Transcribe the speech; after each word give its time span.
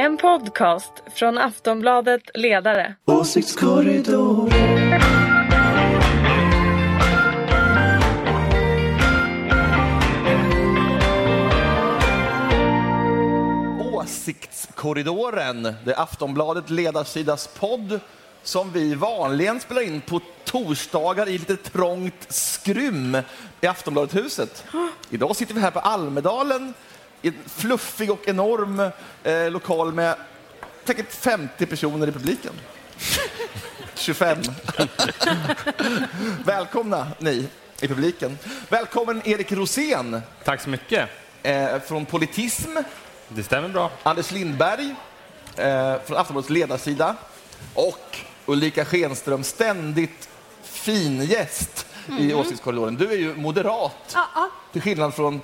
En 0.00 0.16
podcast 0.16 0.92
från 1.14 1.38
Aftonbladet 1.38 2.22
Ledare. 2.34 2.94
Åsiktskorridoren. 3.04 4.50
Åsiktskorridoren, 13.94 15.62
det 15.62 15.92
är 15.92 16.02
Aftonbladet 16.02 16.70
ledarsidas 16.70 17.46
podd 17.46 18.00
som 18.42 18.72
vi 18.72 18.94
vanligen 18.94 19.60
spelar 19.60 19.82
in 19.82 20.00
på 20.00 20.20
torsdagar 20.44 21.28
i 21.28 21.38
lite 21.38 21.56
trångt 21.56 22.26
skrym 22.32 23.16
i 23.60 23.66
Aftonbladet-huset. 23.66 24.64
Idag 25.10 25.36
sitter 25.36 25.54
vi 25.54 25.60
här 25.60 25.70
på 25.70 25.78
Almedalen 25.78 26.74
en 27.22 27.34
fluffig 27.46 28.10
och 28.10 28.28
enorm 28.28 28.80
eh, 29.24 29.50
lokal 29.50 29.92
med 29.92 30.14
säkert 30.84 31.12
50 31.14 31.66
personer 31.66 32.08
i 32.08 32.12
publiken. 32.12 32.52
25. 33.94 34.38
Välkomna 36.44 37.06
ni 37.18 37.48
i 37.80 37.88
publiken. 37.88 38.38
Välkommen 38.68 39.22
Erik 39.24 39.52
Rosén 39.52 40.22
Tack 40.44 40.60
så 40.60 40.68
mycket. 40.70 41.08
eh, 41.42 41.80
från 41.86 42.06
Politism. 42.06 42.76
Det 43.28 43.42
stämmer 43.42 43.68
bra. 43.68 43.90
Anders 44.02 44.30
Lindberg 44.30 44.94
eh, 45.56 45.94
från 46.06 46.16
Aftonbladets 46.16 46.50
ledarsida 46.50 47.16
och 47.74 48.18
Ulrika 48.46 48.84
Schenström, 48.84 49.44
ständigt 49.44 50.28
fin 50.62 51.24
gäst 51.24 51.86
i 52.18 52.34
Åsiktskorridoren. 52.34 52.96
Du 52.96 53.10
är 53.12 53.16
ju 53.16 53.34
moderat, 53.36 53.92
Ja, 54.14 54.24
ja. 54.34 54.50
till 54.72 54.82
skillnad 54.82 55.14
från 55.14 55.40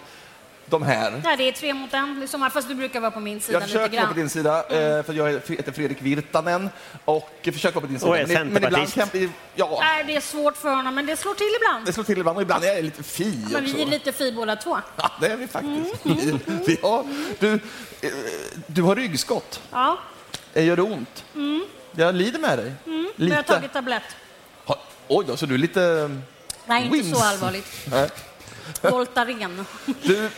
de 0.69 0.83
här. 0.83 1.23
ja, 1.25 1.37
det 1.37 1.49
är 1.49 1.53
tre 1.53 1.75
mot 1.75 1.95
en 1.95 2.23
i 2.23 2.27
sommar, 2.29 2.51
fast 2.51 2.69
du 2.69 2.75
brukar 2.75 3.01
vara 3.01 3.11
på 3.11 3.21
min 3.21 3.41
sida 3.41 3.59
Jag 3.59 3.63
försöker 3.63 3.97
vara 3.97 4.09
på 4.09 4.15
din 4.15 4.29
sida, 4.31 4.59
eh, 4.59 5.03
för 5.03 5.13
jag 5.13 5.31
heter 5.49 5.73
Fredrik 5.73 6.03
Virtanen 6.03 6.71
och 7.05 7.31
försöker 7.45 7.75
vara 7.75 7.81
på 7.87 7.87
din 7.87 7.99
sida. 7.99 8.11
Och 8.11 8.19
är 8.19 8.27
Men- 8.27 8.49
men 8.49 8.65
ibland 8.65 8.89
centerpartist. 8.89 8.95
kan 8.95 9.09
vi, 9.21 9.31
ja, 9.55 9.79
Nej, 9.81 10.05
det 10.07 10.17
är 10.17 10.21
svårt 10.21 10.57
för 10.57 10.75
honom, 10.75 10.95
men 10.95 11.07
det 11.07 11.17
slår 11.17 11.35
till 11.35 11.51
ibland. 11.61 11.87
det 11.87 11.93
slår 11.93 12.05
till 12.05 12.19
ibland 12.19 12.37
och 12.37 12.43
ibland 12.43 12.65
är 12.65 12.69
jag 12.75 12.85
lite 12.85 13.03
fi 13.03 13.39
Men 13.51 13.65
också. 13.65 13.77
vi 13.77 13.83
är 13.83 13.87
lite 13.87 14.13
fi 14.13 14.33
båda 14.33 14.57
två. 14.57 14.79
Ja, 14.97 15.11
det 15.21 15.27
är 15.27 15.37
vi 15.37 15.47
faktiskt. 15.47 15.95
Vi, 16.03 16.39
vi 16.67 16.79
har, 16.83 17.05
du, 17.39 17.53
eh, 17.53 18.11
du 18.67 18.83
har 18.83 18.97
ryggskott. 18.97 19.61
Ja, 19.73 19.99
Eh, 20.55 20.65
Gör 20.65 20.77
det 20.77 20.83
ont? 20.83 21.25
Jag 21.93 22.15
lider 22.15 22.39
med 22.39 22.59
dig. 22.59 22.73
har 22.85 23.13
Lite. 23.17 23.43
tagit 23.43 23.73
tablett. 23.73 24.03
Ha- 24.65 24.79
Oj 25.09 25.25
då, 25.29 25.37
så 25.37 25.47
du 25.47 25.55
är 25.55 25.59
lite... 25.59 26.11
Nej, 26.67 26.85
inte 26.85 26.97
Wins. 26.97 27.19
så 27.19 27.25
allvarligt. 27.25 27.67
Voltaren. 28.83 29.67
Du, 30.03 30.31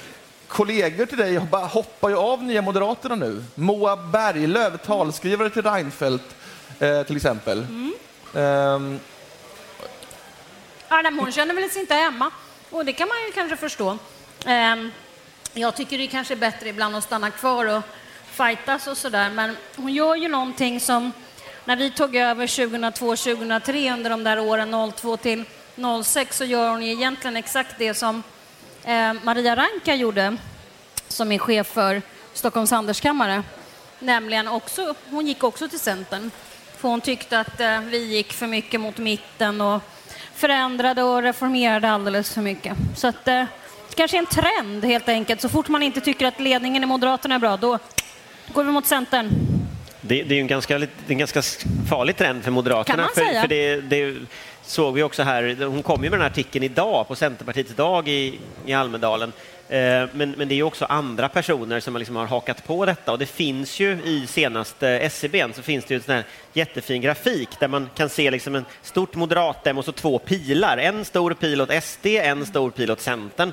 kollegor 0.49 1.07
till 1.07 1.19
dig 1.19 1.37
hoppar 1.53 2.09
ju 2.09 2.17
av 2.17 2.43
Nya 2.43 2.63
Moderaterna 2.63 3.15
nu. 3.15 3.45
Moa 3.55 3.97
Berglöf, 3.97 4.83
talskrivare 4.87 5.51
till 5.51 5.63
Reinfeldt 5.63 6.37
eh, 6.81 7.03
till 7.03 7.17
exempel. 7.17 7.67
Ehm, 8.35 9.01
Ja, 10.91 11.03
nej, 11.03 11.13
men 11.13 11.19
hon 11.19 11.33
känner 11.33 11.55
väl 11.55 11.71
sig 11.71 11.81
inte 11.81 11.95
hemma. 11.95 12.31
Och 12.71 12.85
det 12.85 12.93
kan 12.93 13.09
man 13.09 13.17
ju 13.27 13.33
kanske 13.33 13.57
förstå. 13.57 13.99
Ehm, 14.47 14.91
jag 15.53 15.77
tycker 15.77 15.99
det 15.99 16.07
kanske 16.07 16.35
är 16.35 16.39
bättre 16.39 16.69
ibland 16.69 16.97
att 16.97 17.05
stanna 17.05 17.31
kvar 17.31 17.77
och 17.77 17.83
fightas 18.31 18.87
och 18.87 18.97
sådär. 18.97 19.31
Men 19.31 19.57
hon 19.77 19.93
gör 19.93 20.15
ju 20.15 20.29
någonting 20.29 20.81
som 20.81 21.13
när 21.65 21.77
vi 21.77 21.91
tog 21.91 22.17
över 22.17 22.47
2002-2003 22.47 23.93
under 23.95 24.11
de 24.11 24.25
där 24.25 24.39
åren 24.39 24.93
02 24.93 25.17
till 25.17 25.45
06 26.05 26.37
så 26.37 26.45
gör 26.45 26.71
hon 26.71 26.83
ju 26.83 26.93
egentligen 26.93 27.37
exakt 27.37 27.75
det 27.79 27.95
som 27.95 28.23
eh, 28.89 29.13
Maria 29.23 29.57
Ranka 29.57 29.95
gjorde 29.95 30.37
som 31.09 31.33
är 31.33 31.39
chef 31.39 31.67
för 31.67 32.03
Stockholms 32.33 32.71
handelskammare. 32.71 33.43
Nämligen 33.99 34.49
också, 34.49 34.95
hon 35.11 35.27
gick 35.27 35.45
också 35.45 35.69
till 35.69 35.79
Centern. 35.79 36.31
För 36.77 36.89
hon 36.89 37.01
tyckte 37.01 37.41
att 37.41 37.61
eh, 37.61 37.81
vi 37.81 37.99
gick 38.05 38.33
för 38.33 38.47
mycket 38.47 38.81
mot 38.81 38.99
mitten 38.99 39.61
och 39.61 39.83
förändrade 40.35 41.03
och 41.03 41.23
reformerade 41.23 41.91
alldeles 41.91 42.35
för 42.35 42.43
mycket. 42.43 42.77
Så 42.97 43.07
att 43.07 43.29
eh, 43.29 43.45
det 43.89 43.95
kanske 43.95 44.17
är 44.17 44.19
en 44.19 44.27
trend 44.27 44.85
helt 44.85 45.09
enkelt. 45.09 45.41
Så 45.41 45.49
fort 45.49 45.69
man 45.69 45.83
inte 45.83 46.01
tycker 46.01 46.27
att 46.27 46.41
ledningen 46.41 46.83
i 46.83 46.87
Moderaterna 46.87 47.35
är 47.35 47.39
bra, 47.39 47.57
då 47.57 47.79
går 48.53 48.65
vi 48.65 48.73
mot 48.73 48.87
Centern. 48.87 49.31
Det, 50.01 50.23
det 50.23 50.35
är 50.35 50.37
ju 50.37 50.41
en 50.41 50.47
ganska, 50.47 50.81
en 51.07 51.19
ganska 51.19 51.43
farlig 51.91 52.17
trend 52.17 52.45
för 52.45 52.51
Moderaterna. 52.51 52.97
Kan 52.97 53.05
man 53.05 53.15
för, 53.15 53.25
säga. 53.25 53.41
för 53.41 53.49
det, 53.49 53.81
det 53.81 54.17
såg 54.69 54.95
vi 54.95 55.03
också 55.03 55.23
här, 55.23 55.67
hon 55.67 55.83
kom 55.83 56.05
ju 56.05 56.11
med 56.11 56.19
den 56.19 56.25
här 56.25 56.31
artikeln 56.31 56.65
idag 56.65 57.09
på 57.09 57.15
Centerpartiets 57.15 57.75
dag 57.75 58.09
i, 58.09 58.39
i 58.67 58.73
Almedalen. 58.73 59.33
Eh, 59.69 60.07
men, 60.13 60.31
men 60.31 60.49
det 60.49 60.55
är 60.55 60.57
ju 60.57 60.63
också 60.63 60.85
andra 60.85 61.29
personer 61.29 61.81
som 61.81 61.97
liksom 61.97 62.17
har 62.17 62.27
hakat 62.27 62.67
på 62.67 62.87
detta 62.87 63.13
och 63.13 63.19
det 63.19 63.27
finns 63.27 63.81
ju 63.81 63.99
i 64.05 64.27
senaste 64.27 64.89
SCB 64.89 65.47
så 65.55 65.63
finns 65.63 65.85
det 65.85 65.95
ju 65.95 65.97
en 65.97 66.03
sån 66.03 66.15
här 66.15 66.25
jättefin 66.53 67.03
grafik 67.03 67.49
där 67.61 67.69
man 67.69 67.91
kan 67.95 68.09
se 68.09 68.31
liksom 68.31 68.55
en 68.55 68.65
stort 68.83 69.15
moderatdem 69.15 69.79
och 69.79 69.85
så 69.85 69.93
två 69.93 70.19
pilar. 70.19 70.79
En 70.79 71.05
stor 71.05 71.35
pil 71.35 71.61
åt 71.61 71.85
SD, 71.85 72.07
en 72.07 72.47
stor 72.47 72.71
pil 72.71 72.91
åt 72.91 73.01
Centern. 73.01 73.53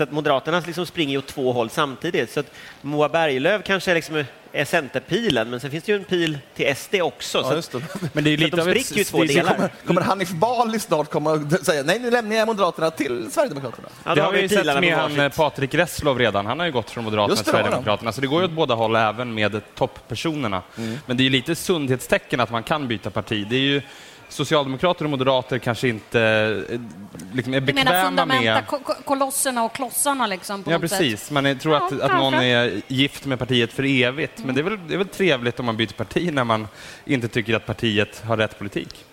Så 0.00 0.04
att 0.04 0.12
Moderaterna 0.12 0.62
liksom 0.66 0.86
springer 0.86 1.18
åt 1.18 1.26
två 1.26 1.52
håll 1.52 1.70
samtidigt. 1.70 2.30
Så 2.30 2.40
att 2.40 2.46
Moa 2.82 3.08
Berglöf 3.08 3.64
kanske 3.64 3.94
liksom 3.94 4.24
är 4.52 4.64
centerpilen, 4.64 5.50
men 5.50 5.60
sen 5.60 5.70
finns 5.70 5.84
det 5.84 5.92
ju 5.92 5.98
en 5.98 6.04
pil 6.04 6.38
till 6.54 6.76
SD 6.76 6.94
också. 6.94 7.38
Ja, 7.38 7.48
så 7.48 7.54
just 7.54 7.74
att, 7.74 8.00
det. 8.00 8.08
Men 8.12 8.24
det 8.24 8.30
är 8.30 8.36
så 8.38 8.44
att 8.44 8.44
lite 8.44 8.56
de 8.56 8.62
spricker 8.62 8.94
ju 8.94 9.00
i 9.00 9.04
två 9.04 9.22
är- 9.22 9.28
delar. 9.28 9.54
kommer, 9.54 9.70
kommer 9.86 10.00
Hanif 10.00 10.30
Bali 10.30 10.78
snart 10.78 11.10
komma 11.10 11.30
och 11.32 11.52
säga 11.52 11.82
nej, 11.82 11.98
nu 11.98 12.10
lämnar 12.10 12.36
jag 12.36 12.46
Moderaterna 12.46 12.90
till 12.90 13.26
Sverigedemokraterna? 13.30 13.88
Ja, 14.04 14.14
Det 14.14 14.22
har 14.22 14.32
vi 14.32 14.40
ju 14.40 14.48
sett 14.48 14.80
med 14.80 14.94
han. 14.98 15.30
Patrik 15.30 15.74
Reslow 15.74 16.18
redan. 16.18 16.46
Han 16.46 16.58
har 16.58 16.66
ju 16.66 16.72
gått 16.72 16.90
från 16.90 17.04
Moderaterna 17.04 17.36
till. 17.36 17.44
Sverigedemokraterna, 17.44 18.12
så 18.12 18.20
det 18.20 18.26
går 18.26 18.40
ju 18.40 18.44
åt 18.44 18.52
båda 18.52 18.74
håll 18.74 18.96
även 18.96 19.34
med 19.34 19.60
topppersonerna. 19.74 20.62
Mm. 20.78 20.98
Men 21.06 21.16
det 21.16 21.22
är 21.22 21.24
ju 21.24 21.30
lite 21.30 21.54
sundhetstecken 21.54 22.40
att 22.40 22.50
man 22.50 22.62
kan 22.62 22.88
byta 22.88 23.10
parti. 23.10 23.46
Det 23.50 23.56
är 23.56 23.60
ju 23.60 23.82
Socialdemokrater 24.30 25.04
och 25.04 25.10
moderater 25.10 25.58
kanske 25.58 25.88
inte 25.88 26.20
eh, 26.70 26.80
liksom 27.32 27.54
är 27.54 27.60
Du 27.60 27.72
menar 27.72 27.84
bekväma 27.84 28.06
fundamenta, 28.08 28.42
med... 28.54 28.66
ko- 28.66 28.78
ko- 28.84 28.94
kolosserna 29.04 29.64
och 29.64 29.72
klossarna 29.72 30.26
liksom? 30.26 30.62
På 30.62 30.70
Ja, 30.72 30.78
precis. 30.78 31.20
Sätt. 31.20 31.30
Man 31.30 31.46
är, 31.46 31.54
tror 31.54 31.76
att, 31.76 31.92
Ja, 31.98 32.04
att 32.04 32.12
någon 32.12 32.32
kanske. 32.32 32.46
är 32.46 32.82
gift 32.88 33.26
med 33.26 33.38
partiet 33.38 33.72
för 33.72 33.84
evigt. 34.02 34.44
Men 34.44 34.54
det 34.54 34.60
är, 34.60 34.62
väl, 34.62 34.78
det 34.88 34.94
är 34.94 34.98
väl 34.98 35.08
trevligt 35.08 35.60
om 35.60 35.66
man 35.66 35.76
byter 35.76 35.92
parti 35.92 36.32
när 36.32 36.44
man 36.44 36.68
inte 37.04 37.28
tycker 37.28 37.54
att 37.56 37.66
partiet 37.66 38.22
har 38.26 38.36
rätt 38.36 38.58
politik. 38.58 39.04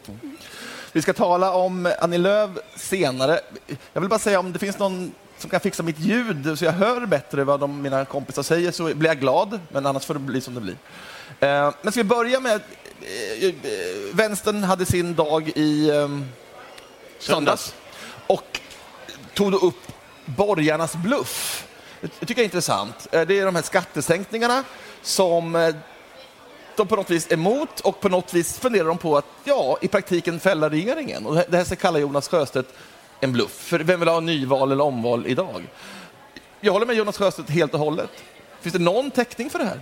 Vi 0.91 1.01
ska 1.01 1.13
tala 1.13 1.53
om 1.53 1.93
Annie 2.01 2.17
Lööf 2.17 2.49
senare. 2.75 3.39
Jag 3.93 4.01
vill 4.01 4.09
bara 4.09 4.19
säga 4.19 4.39
om 4.39 4.53
det 4.53 4.59
finns 4.59 4.79
någon 4.79 5.11
som 5.37 5.49
kan 5.49 5.59
fixa 5.59 5.83
mitt 5.83 5.99
ljud 5.99 6.59
så 6.59 6.65
jag 6.65 6.71
hör 6.71 7.05
bättre 7.05 7.43
vad 7.43 7.59
de, 7.59 7.81
mina 7.81 8.05
kompisar 8.05 8.43
säger 8.43 8.71
så 8.71 8.83
blir 8.95 9.09
jag 9.09 9.19
glad, 9.19 9.59
men 9.71 9.85
annars 9.85 10.05
får 10.05 10.13
det 10.13 10.19
bli 10.19 10.41
som 10.41 10.53
det 10.55 10.61
blir. 10.61 10.75
Eh, 11.39 11.73
men 11.81 11.91
ska 11.91 11.99
vi 11.99 12.03
börja 12.09 12.39
med... 12.39 12.61
Eh, 13.01 13.45
eh, 13.45 13.53
vänstern 14.13 14.63
hade 14.63 14.85
sin 14.85 15.15
dag 15.15 15.49
i 15.55 15.89
eh, 15.89 16.07
söndags 17.19 17.75
och 18.27 18.59
tog 19.33 19.51
då 19.51 19.57
upp 19.57 19.91
borgarnas 20.25 20.95
bluff. 20.95 21.67
Det 22.01 22.07
tycker 22.07 22.33
jag 22.33 22.39
är 22.39 22.43
intressant. 22.43 23.07
Eh, 23.11 23.21
Det 23.21 23.39
är 23.39 23.45
de 23.45 23.55
här 23.55 23.61
skattesänkningarna 23.61 24.63
som 25.01 25.73
de 26.75 26.87
på 26.87 26.95
något 26.95 27.09
vis 27.09 27.27
är 27.27 27.33
emot 27.33 27.79
och 27.79 27.99
på 27.99 28.09
något 28.09 28.33
vis 28.33 28.59
funderar 28.59 28.85
de 28.87 28.97
på 28.97 29.17
att 29.17 29.25
ja, 29.43 29.77
i 29.81 29.87
praktiken 29.87 30.39
fälla 30.39 30.69
regeringen. 30.69 31.25
Och 31.25 31.35
det 31.35 31.57
här 31.57 31.63
ska 31.63 31.75
kalla 31.75 31.99
Jonas 31.99 32.27
Sjöstedt 32.27 32.73
en 33.19 33.33
bluff. 33.33 33.51
För 33.51 33.79
vem 33.79 33.99
vill 33.99 34.09
ha 34.09 34.19
nyval 34.19 34.71
eller 34.71 34.83
omval 34.83 35.27
idag? 35.27 35.67
Jag 36.61 36.73
håller 36.73 36.85
med 36.85 36.95
Jonas 36.95 37.17
Sjöstedt 37.17 37.49
helt 37.49 37.73
och 37.73 37.79
hållet. 37.79 38.09
Finns 38.61 38.73
det 38.73 38.79
någon 38.79 39.11
täckning 39.11 39.49
för 39.49 39.59
det 39.59 39.65
här? 39.65 39.79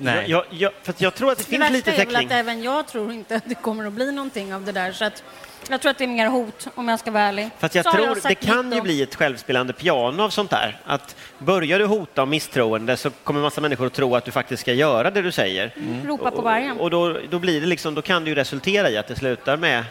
Nej. 0.00 0.30
Jag, 0.30 0.44
jag, 0.50 0.72
för 0.82 0.90
att 0.90 1.00
jag 1.00 1.14
tror 1.14 1.32
att 1.32 1.38
det, 1.38 1.44
Det 1.44 1.50
finns 1.50 1.60
värsta 1.60 1.74
lite 1.74 1.90
är 1.90 1.96
väl 1.96 2.06
täckning. 2.06 2.26
att 2.26 2.32
även 2.32 2.62
jag 2.62 2.86
tror 2.86 3.12
inte 3.12 3.36
att 3.36 3.44
det 3.46 3.54
kommer 3.54 3.86
att 3.86 3.92
bli 3.92 4.12
någonting 4.12 4.54
av 4.54 4.64
det 4.64 4.72
där. 4.72 4.92
Så 4.92 5.04
att 5.04 5.22
jag 5.68 5.80
tror 5.80 5.90
att 5.90 5.98
det 5.98 6.04
är 6.04 6.08
mer 6.08 6.26
hot, 6.26 6.68
om 6.74 6.88
jag 6.88 7.00
ska 7.00 7.10
vara 7.10 7.22
ärlig. 7.22 7.50
För 7.58 7.66
att 7.66 7.74
jag 7.74 7.84
Så 7.84 7.92
tror 7.92 8.14
sagt 8.14 8.28
det 8.28 8.34
kan 8.46 8.72
ju 8.72 8.80
bli 8.80 9.02
ett 9.02 9.14
självspelande 9.14 9.72
piano 9.72 10.22
av 10.22 10.30
sånt 10.30 10.50
där. 10.50 10.80
Att 10.84 11.16
börjar 11.38 11.78
du 11.78 11.84
hota 11.86 12.22
om 12.22 12.30
misstroende 12.30 12.96
så 12.96 13.10
kommer 13.10 13.40
massa 13.40 13.60
människor 13.60 13.86
att 13.86 13.92
tro 13.92 14.16
att 14.16 14.24
du 14.24 14.30
faktiskt 14.30 14.60
ska 14.60 14.72
göra 14.72 15.10
det 15.10 15.22
du 15.22 15.32
säger. 15.32 15.74
Ropa 16.04 16.30
på 16.30 16.42
vargen. 16.42 16.80
Och 16.80 16.90
då, 16.90 17.18
då, 17.30 17.38
blir 17.38 17.60
det 17.60 17.66
liksom, 17.66 17.94
då 17.94 18.02
kan 18.02 18.24
det 18.24 18.30
ju 18.30 18.34
resultera 18.34 18.90
i 18.90 18.96
att 18.96 19.06
det 19.06 19.16
slutar 19.16 19.56
med 19.56 19.84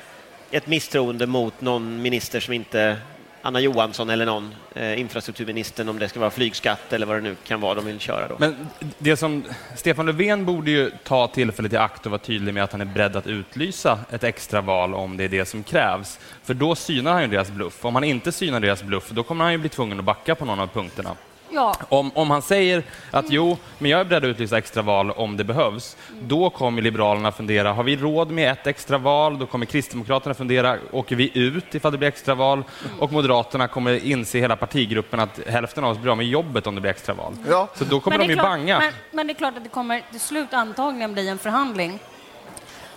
ett 0.52 0.68
misstroende 0.68 1.28
mot 1.28 1.62
någon 1.62 2.02
minister 2.02 2.40
som 2.40 2.54
inte 2.54 2.98
Anna 3.42 3.60
Johansson 3.60 4.10
eller 4.10 4.26
någon 4.26 4.56
eh, 4.74 5.00
infrastrukturministern 5.00 5.90
om 5.90 6.00
det 6.00 6.10
ska 6.10 6.20
vara 6.20 6.30
flygskatt 6.30 6.94
eller 6.94 7.06
vad 7.06 7.18
det 7.18 7.22
nu 7.22 7.36
kan 7.48 7.62
vara 7.62 7.76
de 7.76 7.86
vill 7.86 8.00
köra 8.00 8.28
då. 8.28 8.36
Men 8.40 8.68
det 8.98 9.18
som 9.18 9.44
Stefan 9.76 10.06
Löfven 10.06 10.46
borde 10.46 10.72
ju 10.72 10.92
ta 11.04 11.28
tillfället 11.28 11.74
i 11.74 11.78
akt 11.78 12.06
och 12.06 12.12
vara 12.12 12.22
tydlig 12.22 12.54
med 12.54 12.64
att 12.64 12.72
han 12.72 12.82
är 12.82 12.86
beredd 12.86 13.16
att 13.16 13.28
utlysa 13.28 14.00
ett 14.12 14.24
extra 14.24 14.62
val 14.62 14.94
om 14.94 15.18
det 15.18 15.24
är 15.24 15.30
det 15.30 15.46
som 15.46 15.64
krävs. 15.64 16.20
För 16.44 16.54
då 16.54 16.76
synar 16.76 17.14
han 17.14 17.22
ju 17.22 17.28
deras 17.28 17.52
bluff. 17.52 17.86
Om 17.86 17.96
han 17.96 18.04
inte 18.04 18.32
synar 18.32 18.60
deras 18.60 18.84
bluff, 18.84 19.10
då 19.10 19.24
kommer 19.24 19.44
han 19.44 19.52
ju 19.52 19.58
bli 19.58 19.70
tvungen 19.70 20.00
att 20.00 20.06
backa 20.06 20.36
på 20.36 20.46
någon 20.46 20.60
av 20.60 20.68
punkterna. 20.68 21.16
Ja, 21.52 21.76
Om, 21.90 22.12
om 22.16 22.32
han 22.32 22.42
säger 22.42 22.84
att 23.12 23.26
jo, 23.30 23.58
men 23.78 23.92
jag 23.92 24.00
är 24.00 24.06
beredd 24.06 24.24
att 24.24 24.30
utlysa 24.30 24.58
extraval 24.58 25.12
om 25.12 25.38
det 25.38 25.44
behövs, 25.44 25.98
då 26.22 26.50
kommer 26.50 26.82
Liberalerna 26.82 27.32
fundera, 27.32 27.74
har 27.74 27.84
vi 27.84 27.96
råd 27.98 28.32
med 28.32 28.52
ett 28.52 28.68
extraval? 28.68 29.40
Då 29.40 29.46
kommer 29.46 29.66
Kristdemokraterna 29.66 30.34
fundera, 30.34 30.78
åker 30.92 31.16
vi 31.16 31.32
ut 31.40 31.76
ifall 31.76 31.92
det 31.92 31.98
blir 31.98 32.08
extraval? 32.08 32.64
Och 33.00 33.12
Moderaterna 33.12 33.68
kommer 33.68 34.06
inse 34.06 34.38
i 34.38 34.42
hela 34.42 34.56
partigruppen 34.56 35.20
att 35.20 35.40
hälften 35.48 35.84
av 35.84 35.92
oss 35.92 35.98
blir 35.98 36.12
av 36.12 36.18
med 36.18 36.28
jobbet 36.28 36.68
om 36.68 36.76
det 36.76 36.82
blir 36.82 36.92
extraval. 36.92 37.34
Ja. 37.50 37.68
Så 37.76 37.84
då 37.84 38.00
kommer 38.00 38.18
de 38.18 38.28
ju 38.28 38.34
klart, 38.34 38.46
banga. 38.46 38.80
Men, 38.80 38.94
men 39.12 39.28
det 39.28 39.34
är 39.34 39.36
klart 39.36 39.58
att 39.58 39.64
det 39.64 39.70
kommer 39.70 40.02
till 40.12 40.20
slut 40.20 40.54
antagligen 40.54 41.14
bli 41.14 41.28
en 41.28 41.38
förhandling. 41.38 42.00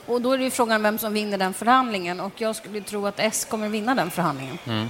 Och 0.07 0.21
då 0.21 0.33
är 0.33 0.39
det 0.39 0.45
ju 0.45 0.51
frågan 0.51 0.83
vem 0.83 0.99
som 0.99 1.13
vinner 1.13 1.39
den 1.39 1.55
förhandlingen. 1.55 2.21
Och 2.21 2.33
jag 2.37 2.57
skulle 2.57 2.81
tro 2.81 3.07
att 3.07 3.21
S 3.21 3.47
kommer 3.51 3.69
vinna 3.69 3.95
den 3.95 4.11
förhandlingen. 4.11 4.59
Mm. 4.67 4.89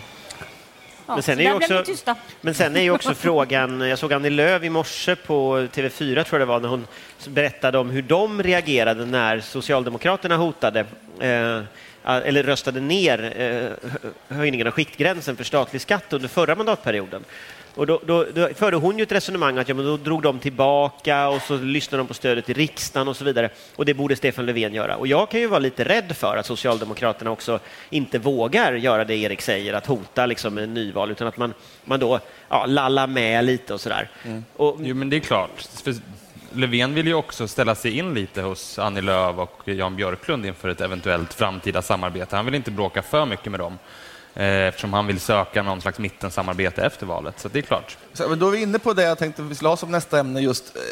Men 1.15 1.23
sen 1.23 1.41
är 1.41 1.55
också-. 1.55 2.15
Men 2.41 2.55
sen 2.55 2.77
är 2.77 2.81
ju 2.81 2.91
också 2.91 3.15
frågan, 3.19 3.81
jag 3.81 3.99
såg 3.99 4.13
Annie 4.13 4.31
Lööf 4.31 4.63
i 4.63 4.71
morse 4.71 5.17
på 5.17 5.59
TV4 5.59 6.25
tror 6.25 6.41
jag 6.41 6.41
det 6.41 6.45
var, 6.45 6.61
när 6.61 6.69
hon 6.69 6.87
berättade 7.29 7.79
om 7.79 7.91
hur 7.91 8.03
de 8.03 8.43
reagerade 8.43 9.05
när 9.05 9.41
Socialdemokraterna 9.41 10.37
hotade 10.37 10.81
eh, 11.21 11.61
eller 12.05 12.43
röstade 12.43 12.81
ner 12.81 13.41
eh, 13.41 14.37
höjningen 14.37 14.67
av 14.67 14.73
skiktgränsen 14.73 15.37
för 15.37 15.45
statlig 15.45 15.83
skatt 15.83 16.13
under 16.13 16.29
förra 16.29 16.55
mandatperioden. 16.55 17.25
Och 17.75 17.87
då, 17.87 18.01
då, 18.07 18.27
då 18.35 18.49
förde 18.55 18.77
hon 18.77 18.99
ju 18.99 19.03
ett 19.03 19.13
resonemang 19.13 19.59
att 19.59 19.69
ja, 19.69 19.75
men 19.75 19.85
då 19.85 19.97
drog 19.97 20.23
de 20.23 20.39
tillbaka 20.39 21.29
och 21.29 21.43
så 21.43 21.57
lyssnade 21.57 22.01
de 22.01 22.07
på 22.07 22.15
stödet 22.15 22.51
i 22.51 22.53
riksdagen 22.53 23.09
och 23.09 23.17
så 23.17 23.25
vidare. 23.25 23.51
Och 23.77 23.85
det 23.85 23.95
borde 23.95 24.17
Stefan 24.17 24.47
Löfven 24.47 24.75
göra. 24.75 24.97
Och 24.97 25.07
jag 25.07 25.31
kan 25.31 25.41
ju 25.41 25.47
vara 25.47 25.59
lite 25.59 25.85
rädd 25.85 26.17
för 26.17 26.37
att 26.37 26.47
Socialdemokraterna 26.47 27.31
också 27.31 27.59
inte 27.91 28.19
vågar 28.19 28.73
göra 28.73 29.05
det 29.05 29.17
Erik 29.17 29.43
säger, 29.43 29.75
att 29.75 29.87
hota 29.87 30.27
liksom 30.27 30.59
en 30.59 30.75
nyval, 30.75 31.11
utan 31.11 31.29
att 31.29 31.37
man, 31.37 31.55
man 31.85 32.01
då 32.01 32.21
ja, 32.49 32.67
lallar 32.67 33.07
med 33.07 33.45
lite 33.45 33.75
och 33.75 33.81
sådär. 33.81 34.11
Och, 34.57 34.77
Jo, 34.81 34.95
men 34.95 35.11
det 35.11 35.17
är 35.17 35.21
klart. 35.21 35.69
För 35.85 35.95
Löfven 36.53 36.95
vill 36.95 37.07
ju 37.07 37.15
också 37.15 37.49
ställa 37.49 37.75
sig 37.75 37.99
in 37.99 38.15
lite 38.15 38.43
hos 38.43 38.79
Annie 38.79 39.01
Lööf 39.01 39.39
och 39.39 39.61
Jan 39.65 39.97
Björklund 39.97 40.47
inför 40.47 40.69
ett 40.69 40.81
eventuellt 40.81 41.35
framtida 41.35 41.83
samarbete. 41.83 42.37
Han 42.37 42.45
vill 42.45 42.55
inte 42.55 42.71
bråka 42.71 43.03
för 43.03 43.27
mycket 43.27 43.51
med 43.51 43.61
dem 43.61 43.79
eftersom 44.35 44.93
han 44.93 45.07
vill 45.07 45.21
söka 45.21 45.63
någon 45.63 45.81
slags 45.81 45.99
mittensamarbete 45.99 46.83
efter 46.83 47.07
valet. 47.07 47.41
Så 47.41 47.49
det 47.49 47.59
är 47.59 47.63
klart. 47.63 47.97
Så, 48.13 48.29
men 48.29 48.39
då 48.39 48.47
är 48.47 48.51
vi 48.51 48.63
inne 48.63 48.79
på 48.79 48.93
det 48.93 49.03
jag 49.03 49.19
tänkte 49.19 49.43
vi 49.43 49.55
skulle 49.55 49.69
ha 49.69 49.77
som 49.77 49.91
nästa 49.91 50.21
ämne, 50.21 50.41
just 50.41 50.77
eh, 50.77 50.83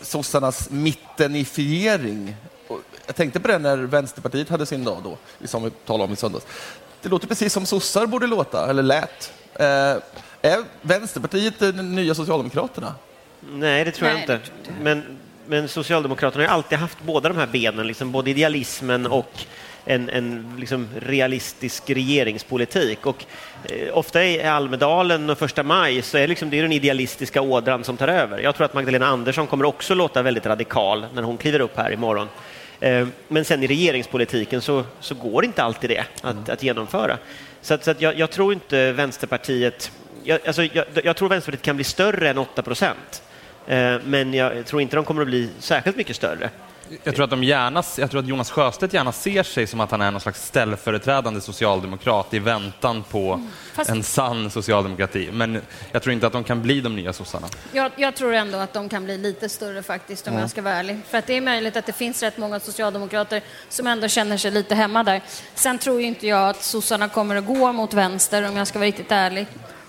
sossarnas 0.00 0.70
mittenifiering. 0.70 2.36
Och 2.68 2.80
jag 3.06 3.16
tänkte 3.16 3.40
på 3.40 3.48
det 3.48 3.58
när 3.58 3.76
Vänsterpartiet 3.76 4.48
hade 4.48 4.66
sin 4.66 4.84
dag 4.84 4.98
då, 5.04 5.18
som 5.46 5.64
vi 5.64 5.70
talade 5.70 6.04
om 6.04 6.12
i 6.12 6.16
söndags. 6.16 6.46
Det 7.02 7.08
låter 7.08 7.28
precis 7.28 7.52
som 7.52 7.66
sossar 7.66 8.06
borde 8.06 8.26
låta, 8.26 8.70
eller 8.70 8.82
lät. 8.82 9.32
Eh, 9.54 9.66
är 10.42 10.64
Vänsterpartiet 10.82 11.58
de 11.58 11.72
nya 11.72 12.14
Socialdemokraterna? 12.14 12.94
Nej, 13.52 13.84
det 13.84 13.90
tror 13.90 14.08
jag 14.08 14.14
Nej, 14.14 14.22
inte. 14.22 14.32
det. 14.64 14.72
Men, 14.82 15.18
men 15.46 15.68
Socialdemokraterna 15.68 16.44
har 16.44 16.54
alltid 16.54 16.78
haft 16.78 16.98
båda 17.02 17.28
de 17.28 17.38
här 17.38 17.46
benen, 17.46 17.86
liksom 17.86 18.12
både 18.12 18.30
idealismen 18.30 19.06
och 19.06 19.46
en, 19.86 20.08
en 20.08 20.56
liksom 20.58 20.88
realistisk 20.98 21.90
regeringspolitik. 21.90 23.06
Och, 23.06 23.24
eh, 23.64 23.98
ofta 23.98 24.24
i 24.24 24.42
Almedalen 24.42 25.30
och 25.30 25.38
första 25.38 25.62
maj 25.62 26.02
så 26.02 26.18
är 26.18 26.28
liksom, 26.28 26.50
det 26.50 26.58
är 26.58 26.62
den 26.62 26.72
idealistiska 26.72 27.40
ådran 27.42 27.84
som 27.84 27.96
tar 27.96 28.08
över. 28.08 28.38
Jag 28.38 28.54
tror 28.54 28.64
att 28.64 28.74
Magdalena 28.74 29.06
Andersson 29.06 29.46
kommer 29.46 29.64
också 29.64 29.94
låta 29.94 30.22
väldigt 30.22 30.46
radikal 30.46 31.06
när 31.14 31.22
hon 31.22 31.36
kliver 31.36 31.60
upp 31.60 31.76
här 31.76 31.92
imorgon. 31.92 32.28
Eh, 32.80 33.06
men 33.28 33.44
sen 33.44 33.62
i 33.62 33.66
regeringspolitiken 33.66 34.60
så, 34.60 34.84
så 35.00 35.14
går 35.14 35.44
inte 35.44 35.62
alltid 35.62 35.90
det 35.90 36.04
att, 36.22 36.48
att 36.48 36.62
genomföra. 36.62 37.18
Så, 37.60 37.74
att, 37.74 37.84
så 37.84 37.90
att 37.90 38.00
jag, 38.00 38.18
jag 38.18 38.30
tror 38.30 38.52
inte 38.52 38.92
Vänsterpartiet 38.92 39.92
jag, 40.26 40.46
alltså, 40.46 40.62
jag, 40.62 40.84
jag 41.04 41.16
tror 41.16 41.28
Vänsterpartiet 41.28 41.64
kan 41.64 41.76
bli 41.76 41.84
större 41.84 42.30
än 42.30 42.38
8 42.38 42.62
procent. 42.62 43.22
Eh, 43.66 43.96
men 44.04 44.34
jag 44.34 44.66
tror 44.66 44.82
inte 44.82 44.96
de 44.96 45.04
kommer 45.04 45.22
att 45.22 45.28
bli 45.28 45.50
särskilt 45.58 45.96
mycket 45.96 46.16
större. 46.16 46.50
Jag 47.04 47.14
tror, 47.14 47.24
att 47.24 47.30
de 47.30 47.44
gärna, 47.44 47.82
jag 47.98 48.10
tror 48.10 48.20
att 48.20 48.28
Jonas 48.28 48.50
Sjöstedt 48.50 48.94
gärna 48.94 49.12
ser 49.12 49.42
sig 49.42 49.66
som 49.66 49.80
att 49.80 49.90
han 49.90 50.00
är 50.00 50.10
någon 50.10 50.20
slags 50.20 50.46
ställföreträdande 50.46 51.40
socialdemokrat 51.40 52.34
i 52.34 52.38
väntan 52.38 53.02
på 53.10 53.46
fast- 53.74 53.90
en 53.90 54.02
sann 54.02 54.50
socialdemokrati. 54.50 55.28
Men 55.32 55.62
jag 55.92 56.02
tror 56.02 56.12
inte 56.12 56.26
att 56.26 56.32
de 56.32 56.44
kan 56.44 56.62
bli 56.62 56.80
de 56.80 56.96
nya 56.96 57.12
sossarna. 57.12 57.46
Jag, 57.72 57.92
jag 57.96 58.14
tror 58.14 58.34
ändå 58.34 58.58
att 58.58 58.72
de 58.72 58.88
kan 58.88 59.04
bli 59.04 59.18
lite 59.18 59.48
större 59.48 59.82
faktiskt, 59.82 60.28
om 60.28 60.38
jag 60.38 60.50
ska 60.50 60.62
vara 60.62 60.74
ärlig. 60.74 60.98
För 61.08 61.18
att 61.18 61.26
det 61.26 61.36
är 61.36 61.40
möjligt 61.40 61.76
att 61.76 61.86
det 61.86 61.92
finns 61.92 62.22
rätt 62.22 62.38
många 62.38 62.60
socialdemokrater 62.60 63.42
som 63.68 63.86
ändå 63.86 64.08
känner 64.08 64.36
sig 64.36 64.50
lite 64.50 64.74
hemma 64.74 65.02
där. 65.02 65.20
Sen 65.54 65.78
tror 65.78 66.00
ju 66.00 66.06
inte 66.06 66.26
jag 66.26 66.48
att 66.48 66.62
sossarna 66.62 67.08
kommer 67.08 67.36
att 67.36 67.46
gå 67.46 67.72
mot 67.72 67.94
vänster, 67.94 68.48
om 68.48 68.56
jag 68.56 68.66
ska 68.66 68.78
vara 68.78 68.86
riktigt 68.86 69.12
ärlig. 69.12 69.46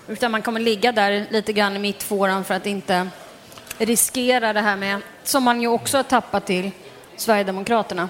Utan 0.08 0.30
man 0.30 0.42
kommer 0.42 0.60
ligga 0.60 0.92
där 0.92 1.26
lite 1.30 1.52
grann 1.52 1.76
i 1.76 1.78
mittfåran 1.78 2.44
för 2.44 2.54
att 2.54 2.66
inte 2.66 3.08
riskera 3.78 4.52
det 4.52 4.60
här 4.60 4.76
med, 4.76 5.00
som 5.24 5.42
man 5.42 5.62
ju 5.62 5.68
också 5.68 5.96
har 5.96 6.02
tappat 6.02 6.46
till 6.46 6.70
Sverigedemokraterna. 7.16 8.08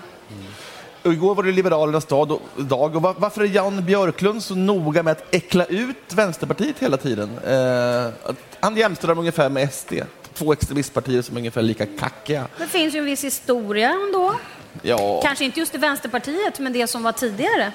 Och 1.03 1.13
igår 1.13 1.35
var 1.35 1.43
det 1.43 1.53
Liberalernas 1.53 2.07
dag 2.07 2.33
och, 2.33 2.41
dag 2.57 2.97
och 2.97 3.03
var, 3.03 3.15
varför 3.19 3.41
är 3.41 3.47
Jan 3.47 3.85
Björklund 3.85 4.43
så 4.43 4.55
noga 4.55 5.03
med 5.03 5.13
att 5.13 5.35
äckla 5.35 5.65
ut 5.65 6.13
Vänsterpartiet 6.15 6.79
hela 6.79 6.97
tiden? 6.97 7.39
Eh, 7.39 8.35
han 8.61 8.77
jämställer 8.77 9.15
dem 9.15 9.19
ungefär 9.19 9.49
med 9.49 9.73
SD, 9.75 9.93
två 10.35 10.53
extremistpartier 10.53 11.23
som 11.23 11.37
är 11.37 11.41
ungefär 11.41 11.63
lika 11.63 11.87
kackiga. 11.87 12.47
Det 12.59 12.67
finns 12.67 12.95
ju 12.95 12.99
en 12.99 13.05
viss 13.05 13.25
historia 13.25 13.91
ändå. 13.91 14.35
Ja, 14.83 15.21
Kanske 15.25 15.45
inte 15.45 15.61
just 15.61 15.75
i 15.75 15.79
Vänsterpartiet, 15.79 16.59
men 16.59 16.73
det 16.73 16.87
som 16.87 17.03
var 17.03 17.13
tidigare. 17.13 17.73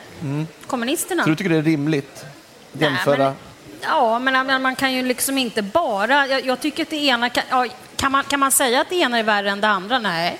Kommunisterna. 0.67 1.23
så 1.23 1.29
du 1.29 1.35
tycker 1.35 1.49
det 1.49 1.57
är 1.57 1.61
rimligt? 1.61 2.25
Jämföra? 2.71 3.17
Nej, 3.17 3.33
men, 3.79 3.81
ja, 3.81 4.19
men 4.19 4.47
men 4.47 4.61
man 4.61 4.75
kan 4.75 4.93
ju 4.93 5.03
liksom 5.03 5.37
inte 5.37 5.61
bara... 5.61 6.27
Jag, 6.27 6.45
jag 6.45 6.59
tycker 6.59 6.83
att 6.83 6.89
det 6.89 7.05
ena... 7.05 7.29
Kan, 7.29 7.43
ja, 7.49 7.65
kan, 8.03 8.11
man, 8.11 8.23
kan 8.23 8.39
man 8.39 8.51
säga 8.51 8.81
att 8.81 8.89
det 8.89 8.95
ena 8.95 9.19
är 9.19 9.23
värre 9.23 9.49
än 9.49 9.61
det 9.61 9.67
andra? 9.67 9.99
Nej. 9.99 10.39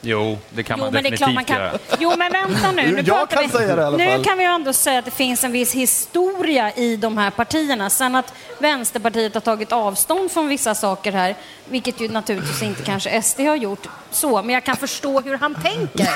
Jo, 0.00 0.38
det 0.50 0.62
kan 0.62 0.78
Jo, 0.78 0.84
man 0.84 0.92
definitivt 0.92 1.18
klart 1.18 1.34
man 1.34 1.44
kan... 1.44 1.56
göra. 1.56 1.78
Jo, 1.98 2.12
men 2.16 2.32
vänta 2.32 2.72
nu. 2.72 2.92
nu 2.92 3.02
Jag 3.06 3.30
kan 3.30 3.42
vi, 3.42 3.48
säga 3.48 3.76
det 3.76 3.82
i 3.82 3.84
alla 3.84 3.96
Nu 3.96 4.06
fall. 4.06 4.24
kan 4.24 4.38
vi 4.38 4.44
ju 4.44 4.50
ändå 4.50 4.72
säga 4.72 4.98
att 4.98 5.04
det 5.04 5.10
finns 5.10 5.44
en 5.44 5.52
viss 5.52 5.72
historia 5.74 6.72
i 6.74 6.96
de 6.96 7.18
här 7.18 7.30
partierna. 7.30 7.90
Sen 7.90 8.14
att 8.14 8.32
Vänsterpartiet 8.58 9.34
har 9.34 9.40
tagit 9.40 9.72
avstånd 9.72 10.30
från 10.30 10.48
vissa 10.48 10.74
saker 10.74 11.12
här, 11.12 11.34
vilket 11.68 12.00
ju 12.00 12.08
naturligtvis 12.08 12.62
inte 12.62 12.82
kanske 12.82 13.22
SD 13.22 13.40
har 13.40 13.56
gjort 13.56 13.86
så, 14.10 14.42
men 14.42 14.54
jag 14.54 14.64
kan 14.64 14.76
förstå 14.76 15.20
hur 15.20 15.38
han 15.38 15.54
tänker. 15.54 16.08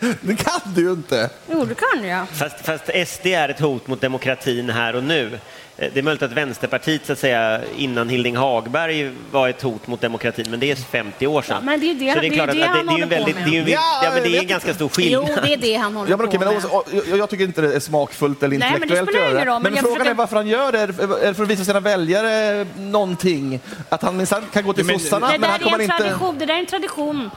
Det 0.20 0.36
kan 0.36 0.60
du 0.74 0.80
ju 0.80 0.92
inte. 0.92 1.30
Jo, 1.50 1.64
det 1.64 1.74
kan 1.74 2.08
jag. 2.08 2.28
Fast, 2.28 2.66
fast 2.66 2.84
SD 3.08 3.26
är 3.26 3.48
ett 3.48 3.60
hot 3.60 3.86
mot 3.86 4.00
demokratin 4.00 4.70
här 4.70 4.96
och 4.96 5.04
nu. 5.04 5.38
Eh, 5.76 5.90
Det 5.94 6.00
är 6.00 6.02
möjligt 6.02 6.22
att 6.22 6.32
Vänsterpartiet 6.32 7.06
så 7.06 7.12
att 7.12 7.18
säga, 7.18 7.60
innan 7.76 8.08
Hilding 8.08 8.36
Hagberg 8.36 9.10
var 9.30 9.48
ett 9.48 9.62
hot 9.62 9.86
mot 9.86 10.00
demokratin, 10.00 10.46
men 10.50 10.60
det 10.60 10.70
är 10.70 10.76
50 10.76 11.26
år 11.26 11.42
sedan. 11.42 11.56
Ja, 11.60 11.64
men 11.64 11.80
det 11.80 11.86
är 11.86 11.94
ju 11.94 11.94
det- 12.06 12.12
Så 12.14 12.20
det 12.20 12.26
är 12.26 12.30
klart 12.30 12.48
att- 12.48 12.54
det 12.56 12.62
att 12.62 12.68
han 12.68 12.86
det 12.86 12.92
är 12.92 12.94
en 12.94 13.00
håller 13.02 13.06
på 13.06 13.10
väldigt- 13.14 13.34
med. 13.34 13.44
det 13.44 13.50
är 13.50 13.52
ju 13.52 13.60
en- 13.60 13.68
Ja, 13.68 14.00
Ja, 14.04 14.10
men 14.14 14.22
det 14.22 14.36
är 14.36 14.40
en 14.40 14.46
ganska 14.46 14.74
stor 14.74 14.84
Jo, 14.84 15.22
skillnad. 15.24 15.44
det 15.44 15.52
är 15.52 15.56
det 15.56 15.74
han 15.74 15.94
håller 15.96 16.10
Ja, 16.10 16.16
men 16.16 16.26
på 16.26 16.30
okej, 16.30 16.38
men 16.38 16.48
med. 16.48 16.56
också, 16.64 17.00
jag, 17.08 17.18
jag 17.18 17.30
tycker 17.30 17.44
inte 17.44 17.60
det 17.60 17.74
är 17.76 17.80
smakfullt 17.80 18.42
eller 18.42 18.58
Nej, 18.58 18.70
men 18.70 18.80
det 18.80 18.84
intellektuellt 18.84 19.10
spelar 19.10 19.26
att 19.26 19.32
göra 19.32 19.42
ingen 19.42 19.54
roll, 19.54 19.62
Men, 19.62 19.72
men 19.72 19.82
frågan 19.82 19.96
försöker- 19.96 20.10
är 20.10 20.14
varför 20.14 20.36
han 20.36 20.46
gör 20.46 20.72
det. 20.72 20.78
Är 20.80 20.86
det 20.86 21.02
är 21.02 21.26
det 21.26 21.34
för 21.34 21.42
att 21.42 21.48
visa 21.50 21.64
sina 21.64 21.80
väljare 21.80 22.66
någonting? 22.78 23.60
Att 23.88 24.02
han 24.02 24.16
minsann 24.16 24.42
kan 24.52 24.64
gå 24.64 24.72
till 24.72 24.84
men- 24.84 24.98
sossarna, 24.98 25.26
Det 25.26 25.32
men 25.32 25.40
där, 25.40 25.48
han 25.48 25.60
är 25.60 25.64
kommer 25.64 25.76
en 25.78 25.82
inte... 25.84 25.96
tradition, 25.96 26.38
det 26.38 26.46
där 26.46 26.54
är 26.54 26.58
en 26.58 26.66
tradition 26.66 27.30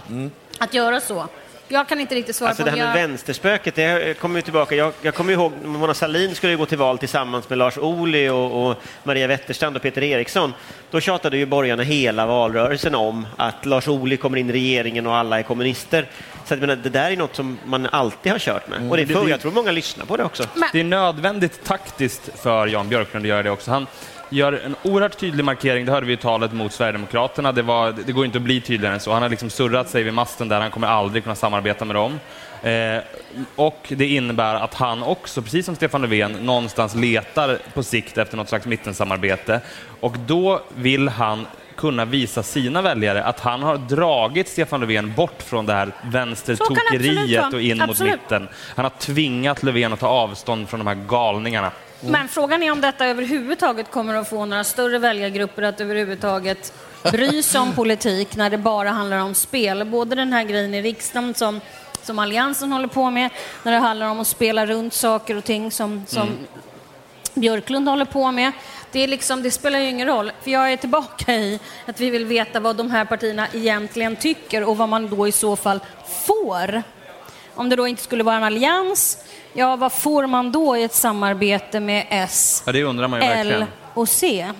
att 0.59 0.73
göra 0.73 0.99
så. 1.01 1.27
Jag 1.67 1.87
kan 1.87 1.99
inte 1.99 2.15
riktigt 2.15 2.35
svara 2.35 2.49
Alltså 2.49 2.63
på 2.63 2.69
det 2.69 2.77
här 2.77 2.93
med 2.93 3.01
jag... 3.01 3.07
vänsterspöket, 3.07 3.75
det 3.75 4.19
kommer 4.19 4.35
ju 4.35 4.41
tillbaka. 4.41 4.75
Jag, 4.75 4.93
jag 5.01 5.15
kommer 5.15 5.33
ihåg 5.33 5.51
Mona 5.63 5.93
Sahlin 5.93 6.35
skulle 6.35 6.51
ju 6.51 6.57
gå 6.57 6.65
till 6.65 6.77
val 6.77 6.97
tillsammans 6.97 7.49
med 7.49 7.57
Lars 7.57 7.77
Ohly 7.77 8.29
och, 8.29 8.69
och 8.69 8.75
Maria 9.03 9.27
Wetterstrand 9.27 9.75
och 9.75 9.81
Peter 9.81 10.03
Eriksson. 10.03 10.53
Då 10.91 10.99
tjatade 10.99 11.37
ju 11.37 11.45
borgarna 11.45 11.83
hela 11.83 12.25
valrörelsen 12.25 12.95
om 12.95 13.27
att 13.35 13.65
Lars 13.65 13.87
Ohly 13.87 14.17
kommer 14.17 14.37
in 14.37 14.49
i 14.49 14.53
regeringen 14.53 15.07
och 15.07 15.15
alla 15.15 15.39
är 15.39 15.43
kommunister. 15.43 16.09
Så 16.45 16.53
att, 16.53 16.59
menar, 16.59 16.75
det 16.75 16.89
där 16.89 17.11
är 17.11 17.17
något 17.17 17.35
som 17.35 17.57
man 17.65 17.85
alltid 17.85 18.31
har 18.31 18.39
kört 18.39 18.67
med. 18.67 18.91
Och 18.91 18.97
det 18.97 19.03
är 19.03 19.07
för, 19.07 19.29
jag 19.29 19.41
tror 19.41 19.51
många 19.51 19.71
lyssnar 19.71 20.05
på 20.05 20.17
det 20.17 20.23
också. 20.23 20.43
Det 20.71 20.79
är 20.79 20.83
nödvändigt 20.83 21.63
taktiskt 21.63 22.29
för 22.41 22.67
Jan 22.67 22.89
Björklund 22.89 23.25
att 23.25 23.29
göra 23.29 23.43
det 23.43 23.49
också. 23.49 23.71
Han 23.71 23.87
gör 24.35 24.61
en 24.65 24.75
oerhört 24.83 25.17
tydlig 25.17 25.45
markering, 25.45 25.85
det 25.85 25.91
hörde 25.91 26.05
vi 26.05 26.13
i 26.13 26.17
talet 26.17 26.53
mot 26.53 26.73
Sverigedemokraterna. 26.73 27.51
Det, 27.51 27.61
var, 27.61 27.91
det 28.05 28.11
går 28.11 28.25
inte 28.25 28.37
att 28.37 28.41
bli 28.41 28.61
tydligare 28.61 28.93
än 28.93 28.99
så. 28.99 29.11
Han 29.11 29.21
har 29.21 29.29
liksom 29.29 29.49
surrat 29.49 29.89
sig 29.89 30.03
vid 30.03 30.13
masten 30.13 30.47
där, 30.47 30.61
han 30.61 30.71
kommer 30.71 30.87
aldrig 30.87 31.23
kunna 31.23 31.35
samarbeta 31.35 31.85
med 31.85 31.95
dem. 31.95 32.19
Eh, 32.63 33.03
och 33.55 33.93
det 33.97 34.07
innebär 34.07 34.55
att 34.55 34.73
han 34.73 35.03
också, 35.03 35.41
precis 35.41 35.65
som 35.65 35.75
Stefan 35.75 36.01
Löfven, 36.01 36.31
någonstans 36.31 36.95
letar 36.95 37.57
på 37.73 37.83
sikt 37.83 38.17
efter 38.17 38.37
något 38.37 38.49
slags 38.49 38.65
mittensamarbete. 38.65 39.61
Och 39.99 40.17
då 40.19 40.61
vill 40.75 41.09
han 41.09 41.47
kunna 41.75 42.05
visa 42.05 42.43
sina 42.43 42.81
väljare 42.81 43.23
att 43.23 43.39
han 43.39 43.63
har 43.63 43.77
dragit 43.77 44.47
Stefan 44.47 44.79
Löfven 44.79 45.13
bort 45.13 45.41
från 45.41 45.65
det 45.65 45.73
här 45.73 45.91
vänstertokeriet 46.03 47.53
och 47.53 47.61
in 47.61 47.81
Absolut. 47.81 48.11
mot 48.11 48.21
mitten. 48.21 48.47
Han 48.75 48.85
har 48.85 48.91
tvingat 48.99 49.63
Löfven 49.63 49.93
att 49.93 49.99
ta 49.99 50.07
avstånd 50.07 50.69
från 50.69 50.79
de 50.79 50.87
här 50.87 51.07
galningarna. 51.07 51.71
Men 52.07 52.27
frågan 52.27 52.63
är 52.63 52.71
om 52.71 52.81
detta 52.81 53.05
överhuvudtaget 53.05 53.91
kommer 53.91 54.15
att 54.15 54.29
få 54.29 54.45
några 54.45 54.63
större 54.63 54.99
väljargrupper 54.99 55.61
att 55.61 55.81
överhuvudtaget 55.81 56.73
bry 57.11 57.43
sig 57.43 57.61
om 57.61 57.73
politik 57.73 58.35
när 58.35 58.49
det 58.49 58.57
bara 58.57 58.89
handlar 58.89 59.19
om 59.19 59.35
spel. 59.35 59.85
Både 59.85 60.15
den 60.15 60.33
här 60.33 60.43
grejen 60.43 60.73
i 60.73 60.81
riksdagen 60.81 61.33
som, 61.33 61.61
som 62.01 62.19
Alliansen 62.19 62.71
håller 62.71 62.87
på 62.87 63.09
med, 63.09 63.29
när 63.63 63.71
det 63.71 63.77
handlar 63.77 64.07
om 64.07 64.19
att 64.19 64.27
spela 64.27 64.65
runt 64.65 64.93
saker 64.93 65.37
och 65.37 65.43
ting 65.43 65.71
som, 65.71 66.05
som 66.07 66.29
Björklund 67.33 67.87
håller 67.87 68.05
på 68.05 68.31
med. 68.31 68.51
Det, 68.91 68.99
är 68.99 69.07
liksom, 69.07 69.43
det 69.43 69.51
spelar 69.51 69.79
ju 69.79 69.89
ingen 69.89 70.07
roll, 70.07 70.31
för 70.41 70.51
jag 70.51 70.73
är 70.73 70.77
tillbaka 70.77 71.33
i 71.35 71.59
att 71.85 71.99
vi 71.99 72.09
vill 72.09 72.25
veta 72.25 72.59
vad 72.59 72.75
de 72.75 72.91
här 72.91 73.05
partierna 73.05 73.47
egentligen 73.53 74.15
tycker 74.15 74.63
och 74.63 74.77
vad 74.77 74.89
man 74.89 75.09
då 75.09 75.27
i 75.27 75.31
så 75.31 75.55
fall 75.55 75.79
får. 76.25 76.83
Om 77.55 77.69
det 77.69 77.75
då 77.75 77.87
inte 77.87 78.03
skulle 78.03 78.23
vara 78.23 78.35
en 78.35 78.43
allians, 78.43 79.17
ja 79.53 79.75
vad 79.75 79.93
får 79.93 80.27
man 80.27 80.51
då 80.51 80.77
i 80.77 80.83
ett 80.83 80.93
samarbete 80.93 81.79
med 81.79 82.05
S, 82.09 82.63
Ja, 82.65 82.71
L 83.59 83.65
och 83.93 84.09
C? 84.09 84.51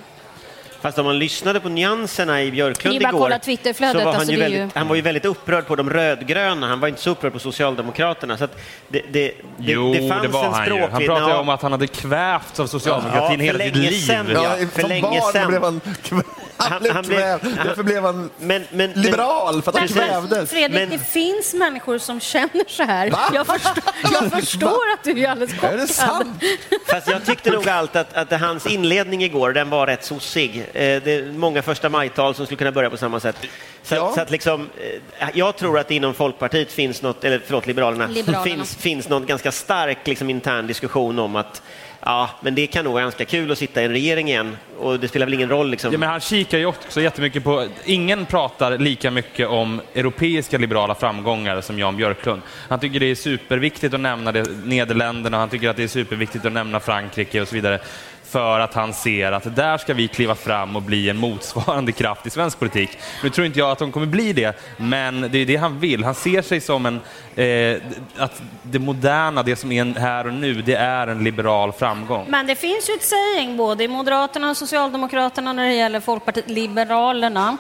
Fast 0.85 0.97
om 0.97 1.05
man 1.05 1.19
lyssnade 1.19 1.59
på 1.59 1.69
nyanserna 1.69 2.41
i 2.43 2.51
Björklund 2.51 2.99
Det 2.99 3.05
är 3.05 3.09
igår 3.09 3.19
kolla 3.19 3.39
Twitterflödet, 3.39 4.01
så 4.01 4.05
var 4.05 4.11
han, 4.11 4.15
alltså 4.19 4.31
ju 4.31 4.37
det 4.37 4.43
är 4.45 4.49
väldigt, 4.49 4.75
ju- 4.75 4.79
han 4.79 4.87
var 4.87 4.95
ju 4.95 5.01
väldigt 5.01 5.25
upprörd 5.25 5.67
på 5.67 5.75
de 5.75 5.89
rödgröna, 5.89 6.67
han 6.67 6.79
var 6.79 6.87
inte 6.87 7.01
så 7.01 7.09
upprörd 7.09 7.33
på 7.33 7.39
Socialdemokraterna. 7.39 8.37
Så 8.37 8.43
att 8.43 8.57
det, 8.87 9.01
det, 9.11 9.21
det, 9.27 9.33
Jo, 9.57 9.93
det 9.93 9.99
det, 9.99 10.09
fanns 10.09 10.27
var 10.33 10.45
en 10.45 10.53
han 10.53 10.65
ju. 10.75 10.81
Han 10.81 11.05
pratade 11.05 11.31
Ja, 11.31 11.37
om 11.39 11.49
att 11.49 11.61
han 11.61 11.71
hade 11.71 11.87
kvävts 11.87 12.59
av 12.59 12.67
socialdemokratin 12.67 13.39
Ja, 13.39 13.45
hela 13.45 13.59
sitt 13.65 13.75
liv. 13.75 13.91
sedan. 13.99 14.27
Ja, 14.33 14.55
för 14.73 14.81
som 14.81 14.89
länge 14.89 15.01
barn 15.01 15.31
sedan. 15.33 15.47
blev 15.47 15.63
han, 15.63 15.81
han, 16.57 16.71
Han- 16.71 16.81
blev 16.81 16.93
han 16.93 17.03
blev- 17.05 17.39
Därför 17.65 17.83
blev 17.83 18.03
han 18.03 18.29
Men, 18.39 18.63
men, 18.71 18.91
liberal, 18.91 19.61
för 19.61 19.71
att 19.71 19.77
han 19.77 19.87
kvävdes. 19.87 20.49
Fredrik, 20.49 20.79
Men- 20.79 20.89
det 20.89 21.05
finns 21.05 21.53
människor 21.53 21.97
som 21.97 22.19
känner 22.19 22.63
så 22.67 22.83
här. 22.83 23.09
Va? 23.09 23.19
Jag 23.33 23.47
förstår, 23.47 23.83
jag 24.11 24.31
förstår 24.41 24.69
att 24.93 25.03
du 25.03 25.23
är 25.25 25.29
alldeles 25.29 25.53
Är 25.53 25.57
chockad. 25.57 25.79
det 25.79 25.87
sant? 25.87 26.43
Fast 26.87 27.07
jag 27.09 27.25
tyckte 27.25 27.51
nog 27.51 27.69
allt 27.69 27.95
att, 27.95 28.13
att 28.13 28.41
hans 28.41 28.65
inledning 28.65 29.23
igår, 29.23 29.51
den 29.53 29.69
var 29.69 29.87
rätt 29.87 30.05
sossig. 30.05 30.65
Eh, 30.75 31.01
det 31.03 31.11
är 31.11 31.31
många 31.31 31.61
första 31.61 31.89
majtal 31.89 32.35
som 32.35 32.45
skulle 32.45 32.57
kunna 32.57 32.71
börja 32.71 32.89
på 32.89 32.97
samma 32.97 33.19
sätt. 33.19 33.35
Så, 33.83 33.95
Ja. 33.95 34.11
så 34.15 34.21
att 34.21 34.31
liksom, 34.31 34.69
eh, 35.19 35.27
jag 35.33 35.57
tror 35.57 35.79
att 35.79 35.91
inom 35.91 36.13
Folkpartiet 36.13 36.71
finns 36.71 37.01
något, 37.01 37.23
eller 37.23 37.41
förlåt, 37.45 37.67
Liberalerna, 37.67 38.07
Liberalerna. 38.07 38.43
Finns, 38.55 38.75
finns 38.75 39.09
någon 39.09 39.25
ganska 39.25 39.51
stark 39.51 39.97
liksom, 40.07 40.29
intern 40.29 40.67
diskussion 40.67 41.19
om 41.19 41.35
att 41.35 41.61
ja, 42.05 42.29
men 42.41 42.55
det 42.55 42.67
kan 42.67 42.83
nog 42.85 42.93
vara 42.93 43.03
ganska 43.03 43.25
kul 43.25 43.51
att 43.51 43.57
sitta 43.57 43.81
i 43.81 43.85
en 43.85 43.91
regering 43.91 44.27
igen 44.27 44.57
och 44.79 44.99
det 44.99 45.07
spelar 45.07 45.25
väl 45.25 45.33
ingen 45.33 45.49
roll 45.49 45.69
liksom. 45.69 45.91
Ja, 45.91 45.97
men 45.97 46.09
han 46.09 46.19
kikar 46.19 46.57
ju 46.57 46.65
också 46.65 47.01
jättemycket 47.01 47.43
på... 47.43 47.67
Ingen 47.85 48.25
pratar 48.25 48.77
lika 48.77 49.11
mycket 49.11 49.47
om 49.47 49.81
europeiska 49.95 50.57
liberala 50.57 50.95
framgångar 50.95 51.61
som 51.61 51.79
Jan 51.79 51.97
Björklund. 51.97 52.41
Han 52.69 52.79
tycker 52.79 52.99
det 52.99 53.11
är 53.11 53.15
superviktigt 53.15 53.93
att 53.93 53.99
nämna 53.99 54.31
det, 54.31 54.49
Nederländerna, 54.63 55.37
han 55.37 55.49
tycker 55.49 55.69
att 55.69 55.77
det 55.77 55.83
är 55.83 55.87
superviktigt 55.87 56.45
att 56.45 56.53
nämna 56.53 56.79
Frankrike 56.79 57.41
och 57.41 57.47
så 57.47 57.55
vidare. 57.55 57.79
För 58.29 58.59
att 58.59 58.73
han 58.73 58.93
ser 58.93 59.31
att 59.31 59.55
där 59.55 59.77
ska 59.77 59.93
vi 59.93 60.07
kliva 60.07 60.35
fram 60.35 60.75
och 60.75 60.81
bli 60.81 61.09
en 61.09 61.17
motsvarande 61.17 61.91
kraft 61.91 62.25
i 62.25 62.29
svensk 62.29 62.59
politik. 62.59 62.97
Nu 63.23 63.29
tror 63.29 63.47
inte 63.47 63.59
jag 63.59 63.71
att 63.71 63.79
de 63.79 63.91
kommer 63.91 64.05
bli 64.05 64.33
det, 64.33 64.59
men 64.77 65.21
det 65.31 65.37
är 65.37 65.45
det 65.45 65.55
han 65.55 65.79
vill. 65.79 66.03
Han 66.03 66.15
ser 66.15 66.41
sig 66.41 66.61
som 66.61 66.85
en... 66.85 66.99
Eh, 67.35 67.81
att 68.17 68.41
det 68.63 68.79
moderna, 68.79 69.43
det 69.43 69.55
som 69.55 69.71
är 69.71 69.99
här 69.99 70.27
och 70.27 70.33
nu, 70.33 70.61
det 70.61 70.75
är 70.75 71.07
en 71.07 71.23
liberal 71.23 71.71
framgång. 71.71 72.25
Men 72.29 72.47
det 72.47 72.55
finns 72.55 72.89
ju 72.89 72.93
ett 72.93 73.03
saying 73.03 73.57
både 73.57 73.83
i 73.83 73.87
Moderaterna 73.87 74.49
och 74.49 74.57
Socialdemokraterna 74.57 75.53
när 75.53 75.67
det 75.67 75.73
gäller 75.73 75.99
Folkpartiet 75.99 76.49
Liberalerna. 76.49 77.57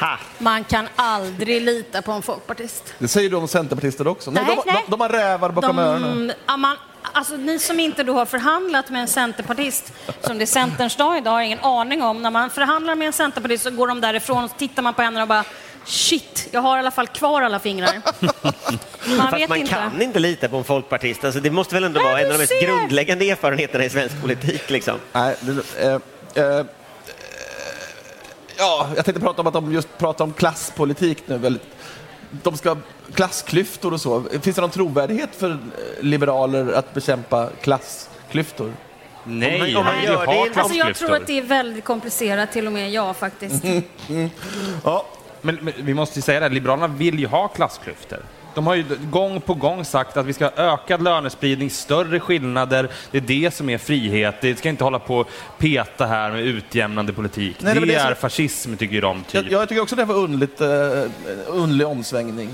Ha! 0.00 0.18
Man 0.38 0.64
kan 0.64 0.88
aldrig 0.96 1.62
lita 1.62 2.02
på 2.02 2.12
en 2.12 2.22
folkpartist. 2.22 2.94
Det 2.98 3.08
säger 3.08 3.30
du 3.30 3.36
om 3.36 3.48
centerpartister 3.48 4.08
också. 4.08 4.30
Nej, 4.30 4.44
Nej, 4.46 4.56
de, 4.56 4.62
nej. 4.72 4.82
De, 4.86 4.90
de 4.90 5.00
har 5.00 5.08
rävar 5.08 5.50
bakom 5.50 5.78
öronen. 5.78 6.28
De, 6.28 6.34
ja, 6.46 6.56
man, 6.56 6.76
alltså, 7.12 7.36
ni 7.36 7.58
som 7.58 7.80
inte 7.80 8.02
då 8.02 8.14
har 8.14 8.26
förhandlat 8.26 8.90
med 8.90 9.00
en 9.00 9.08
centerpartist, 9.08 9.92
som 10.20 10.38
det 10.38 10.44
är 10.44 10.46
Centerns 10.46 10.96
dag 10.96 11.18
idag, 11.18 11.30
har 11.30 11.40
ingen 11.40 11.60
aning 11.60 12.02
om. 12.02 12.22
När 12.22 12.30
man 12.30 12.50
förhandlar 12.50 12.94
med 12.94 13.06
en 13.06 13.12
centerpartist 13.12 13.64
så 13.64 13.70
går 13.70 13.88
de 13.88 14.00
därifrån 14.00 14.44
och 14.44 14.56
tittar 14.58 14.82
man 14.82 14.94
på 14.94 15.02
henne 15.02 15.22
och 15.22 15.28
bara 15.28 15.44
Shit, 15.84 16.48
jag 16.50 16.60
har 16.60 16.76
i 16.76 16.78
alla 16.78 16.90
fall 16.90 17.06
kvar 17.06 17.42
alla 17.42 17.58
fingrar. 17.58 18.00
Man 19.16 19.30
Fast 19.30 19.34
vet 19.34 19.48
man 19.48 19.58
inte. 19.58 19.72
kan 19.72 20.02
inte 20.02 20.18
lita 20.18 20.48
på 20.48 20.56
en 20.56 20.64
folkpartist. 20.64 21.24
Alltså, 21.24 21.40
det 21.40 21.50
måste 21.50 21.74
väl 21.74 21.84
ändå 21.84 22.00
Nej, 22.00 22.08
vara 22.10 22.20
en 22.20 22.26
av 22.26 22.32
de 22.32 22.38
mest 22.38 22.62
grundläggande 22.62 23.30
erfarenheterna 23.30 23.84
i 23.84 23.90
svensk 23.90 24.20
politik. 24.20 24.70
Liksom. 24.70 24.98
Nej, 25.12 25.36
det, 25.40 25.86
eh, 25.86 26.44
eh, 26.44 26.66
ja, 28.58 28.88
jag 28.96 29.04
tänkte 29.04 29.20
prata 29.20 29.40
om 29.40 29.46
att 29.46 29.54
de 29.54 29.72
just 29.72 29.98
pratar 29.98 30.24
om 30.24 30.32
klasspolitik 30.32 31.22
nu. 31.26 31.38
Väldigt, 31.38 31.62
de 32.30 32.56
ska 32.56 32.76
klassklyftor 33.14 33.92
och 33.92 34.00
så. 34.00 34.22
Finns 34.42 34.56
det 34.56 34.60
någon 34.62 34.70
trovärdighet 34.70 35.36
för 35.36 35.58
liberaler 36.00 36.72
att 36.72 36.94
bekämpa 36.94 37.48
klassklyftor? 37.62 38.72
Nej, 39.24 39.76
Om 39.76 39.84
man- 39.84 39.94
om 39.94 40.02
gör 40.04 40.26
det 40.26 40.60
Alltså 40.60 40.76
jag 40.78 40.96
tror 40.96 41.16
att 41.16 41.26
det 41.26 41.38
är 41.38 41.42
väldigt 41.42 41.84
komplicerat, 41.84 42.52
till 42.52 42.66
och 42.66 42.72
med 42.72 42.90
jag 42.90 43.16
faktiskt. 43.16 43.64
Ja, 44.84 45.06
Men, 45.40 45.54
men 45.62 45.72
vi 45.76 45.94
måste 45.94 46.18
ju 46.18 46.22
säga 46.22 46.40
det, 46.40 46.48
Liberalerna 46.48 46.86
vill 46.86 47.18
ju 47.18 47.26
ha 47.26 47.48
klassklyftor. 47.48 48.18
De 48.54 48.66
har 48.66 48.74
ju 48.74 48.84
gång 49.10 49.40
på 49.40 49.54
gång 49.54 49.84
sagt 49.84 50.16
att 50.16 50.26
vi 50.26 50.32
ska 50.32 50.44
ha 50.44 50.52
ökad 50.74 51.02
lönespridning, 51.02 51.70
större 51.70 52.20
skillnader, 52.20 52.88
det 53.10 53.18
är 53.18 53.22
det 53.22 53.54
som 53.54 53.70
är 53.70 53.78
frihet. 53.78 54.34
Det 54.40 54.58
ska 54.58 54.68
inte 54.68 54.84
hålla 54.84 54.98
på 54.98 55.16
och 55.16 55.28
peta 55.58 56.06
här 56.06 56.30
med 56.30 56.40
utjämnande 56.42 57.12
politik. 57.12 57.56
Nej, 57.60 57.74
det 57.74 57.86
det 57.86 57.94
är 57.94 58.06
som- 58.06 58.14
fascism, 58.16 58.76
tycker 58.76 59.02
de. 59.02 59.22
Typ. 59.24 59.50
jag, 59.50 59.60
jag 59.62 59.68
tycker 59.68 59.82
också 59.82 59.96
det 59.96 60.04
var 60.04 60.14
underligt, 60.14 60.60
eh, 60.60 60.68
underlig 61.48 61.86
omsvängning. 61.86 62.48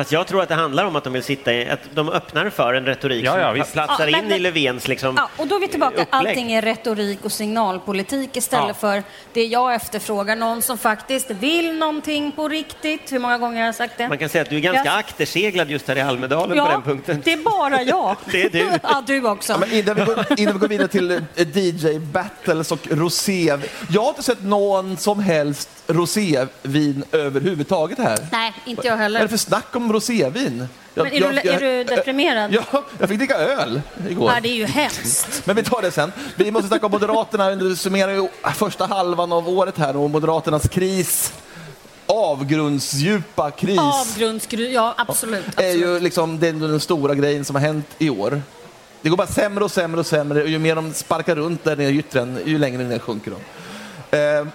Fast 0.00 0.12
jag 0.12 0.26
tror 0.26 0.42
att 0.42 0.48
det 0.48 0.54
handlar 0.54 0.84
om 0.84 0.96
att 0.96 1.04
de 1.04 1.12
vill 1.12 1.22
sitta 1.22 1.52
i, 1.52 1.68
att 1.70 1.80
de 1.94 2.08
öppnar 2.08 2.50
för 2.50 2.74
en 2.74 2.86
retorik 2.86 3.24
Ja, 3.24 3.38
ja, 3.38 3.46
som 3.48 3.54
visst. 3.54 3.72
platsar 3.72 4.06
Ja, 4.08 4.16
men- 4.16 4.24
in 4.26 4.32
i 4.32 4.38
Löfvens 4.38 4.88
liksom, 4.88 5.14
Ja, 5.16 5.28
och 5.36 5.46
då 5.46 5.56
är 5.56 5.60
vi 5.60 5.68
tillbaka. 5.68 5.92
upplägg. 6.02 6.08
Allting 6.10 6.52
är 6.52 6.62
retorik 6.62 7.18
och 7.24 7.32
signalpolitik 7.32 8.36
istället 8.36 8.66
Ja. 8.68 8.74
för 8.74 9.02
det 9.32 9.44
jag 9.44 9.74
efterfrågar. 9.74 10.36
Någon 10.36 10.62
som 10.62 10.78
faktiskt 10.78 11.30
vill 11.30 11.78
någonting 11.78 12.32
på 12.32 12.48
riktigt. 12.48 13.12
Hur 13.12 13.18
många 13.18 13.38
gånger 13.38 13.58
har 13.58 13.66
jag 13.66 13.74
sagt 13.74 13.98
det? 13.98 14.08
Man 14.08 14.18
kan 14.18 14.28
säga 14.28 14.42
att 14.42 14.50
du 14.50 14.56
är 14.56 14.60
ganska 14.60 14.84
Ja. 14.84 14.96
akterseglad 14.98 15.70
just 15.70 15.88
här 15.88 15.96
i 15.96 16.00
Almedalen 16.00 16.58
på 16.58 16.70
den 16.70 16.82
punkten. 16.82 17.22
det 17.24 17.32
är 17.32 17.36
bara 17.36 17.82
jag. 17.82 18.16
Det 18.32 18.42
är 18.42 18.50
du. 18.50 18.70
ja, 18.82 19.02
du 19.06 19.26
också. 19.28 19.52
Ja, 19.52 19.58
men 19.58 19.72
innan, 19.72 19.96
vi 19.96 20.04
går, 20.04 20.26
innan 20.40 20.54
vi 20.54 20.60
går 20.60 20.68
vidare 20.68 20.88
till 20.88 21.10
eh, 21.10 21.18
DJ-battles 21.36 22.72
och 22.72 22.86
rosé. 22.90 23.56
Jag 23.90 24.02
har 24.02 24.08
inte 24.08 24.22
sett 24.22 24.42
någon 24.42 24.96
som 24.96 25.20
helst 25.20 25.68
rosévin 25.86 27.04
överhuvudtaget 27.12 27.98
här. 27.98 28.18
Nej, 28.32 28.52
inte 28.64 28.86
jag 28.86 28.92
Vad 28.92 28.98
är 28.98 29.02
heller. 29.02 29.20
det 29.20 29.28
för 29.28 29.36
snack 29.36 29.76
om 29.76 29.89
rosévin? 29.92 30.68
Jag- 30.94 31.04
Men 31.04 31.12
är, 31.12 31.20
du, 31.20 31.40
jag- 31.44 31.46
är 31.46 31.60
du 31.60 31.84
deprimerad? 31.84 32.52
Ja, 32.54 32.84
jag 32.98 33.08
fick 33.08 33.18
dricka 33.18 33.34
öl 33.34 33.80
igår. 34.08 34.32
Ja, 34.34 34.40
det 34.40 34.48
är 34.48 34.54
ju 34.54 34.64
hemskt. 34.66 35.42
Men 35.46 35.56
vi 35.56 35.62
tar 35.62 35.82
det 35.82 35.90
sen. 35.90 36.12
Vi 36.36 36.50
måste 36.50 36.68
snacka 36.68 36.86
om 36.86 36.92
Moderaterna. 36.92 37.50
Vi 37.50 37.76
summerar 37.76 38.12
ju 38.12 38.28
första 38.54 38.86
halvan 38.86 39.32
av 39.32 39.48
året 39.48 39.78
här 39.78 39.96
och 39.96 40.10
Moderaternas 40.10 40.68
kris. 40.68 41.32
Avgrundsdjupa 42.06 43.50
kris. 43.50 43.78
Avgrundsgru... 43.80 44.68
Ja, 44.68 44.94
absolut. 44.98 45.44
är 45.46 45.48
absolut. 45.50 45.76
ju 45.76 46.00
liksom 46.00 46.38
den, 46.40 46.58
den 46.58 46.80
stora 46.80 47.14
grejen 47.14 47.44
som 47.44 47.56
har 47.56 47.62
hänt 47.62 47.86
i 47.98 48.10
år. 48.10 48.42
Det 49.02 49.08
går 49.08 49.16
bara 49.16 49.26
sämre 49.26 49.64
och 49.64 49.70
sämre 49.70 50.00
och 50.00 50.06
sämre 50.06 50.42
och 50.42 50.48
ju 50.48 50.58
mer 50.58 50.74
de 50.74 50.92
sparkar 50.92 51.36
runt 51.36 51.64
där 51.64 51.76
nere 51.76 51.88
i 51.88 51.92
gyttren, 51.94 52.38
ju 52.44 52.58
längre 52.58 52.82
ner 52.84 52.98
sjunker 52.98 53.30
de. 53.30 54.16
Eh, 54.18 54.46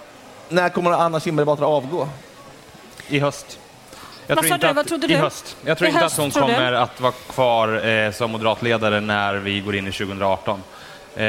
när 0.48 0.68
kommer 0.68 0.90
Anna 0.90 1.20
Kinberg 1.20 1.46
Batra 1.46 1.66
avgå? 1.66 2.08
I 3.08 3.18
höst. 3.18 3.58
Jag 4.26 4.38
tror 4.38 4.52
inte 4.52 4.72
du? 4.72 4.80
att- 5.04 5.10
I 5.10 5.14
höst. 5.14 5.56
Jag 5.64 5.78
tror 5.78 5.86
I 5.88 5.90
inte 5.90 6.02
höst, 6.04 6.18
att 6.18 6.22
hon 6.22 6.30
tror 6.30 6.46
du? 6.48 6.54
kommer 6.54 6.72
att 6.72 7.00
vara 7.00 7.12
kvar 7.12 7.86
eh, 7.88 8.10
som 8.12 8.30
moderatledare 8.30 9.00
när 9.00 9.34
vi 9.34 9.60
går 9.60 9.76
in 9.76 9.86
i 9.86 9.92
2018. 9.92 10.62
Eh, 11.16 11.22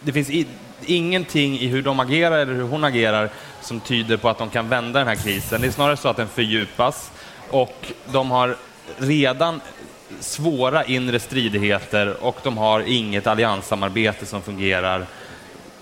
det 0.00 0.12
finns 0.12 0.30
i, 0.30 0.46
ingenting 0.86 1.58
i 1.58 1.66
hur 1.66 1.82
de 1.82 2.00
agerar 2.00 2.38
eller 2.38 2.54
hur 2.54 2.62
hon 2.62 2.84
agerar 2.84 3.28
som 3.60 3.80
tyder 3.80 4.16
på 4.16 4.28
att 4.28 4.38
de 4.38 4.50
kan 4.50 4.68
vända 4.68 4.98
den 4.98 5.08
här 5.08 5.14
krisen. 5.14 5.60
Det 5.60 5.66
är 5.66 5.70
snarare 5.70 5.96
så 5.96 6.08
att 6.08 6.16
den 6.16 6.28
fördjupas 6.28 7.10
och 7.50 7.92
de 8.12 8.30
har 8.30 8.56
redan 8.98 9.60
svåra 10.20 10.84
inre 10.84 11.20
stridigheter 11.20 12.24
och 12.24 12.36
de 12.42 12.58
har 12.58 12.80
inget 12.80 13.26
allianssamarbete 13.26 14.26
som 14.26 14.42
fungerar. 14.42 15.06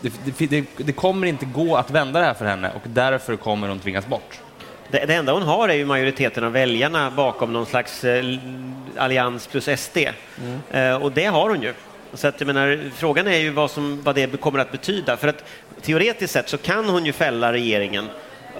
Det, 0.00 0.12
det, 0.38 0.46
det, 0.46 0.64
det 0.76 0.92
kommer 0.92 1.26
inte 1.26 1.44
gå 1.44 1.76
att 1.76 1.90
vända 1.90 2.20
det 2.20 2.26
här 2.26 2.34
för 2.34 2.44
henne 2.44 2.70
och 2.74 2.82
därför 2.84 3.36
kommer 3.36 3.68
hon 3.68 3.78
tvingas 3.78 4.06
bort. 4.06 4.40
Det, 4.92 5.06
det 5.06 5.14
enda 5.14 5.32
hon 5.32 5.42
har 5.42 5.68
är 5.68 5.74
ju 5.74 5.84
majoriteten 5.84 6.44
av 6.44 6.52
väljarna 6.52 7.10
bakom 7.10 7.52
någon 7.52 7.66
slags 7.66 8.04
eh, 8.04 8.24
allians 8.96 9.46
plus 9.46 9.68
SD. 9.80 9.98
Eh, 10.70 10.94
och 10.94 11.12
det 11.12 11.24
har 11.24 11.48
hon 11.48 11.62
ju. 11.62 11.74
Så 12.14 12.28
att, 12.28 12.40
jag 12.40 12.46
menar, 12.46 12.90
frågan 12.96 13.26
är 13.26 13.38
ju 13.38 13.50
vad, 13.50 13.70
som, 13.70 14.02
vad 14.02 14.14
det 14.14 14.40
kommer 14.40 14.58
att 14.58 14.72
betyda. 14.72 15.16
För 15.16 15.28
att 15.28 15.44
teoretiskt 15.82 16.32
sett 16.32 16.48
så 16.48 16.58
kan 16.58 16.88
hon 16.88 17.06
ju 17.06 17.12
fälla 17.12 17.52
regeringen 17.52 18.08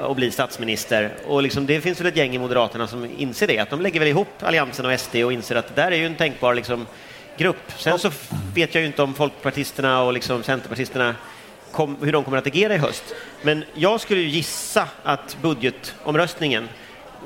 och 0.01 0.17
bli 0.17 0.31
statsminister. 0.31 1.13
Och 1.27 1.43
liksom, 1.43 1.67
det 1.67 1.81
finns 1.81 2.01
väl 2.01 2.07
ett 2.07 2.17
gäng 2.17 2.35
i 2.35 2.39
Moderaterna 2.39 2.87
som 2.87 3.09
inser 3.19 3.47
det, 3.47 3.59
att 3.59 3.71
de 3.71 3.81
lägger 3.81 4.01
väl 4.01 4.09
ihop 4.09 4.29
Alliansen 4.41 4.87
och 4.87 5.01
SD 5.01 5.17
och 5.17 5.33
inser 5.33 5.57
att 5.57 5.75
det 5.75 5.83
där 5.83 5.91
är 5.91 5.97
ju 5.97 6.07
en 6.07 6.15
tänkbar 6.15 6.55
liksom, 6.55 6.87
grupp. 7.37 7.73
Sen 7.77 7.99
så 7.99 8.11
vet 8.55 8.75
jag 8.75 8.81
ju 8.81 8.87
inte 8.87 9.03
om 9.03 9.15
folkpartisterna 9.15 10.03
och 10.03 10.13
liksom 10.13 10.43
centerpartisterna 10.43 11.15
kom, 11.73 11.97
hur 12.03 12.13
de 12.13 12.25
kommer 12.25 12.39
att 12.39 12.47
agera 12.47 12.75
i 12.75 12.79
höst. 12.79 13.05
Men 13.43 13.65
jag 13.75 14.01
skulle 14.01 14.21
ju 14.21 14.29
gissa 14.29 14.89
att 15.03 15.37
budgetomröstningen 15.43 16.69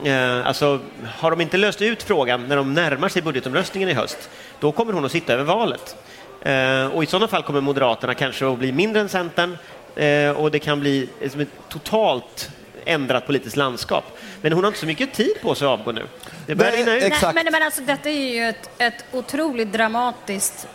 Eh, 0.05 0.47
alltså, 0.47 0.81
har 1.19 1.31
de 1.31 1.41
inte 1.41 1.57
löst 1.57 1.83
ut 1.83 2.03
frågan 2.03 2.49
när 2.49 2.57
de 2.57 2.75
närmar 2.75 3.09
sig 3.09 3.23
budgetomröstningen 3.23 3.89
i 3.89 3.93
höst, 3.93 4.31
då 4.61 4.73
kommer 4.73 4.93
hon 4.93 5.05
att 5.05 5.13
sitta 5.13 5.33
över 5.33 5.45
valet. 5.45 5.97
Eh, 6.43 6.87
och 6.87 7.03
i 7.03 7.07
sådana 7.07 7.29
fall 7.29 7.43
kommer 7.43 7.61
Moderaterna 7.61 8.15
kanske 8.15 8.53
att 8.53 8.59
bli 8.59 8.73
mindre 8.73 9.01
än 9.01 9.09
Centern 9.09 9.59
eh, 9.97 10.31
och 10.31 10.51
det 10.51 10.59
kan 10.59 10.81
bli 10.81 11.09
eh, 11.21 11.31
som 11.31 11.41
ett 11.41 11.49
totalt 11.69 12.51
ändrat 12.85 13.27
politiskt 13.27 13.57
landskap. 13.57 14.19
Men 14.43 14.53
hon 14.53 14.65
har 14.65 14.69
inte 14.69 14.81
så 14.81 14.87
mycket 14.87 15.13
tid 15.13 15.35
på 15.43 15.55
sig 15.55 15.67
att 15.67 15.79
avgå 15.81 15.93
nu. 15.93 16.03
Det 16.47 16.55
börjar 16.55 16.73
Nej, 16.73 16.81
rinna 16.81 16.97
ut. 16.97 17.03
ex- 17.03 17.07
Exakt. 17.17 17.35
Nej, 17.35 17.45
men, 17.45 17.53
men 17.53 17.63
alltså, 17.63 17.83
detta 17.83 18.09
är 18.11 18.35
ju 18.35 18.45
ett, 18.49 18.71
ett 18.79 19.05
otroligt 19.13 19.73
dramatiskt 19.73 20.69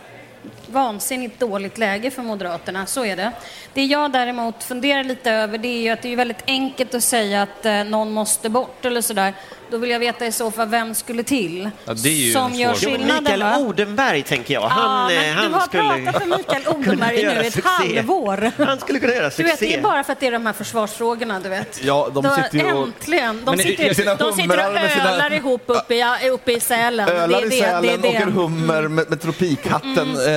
vansinnigt 0.72 1.40
dåligt 1.40 1.78
läge 1.78 2.10
för 2.10 2.22
Moderaterna, 2.22 2.86
så 2.86 3.04
är 3.04 3.16
det. 3.16 3.32
Det 3.74 3.84
jag 3.84 4.12
däremot 4.12 4.64
funderar 4.64 5.04
lite 5.04 5.30
över 5.30 5.58
det 5.58 5.68
är 5.68 5.82
ju 5.82 5.88
att 5.90 6.02
det 6.02 6.12
är 6.12 6.16
väldigt 6.16 6.42
enkelt 6.46 6.94
att 6.94 7.02
säga 7.04 7.42
att 7.42 7.66
eh, 7.66 7.84
någon 7.84 8.12
måste 8.12 8.48
bort 8.48 8.84
eller 8.84 9.00
sådär. 9.00 9.34
Då 9.70 9.78
vill 9.78 9.90
jag 9.90 9.98
veta 9.98 10.26
i 10.26 10.32
så 10.32 10.50
fall 10.50 10.68
vem 10.68 10.94
skulle 10.94 11.22
till 11.22 11.70
Ja, 11.84 11.92
det 11.94 12.08
är 12.08 12.12
ju 12.12 12.32
som 12.32 12.52
en 12.52 12.58
gör 12.58 12.74
svår- 12.74 12.90
skillnaden. 12.90 13.22
Mikael 13.24 13.42
va? 13.42 13.58
Odenberg, 13.58 14.22
tänker 14.22 14.54
jag. 14.54 14.62
Ja, 14.62 14.68
Han, 14.68 15.10
eh, 15.12 15.16
men 15.20 15.34
han 15.34 15.46
du 15.46 15.52
har 15.54 15.60
skulle 15.60 15.82
pratat 15.82 16.26
med 16.28 16.38
Mikael 16.38 16.68
Odenberg 16.76 17.16
i 17.16 17.22
göra 17.22 17.34
nu 17.34 17.40
ett 17.40 17.52
succé. 17.52 17.68
halvår. 17.96 18.50
Han 18.64 18.80
skulle 18.80 18.98
kunna 19.00 19.14
göra 19.14 19.30
Du 19.36 19.42
vet, 19.42 19.52
det 19.52 19.66
succé. 19.66 19.76
är 19.78 19.82
bara 19.82 20.04
för 20.04 20.12
att 20.12 20.20
det 20.20 20.26
är 20.26 20.32
de 20.32 20.46
här 20.46 20.52
försvarsfrågorna, 20.52 21.40
du 21.40 21.48
vet. 21.48 21.80
Ja, 21.84 22.08
de 22.14 22.22
Då- 22.24 22.30
sitter 22.34 22.58
ju 22.66 22.72
och- 22.72 22.86
Äntligen! 22.86 23.42
De 23.44 23.50
Men 23.50 23.60
i- 23.60 23.62
sitter, 23.62 23.90
i 23.90 23.94
sina 23.94 24.14
de 24.14 24.32
sitter 24.32 24.48
och 24.48 24.56
humrar 24.64 24.72
med 24.72 24.90
sina- 24.92 25.10
ölar 25.14 25.32
ihop 25.32 25.62
uppe 25.66 25.94
i, 25.94 26.30
uppe 26.30 26.52
i 26.52 26.60
Sälen. 26.60 27.08
Ölar 27.08 27.28
det 27.28 27.34
är 27.34 27.46
i 27.46 27.48
det, 27.48 27.56
Sälen, 27.56 27.82
det 27.82 27.88
är 27.92 27.98
åker 27.98 28.10
det. 28.10 28.16
Mm. 28.16 28.34
hummer 28.34 28.82
med, 28.88 29.10
med 29.10 29.20
tropikhatten. 29.20 30.08
Eh, 30.28 30.36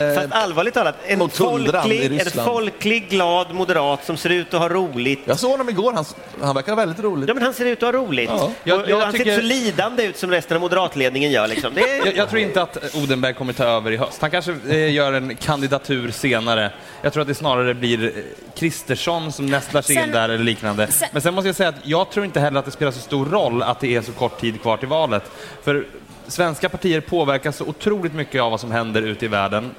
Fast 0.00 0.32
allvarligt 0.32 0.74
talat, 0.74 0.94
en 1.06 1.28
folklig, 1.28 2.20
en 2.20 2.30
folklig, 2.44 3.08
glad 3.10 3.54
moderat 3.54 4.04
som 4.04 4.16
ser 4.16 4.30
ut 4.30 4.54
att 4.54 4.60
ha 4.60 4.68
roligt. 4.68 5.20
jag 5.24 5.38
såg 5.38 5.50
honom 5.50 5.68
igår, 5.68 5.92
han, 5.92 6.04
han 6.40 6.54
verkar 6.54 6.76
väldigt 6.76 7.00
rolig. 7.00 7.28
Ja, 7.30 7.34
men 7.34 7.42
han 7.42 7.54
ser 7.54 7.64
ut 7.64 7.82
att 7.82 7.94
ha 7.94 8.00
roligt. 8.02 8.30
Ja. 8.30 8.44
Och, 8.44 8.50
Jag- 8.64 8.80
och 8.80 8.90
jag 8.90 9.00
han 9.00 9.12
ser 9.12 9.18
tycker- 9.18 9.30
inte 9.32 9.42
så 9.42 9.48
lidande 9.48 10.02
ut 10.04 10.16
som 10.16 10.30
resten 10.30 10.54
av 10.56 10.60
moderatledningen 10.60 11.30
gör. 11.30 11.48
Liksom. 11.48 11.74
Det 11.74 11.80
är... 11.80 12.06
Jag, 12.06 12.16
jag 12.16 12.28
tror 12.28 12.40
inte 12.40 12.62
att 12.62 12.94
Odenberg 12.96 13.34
kommer 13.34 13.52
ta 13.52 13.64
över 13.64 13.90
i 13.90 13.96
höst. 13.96 14.20
Han 14.20 14.30
kanske 14.30 14.56
eh, 14.68 14.92
gör 14.92 15.12
en 15.12 15.36
kandidatur 15.36 16.10
senare. 16.10 16.72
Jag 17.02 17.12
tror 17.12 17.20
att 17.20 17.28
det 17.28 17.34
snarare 17.34 17.74
blir 17.74 18.04
eh, 18.04 18.10
Kristersson 18.56 19.32
som 19.32 19.46
nästlar 19.46 19.82
sig 19.82 19.96
in 19.96 20.02
Sen- 20.02 20.12
där 20.12 20.28
eller 20.28 20.44
liknande. 20.44 20.86
sen- 20.86 21.08
Men 21.12 21.22
sen 21.22 21.34
måste 21.34 21.48
jag 21.48 21.56
säga 21.56 21.68
att 21.68 21.74
jag 21.82 22.10
tror 22.10 22.24
inte 22.24 22.40
heller 22.40 22.58
att 22.58 22.64
det 22.66 22.70
spelar 22.70 22.92
så 22.92 23.00
stor 23.00 23.26
roll 23.26 23.62
att 23.62 23.80
det 23.80 23.94
är 23.96 24.02
så 24.02 24.12
kort 24.12 24.40
tid 24.40 24.62
kvar 24.62 24.76
till 24.76 24.88
valet. 24.88 25.22
För 25.62 25.86
svenska 26.28 26.68
partier 26.68 27.00
påverkas 27.00 27.56
så 27.56 27.64
otroligt 27.64 28.14
mycket 28.14 28.42
av 28.42 28.50
vad 28.50 28.60
som 28.60 28.70
händer 28.70 29.02
ute 29.02 29.24
i 29.24 29.28
världen. 29.28 29.70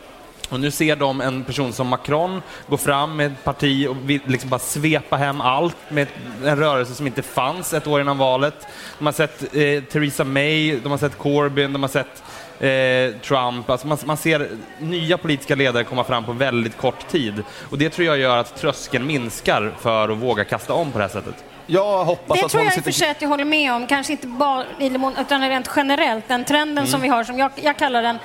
Och 0.49 0.59
nu 0.59 0.71
ser 0.71 0.95
de 0.95 1.21
en 1.21 1.43
person 1.43 1.73
som 1.73 1.87
Macron 1.87 2.41
gå 2.67 2.77
fram 2.77 3.15
med 3.15 3.27
ett 3.31 3.43
parti 3.43 3.87
och 3.87 3.95
liksom 4.25 4.49
bara 4.49 4.59
svepa 4.59 5.17
hem 5.17 5.41
allt 5.41 5.77
med 5.89 6.07
en 6.45 6.57
rörelse 6.57 6.93
som 6.95 7.07
inte 7.07 7.21
fanns 7.21 7.73
ett 7.73 7.87
år 7.87 8.01
innan 8.01 8.17
valet. 8.17 8.67
De 8.97 9.05
har 9.05 9.13
sett 9.13 9.41
eh, 9.41 9.83
Theresa 9.83 10.23
May, 10.23 10.79
de 10.79 10.91
har 10.91 10.97
sett 10.97 11.17
Corbyn, 11.17 11.73
de 11.73 11.83
har 11.83 11.89
sett 11.89 12.23
eh, 12.59 13.21
Trump. 13.21 13.69
Alltså 13.69 13.87
man, 13.87 13.97
man 14.05 14.17
ser 14.17 14.49
nya 14.79 15.17
politiska 15.17 15.55
ledare 15.55 15.83
komma 15.83 16.03
fram 16.03 16.25
på 16.25 16.31
väldigt 16.31 16.77
kort 16.77 17.07
tid. 17.07 17.43
Och 17.69 17.77
det 17.77 17.89
tror 17.89 18.07
jag 18.07 18.17
gör 18.17 18.37
att 18.37 18.57
tröskeln 18.57 19.07
minskar 19.07 19.71
för 19.79 20.09
att 20.09 20.17
våga 20.17 20.43
kasta 20.43 20.73
om 20.73 20.91
på 20.91 20.97
det 20.97 21.03
här 21.03 21.11
sättet. 21.11 21.35
Jag 21.69 22.05
hoppas 22.05 22.39
Det 22.39 22.45
att 22.45 22.51
tror 22.51 22.63
jag 22.63 22.77
i 22.77 22.79
och 22.79 22.83
för 22.83 22.91
sig 22.91 23.09
att 23.09 23.21
jag 23.21 23.29
håller 23.29 23.45
med 23.45 23.73
om, 23.73 23.87
kanske 23.87 24.11
inte 24.13 24.27
bara 24.27 24.63
i 24.79 24.89
Lemon, 24.89 25.13
utan 25.19 25.49
rent 25.49 25.69
generellt. 25.75 26.27
Den 26.27 26.45
trenden 26.45 26.77
Mm. 26.77 26.87
som 26.87 27.01
vi 27.01 27.07
har, 27.07 27.23
som 27.23 27.39
jag, 27.39 27.51
jag 27.55 27.77
kallar 27.77 28.03
den 28.03 28.19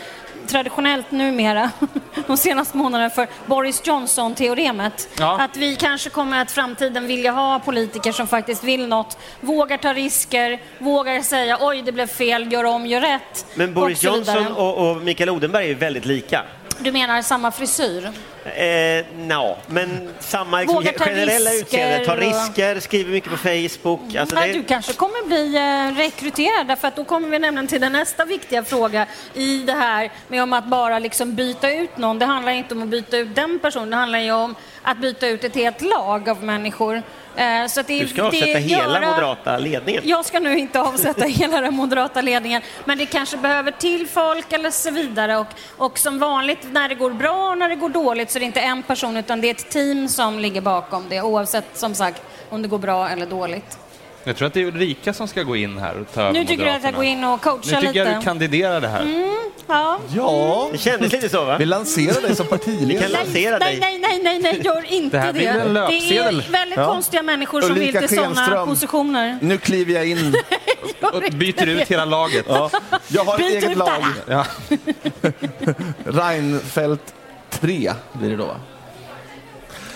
traditionellt 0.47 1.11
numera, 1.11 1.71
de 2.27 2.37
senaste 2.37 2.77
månaderna, 2.77 3.11
för 3.11 3.27
Boris 3.47 3.87
Johnson-teoremet. 3.87 5.09
Ja. 5.19 5.41
Att 5.41 5.57
vi 5.57 5.77
kanske 5.77 6.11
kommer 6.11 6.43
att 6.43 6.51
i 6.51 6.55
framtiden 6.55 7.07
vilja 7.07 7.33
ha 7.33 7.59
politiker 7.59 8.13
som 8.13 8.27
faktiskt 8.27 8.65
vill 8.65 8.89
något, 8.89 9.19
vågar 9.41 9.77
ta 9.77 9.93
risker, 9.93 10.61
vågar 10.79 11.23
säga 11.23 11.59
oj, 11.61 11.83
det 11.83 11.93
blev 11.93 12.07
fel, 12.07 12.53
gör 12.53 12.65
om, 12.65 12.87
gör 12.87 13.01
rätt. 13.01 13.47
Men 13.55 13.75
Boris 13.75 14.05
och. 14.05 14.05
Johnson 14.05 14.47
och, 14.47 14.91
och 14.91 14.97
Mikael 14.97 15.31
Odenberg 15.31 15.65
är 15.65 15.69
ju 15.69 15.75
väldigt 15.75 16.05
lika. 16.05 16.43
Du 16.79 16.93
menar 16.93 17.23
samma 17.23 17.51
frisyr? 17.51 18.13
Eh, 18.45 19.05
no. 19.17 19.57
men 19.67 20.09
samma 20.21 20.61
liksom, 20.61 20.85
generella 20.85 21.53
utseende. 21.53 22.07
Ta 22.07 22.13
och- 22.13 22.19
risker, 22.19 22.81
skriver 22.81 23.11
mycket 23.13 23.31
på 23.31 23.37
Facebook. 23.37 24.15
Alltså, 24.15 24.35
Nej, 24.37 24.53
det, 24.53 24.59
Du 24.59 24.65
kanske 24.65 24.93
kommer 24.93 25.27
bli 25.27 25.57
eh, 25.57 26.03
rekryterad, 26.05 26.67
därför 26.67 26.89
att 26.89 26.97
då 26.97 27.05
kommer 27.05 27.29
vi 27.29 27.39
nämligen 27.39 27.67
till 27.69 27.81
den 27.81 27.93
nästa 27.93 28.25
viktiga 28.25 28.65
fråga 28.65 29.07
i 29.35 29.59
det 29.59 29.73
här 29.73 30.13
med 30.29 30.43
om 30.43 30.53
att 30.53 30.67
bara 30.67 30.99
liksom 30.99 31.35
byta 31.35 31.71
ut 31.71 31.97
någon. 31.97 32.19
Det 32.19 32.27
handlar 32.27 32.53
inte 32.53 32.75
om 32.75 32.83
att 32.83 32.89
byta 32.89 33.17
ut 33.19 33.35
den 33.35 33.59
personen, 33.59 33.91
det 33.91 33.97
handlar 33.97 34.19
ju 34.19 34.33
om 34.33 34.55
att 34.83 34.99
byta 34.99 35.29
ut 35.29 35.45
ett 35.45 35.55
helt 35.55 35.81
lag 35.83 36.29
av 36.29 36.45
människor. 36.45 37.03
Eh, 37.37 37.67
så 37.69 37.81
att 37.81 37.87
det, 37.87 38.01
du 38.01 38.09
ska 38.09 38.23
det 38.23 38.29
avsätta 38.29 38.59
hela 38.59 38.99
göra- 39.01 39.11
moderata 39.11 39.59
ledningen. 39.59 40.03
Jag 40.07 40.25
ska 40.25 40.41
nu 40.41 40.59
inte 40.59 40.81
avsätta 40.81 41.25
hela 41.27 41.61
den 41.61 41.75
moderata 41.75 42.21
ledningen, 42.23 42.63
men 42.85 42.99
det 42.99 43.07
kanske 43.07 43.37
behöver 43.37 43.71
till 43.71 44.09
folk 44.09 44.53
eller 44.53 44.71
så 44.71 44.91
vidare. 44.91 45.37
Och, 45.37 45.47
och 45.77 45.99
som 45.99 46.19
vanligt 46.19 46.67
när 46.73 46.89
det 46.89 46.95
går 46.95 47.11
bra 47.11 47.51
och 47.51 47.59
när 47.59 47.69
det 47.69 47.75
går 47.77 47.89
dåligt 47.89 48.31
så 48.31 48.39
är 48.39 48.41
det 48.41 48.47
inte 48.47 48.61
en 48.61 48.83
person 48.83 49.17
utan 49.17 49.41
det 49.41 49.47
är 49.47 49.55
ett 49.55 49.71
team 49.71 50.09
som 50.09 50.39
ligger 50.39 50.61
bakom 50.61 51.09
det 51.09 51.21
oavsett 51.23 51.65
som 51.79 51.95
sagt 51.95 52.23
om 52.51 52.63
det 52.63 52.69
går 52.69 52.79
bra 52.79 53.09
eller 53.09 53.27
dåligt. 53.27 53.79
Jag 54.25 54.37
tror 54.37 54.47
att 54.47 54.55
det 54.55 54.61
är 54.61 54.65
Ulrika 54.67 55.13
som 55.13 55.29
ska 55.29 55.43
gå 55.43 55.57
in 55.57 55.79
här 55.79 56.01
och 56.01 56.15
ta 56.15 56.33
Nu 56.33 56.45
tycker 56.45 56.65
du 56.65 56.71
att 56.71 56.85
jag 56.85 56.95
går 56.95 57.05
in 57.05 57.25
och 57.25 57.31
Nu 57.33 57.39
coachar 57.39 57.81
tycker 57.81 57.99
jag 57.99 58.07
lite? 58.07 58.19
du 58.19 58.25
kandiderar 58.25 58.81
det 58.81 58.89
här. 58.89 59.29
Ja. 59.67 59.99
Ja, 60.17 60.69
Det 60.73 60.79
kändes 60.79 61.13
lite 61.13 61.29
så, 61.29 61.45
va? 61.45 61.59
vi 61.59 61.65
lanserar 61.65 62.21
dig 62.23 62.37
som 62.37 62.47
Vi 62.47 62.51
kan 62.51 62.59
partiledare. 62.59 63.09
lansera 63.09 63.59
Nej, 63.59 63.81
dig. 63.81 63.81
nej, 63.81 63.99
nej, 63.99 64.21
nej, 64.23 64.53
nej, 64.53 64.63
gör 64.65 64.93
inte 64.93 65.17
Det 65.17 65.21
det. 65.21 65.27
här 65.27 65.33
blir 65.33 65.47
en 65.49 65.75
det 65.75 66.19
är 66.19 66.51
väldigt 66.53 66.77
Ja. 66.79 66.87
konstiga 66.87 67.23
människor 67.23 67.61
som 67.61 67.71
Ulrika 67.71 68.01
vill 68.01 68.09
till 68.09 68.19
sådana 68.19 68.67
positioner. 68.67 69.39
Nu 69.43 69.59
kliver 69.59 69.95
jag 69.95 70.07
in. 70.09 70.35
Och 71.13 71.23
byter 71.33 71.67
ut 71.69 71.89
hela 71.89 72.05
laget. 72.05 72.45
Ja. 72.49 72.71
Jag 73.09 73.25
har 73.25 73.35
ett 73.35 73.41
eget 73.65 73.77
lag. 73.77 74.03
Ja. 74.27 74.45
Reinfeldt 76.05 77.15
3 77.51 77.93
blir 78.13 78.31
det 78.31 78.37
då, 78.37 78.47
va? 78.47 78.57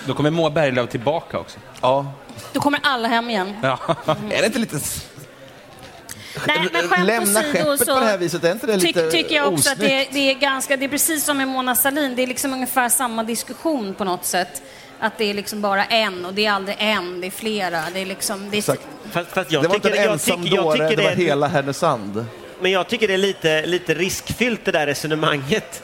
Då 0.07 0.13
kommer 0.13 0.29
Moa 0.29 0.49
Berglöf 0.49 0.89
tillbaka 0.89 1.39
också. 1.39 1.59
Ja. 1.81 2.13
Då 2.53 2.59
kommer 2.59 2.79
alla 2.83 3.07
hem 3.07 3.29
igen. 3.29 3.53
Ja. 3.61 3.79
Är 4.31 4.41
det 4.41 4.45
inte 4.45 4.59
lite... 4.59 4.79
Nej, 6.47 6.69
men 6.73 6.87
skämt 6.87 7.07
Lämna 7.07 7.39
åsido 7.39 7.53
skeppet 7.53 7.79
så 7.79 7.93
på 7.93 7.99
det 7.99 8.05
här 8.05 8.17
viset, 8.17 8.43
är 8.43 8.51
inte 8.51 8.67
det 8.67 8.73
tyck, 8.73 8.95
lite 8.95 9.11
tycker 9.11 9.35
jag 9.35 9.53
också 9.53 9.71
att 9.71 9.79
det, 9.79 9.85
osnyggt? 9.85 10.13
det 10.13 10.31
är 10.31 10.33
ganska, 10.33 10.77
det 10.77 10.85
är 10.85 10.89
precis 10.89 11.25
som 11.25 11.37
med 11.37 11.47
Mona 11.47 11.75
Sahlin, 11.75 12.15
det 12.15 12.23
är 12.23 12.27
liksom 12.27 12.53
ungefär 12.53 12.89
samma 12.89 13.23
diskussion 13.23 13.93
på 13.93 14.03
något 14.03 14.25
sätt. 14.25 14.61
Att 14.99 15.17
det 15.17 15.25
är 15.25 15.33
liksom 15.33 15.61
bara 15.61 15.85
en 15.85 16.25
och 16.25 16.33
det 16.33 16.45
är 16.45 16.51
aldrig 16.51 16.77
en, 16.79 17.21
det 17.21 17.27
är 17.27 17.31
flera. 17.31 17.83
Det 17.93 17.99
är 17.99 18.05
liksom, 18.05 18.49
det 18.49 18.55
är, 18.55 18.59
Exakt. 18.59 18.81
Fast, 19.11 19.29
fast 19.31 19.51
jag 19.51 19.63
Det 19.63 19.67
var 19.67 19.75
inte 19.75 19.87
tycker, 19.87 19.99
en 19.99 20.05
jag 20.05 20.13
ensam 20.13 20.43
tycker, 20.43 20.55
jag 20.55 20.65
dåre, 20.65 20.89
tycker 20.89 21.01
det 21.03 21.09
var 21.09 21.15
det, 21.15 21.23
hela 21.23 21.47
Härnösand. 21.47 22.25
Men 22.61 22.71
jag 22.71 22.87
tycker 22.87 23.07
det 23.07 23.13
är 23.13 23.17
lite, 23.17 23.65
lite 23.65 23.93
riskfyllt 23.93 24.65
det 24.65 24.71
där 24.71 24.87
resonemanget. 24.87 25.83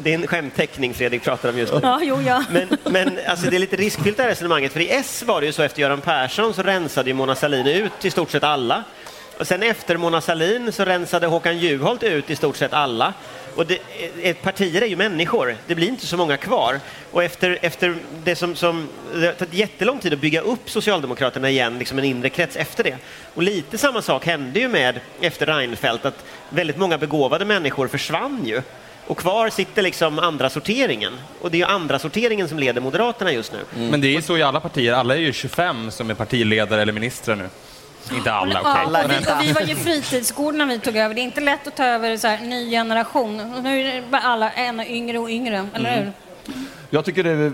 Det 0.00 0.10
är 0.10 0.14
en 0.14 0.26
skämtteckning 0.26 0.94
Fredrik 0.94 1.22
pratar 1.22 1.48
om 1.48 1.58
just 1.58 1.72
nu. 1.72 1.80
Ja, 1.82 2.00
jo, 2.02 2.22
ja. 2.22 2.44
Men, 2.50 2.68
men 2.84 3.18
alltså, 3.26 3.50
det 3.50 3.56
är 3.56 3.58
lite 3.58 3.76
riskfyllt 3.76 4.16
det 4.16 4.22
här 4.22 4.30
resonemanget, 4.30 4.72
för 4.72 4.80
i 4.80 4.90
S 4.90 5.22
var 5.26 5.40
det 5.40 5.46
ju 5.46 5.52
så 5.52 5.62
efter 5.62 5.80
Göran 5.80 6.00
Persson 6.00 6.54
så 6.54 6.62
rensade 6.62 7.10
ju 7.10 7.14
Mona 7.14 7.34
Sahlin 7.34 7.66
ut 7.66 8.04
i 8.04 8.10
stort 8.10 8.30
sett 8.30 8.44
alla. 8.44 8.84
Och 9.38 9.46
sen 9.46 9.62
efter 9.62 9.96
Mona 9.96 10.20
Sahlin 10.20 10.72
så 10.72 10.84
rensade 10.84 11.26
Håkan 11.26 11.58
Juholt 11.58 12.02
ut 12.02 12.30
i 12.30 12.36
stort 12.36 12.56
sett 12.56 12.72
alla. 12.72 13.14
Och 13.56 13.66
det, 13.66 14.34
partier 14.42 14.82
är 14.82 14.86
ju 14.86 14.96
människor, 14.96 15.56
det 15.66 15.74
blir 15.74 15.88
inte 15.88 16.06
så 16.06 16.16
många 16.16 16.36
kvar. 16.36 16.80
Och 17.10 17.24
efter, 17.24 17.58
efter 17.62 17.96
det 18.24 18.36
som, 18.36 18.56
som 18.56 18.88
det 19.14 19.26
har 19.26 19.32
tagit 19.32 19.54
jättelång 19.54 19.98
tid 19.98 20.12
att 20.12 20.18
bygga 20.18 20.40
upp 20.40 20.70
Socialdemokraterna 20.70 21.50
igen, 21.50 21.78
liksom 21.78 21.98
en 21.98 22.04
inre 22.04 22.28
krets 22.28 22.56
efter 22.56 22.84
det. 22.84 22.96
Och 23.34 23.42
lite 23.42 23.78
samma 23.78 24.02
sak 24.02 24.26
hände 24.26 24.60
ju 24.60 24.68
med 24.68 25.00
efter 25.20 25.46
Reinfeldt, 25.46 26.04
att 26.04 26.24
väldigt 26.48 26.76
många 26.76 26.98
begåvade 26.98 27.44
människor 27.44 27.88
försvann 27.88 28.46
ju. 28.46 28.62
Och 29.06 29.18
kvar 29.18 29.50
sitter 29.50 29.82
liksom 29.82 30.18
andra 30.18 30.50
sorteringen. 30.50 31.12
Och 31.40 31.50
det 31.50 31.56
är 31.56 31.58
ju 31.58 31.64
andra 31.64 31.98
sorteringen 31.98 32.48
som 32.48 32.58
leder 32.58 32.80
Moderaterna 32.80 33.32
just 33.32 33.52
nu. 33.52 33.58
Men 33.90 34.00
det 34.00 34.06
är 34.08 34.12
ju 34.12 34.22
så 34.22 34.36
i 34.36 34.42
alla 34.42 34.60
partier. 34.60 34.92
Alla 34.92 35.14
är 35.14 35.20
ju 35.20 35.32
25 35.32 35.90
som 35.90 36.10
är 36.10 36.14
partiledare 36.14 36.82
eller 36.82 36.92
ministrar 36.92 37.36
nu. 37.36 37.48
Inte 38.16 38.32
alla, 38.32 38.60
okej. 38.60 38.72
Ja, 38.74 38.84
och, 38.86 38.92
Men- 38.92 39.08
vi, 39.08 39.16
och 39.32 39.42
vi 39.42 39.52
var 39.52 39.60
ju 39.60 39.74
fritidsgård 39.76 40.54
när 40.54 40.66
vi 40.66 40.78
tog 40.78 40.96
över. 40.96 41.14
Det 41.14 41.20
är 41.20 41.22
inte 41.22 41.40
lätt 41.40 41.66
att 41.66 41.76
ta 41.76 41.84
över 41.84 42.16
så 42.16 42.28
här, 42.28 42.38
ny 42.40 42.70
generation. 42.70 43.62
Nu 43.62 43.80
är 43.80 43.94
det 43.94 44.02
bara 44.10 44.22
alla 44.22 44.50
ännu 44.52 44.86
yngre 44.86 45.18
och 45.18 45.30
yngre, 45.30 45.66
eller 45.74 45.92
Mm. 45.92 46.04
hur? 46.04 46.12
Jag 46.90 47.04
tycker 47.04 47.24
det 47.24 47.30
är 47.30 47.52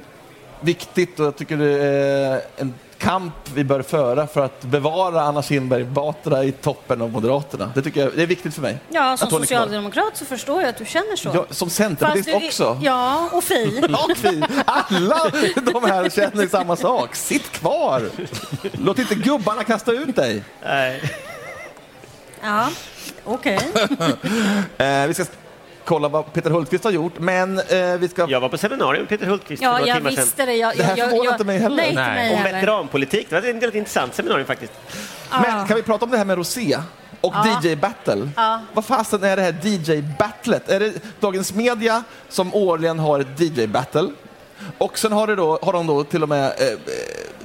viktigt 0.60 1.20
och 1.20 1.26
jag 1.26 1.36
tycker 1.36 1.56
det 1.56 1.84
är 1.84 2.40
en 2.56 2.74
kamp 3.00 3.34
vi 3.54 3.64
bör 3.64 3.82
föra 3.82 4.26
för 4.26 4.44
att 4.44 4.60
bevara 4.62 5.22
Anna 5.22 5.42
Kinberg 5.42 5.84
Batra 5.84 6.44
i 6.44 6.52
toppen 6.52 7.02
av 7.02 7.10
Moderaterna. 7.12 7.72
Det 7.74 7.82
tycker 7.82 8.00
jag 8.00 8.12
det 8.16 8.22
är 8.22 8.26
viktigt 8.26 8.54
för 8.54 8.62
mig. 8.62 8.78
Ja, 8.88 9.16
som 9.16 9.28
kvar. 9.28 9.38
socialdemokrat 9.40 10.16
så 10.16 10.24
förstår 10.24 10.60
jag 10.60 10.68
att 10.70 10.76
du 10.76 10.84
känner 10.84 11.16
så. 11.16 11.30
Ja, 11.34 11.46
som 11.50 11.70
centerpartist 11.70 12.26
du- 12.28 12.34
också. 12.46 12.78
Ja, 12.82 13.28
och 13.32 13.44
Fi. 13.44 13.82
Och 13.92 14.24
vi, 14.24 14.42
alla 14.64 15.30
de 15.72 15.84
här 15.84 16.10
känner 16.10 16.46
samma 16.46 16.76
sak. 16.76 17.14
Sitt 17.14 17.52
kvar! 17.52 18.02
Låt 18.72 18.98
inte 18.98 19.14
gubbarna 19.14 19.64
kasta 19.64 19.92
ut 19.92 20.16
dig. 20.16 20.44
Nej. 20.64 21.02
Ja, 22.42 22.68
okej. 23.24 23.58
Eh, 24.78 25.06
vi 25.06 25.14
ska 25.14 25.24
kolla 25.84 26.08
vad 26.08 26.32
Peter 26.32 26.50
Hultqvist 26.50 26.84
har 26.84 26.90
gjort, 26.90 27.18
men 27.18 27.58
eh, 27.58 27.64
vi 27.98 28.08
ska... 28.08 28.26
Jag 28.30 28.40
var 28.40 28.48
på 28.48 28.58
seminarium 28.58 29.02
med 29.02 29.08
Peter 29.08 29.26
Hultqvist 29.26 29.62
för 29.62 29.66
Ja, 29.66 29.72
några 29.72 29.86
jag 29.86 29.96
timmar 29.96 30.10
sedan. 30.10 30.24
visste 30.24 30.46
det. 30.46 30.54
Jag, 30.54 30.76
Det 30.76 30.82
här 30.82 30.96
jag, 30.96 31.08
förvånar 31.10 31.24
jag, 31.24 31.34
inte 31.34 31.44
mig 31.44 31.58
heller. 31.58 31.76
Nej, 31.76 31.88
inte 31.90 32.02
mig 32.02 32.36
Om 32.36 32.42
veteranpolitik. 32.42 33.26
Det 33.30 33.34
var 33.40 33.48
ett 33.48 33.54
väldigt 33.54 33.74
intressant 33.74 34.14
seminarium 34.14 34.46
faktiskt. 34.46 34.72
Men 35.30 35.66
kan 35.66 35.76
vi 35.76 35.82
prata 35.82 36.04
om 36.04 36.10
det 36.10 36.18
här 36.18 36.24
med 36.24 36.36
Rosé 36.36 36.78
och 37.20 37.34
Ja. 37.34 37.60
DJ-battle? 37.62 38.28
Ja. 38.36 38.60
Vad 38.72 38.84
fasen 38.84 39.24
är 39.24 39.36
det 39.36 39.42
här 39.42 39.56
DJ-battlet? 39.62 40.68
Är 40.68 40.80
det 40.80 40.92
Dagens 41.20 41.54
Media 41.54 42.02
som 42.28 42.54
årligen 42.54 42.98
har 42.98 43.20
ett 43.20 43.40
DJ-battle? 43.40 44.10
Och 44.78 44.98
sen 44.98 45.12
har, 45.12 45.26
det 45.26 45.34
då, 45.36 45.58
har 45.62 45.72
de 45.72 45.86
då 45.86 46.04
till 46.04 46.22
och 46.22 46.28
med 46.28 46.44
eh, 46.44 46.66
eh, 46.66 46.74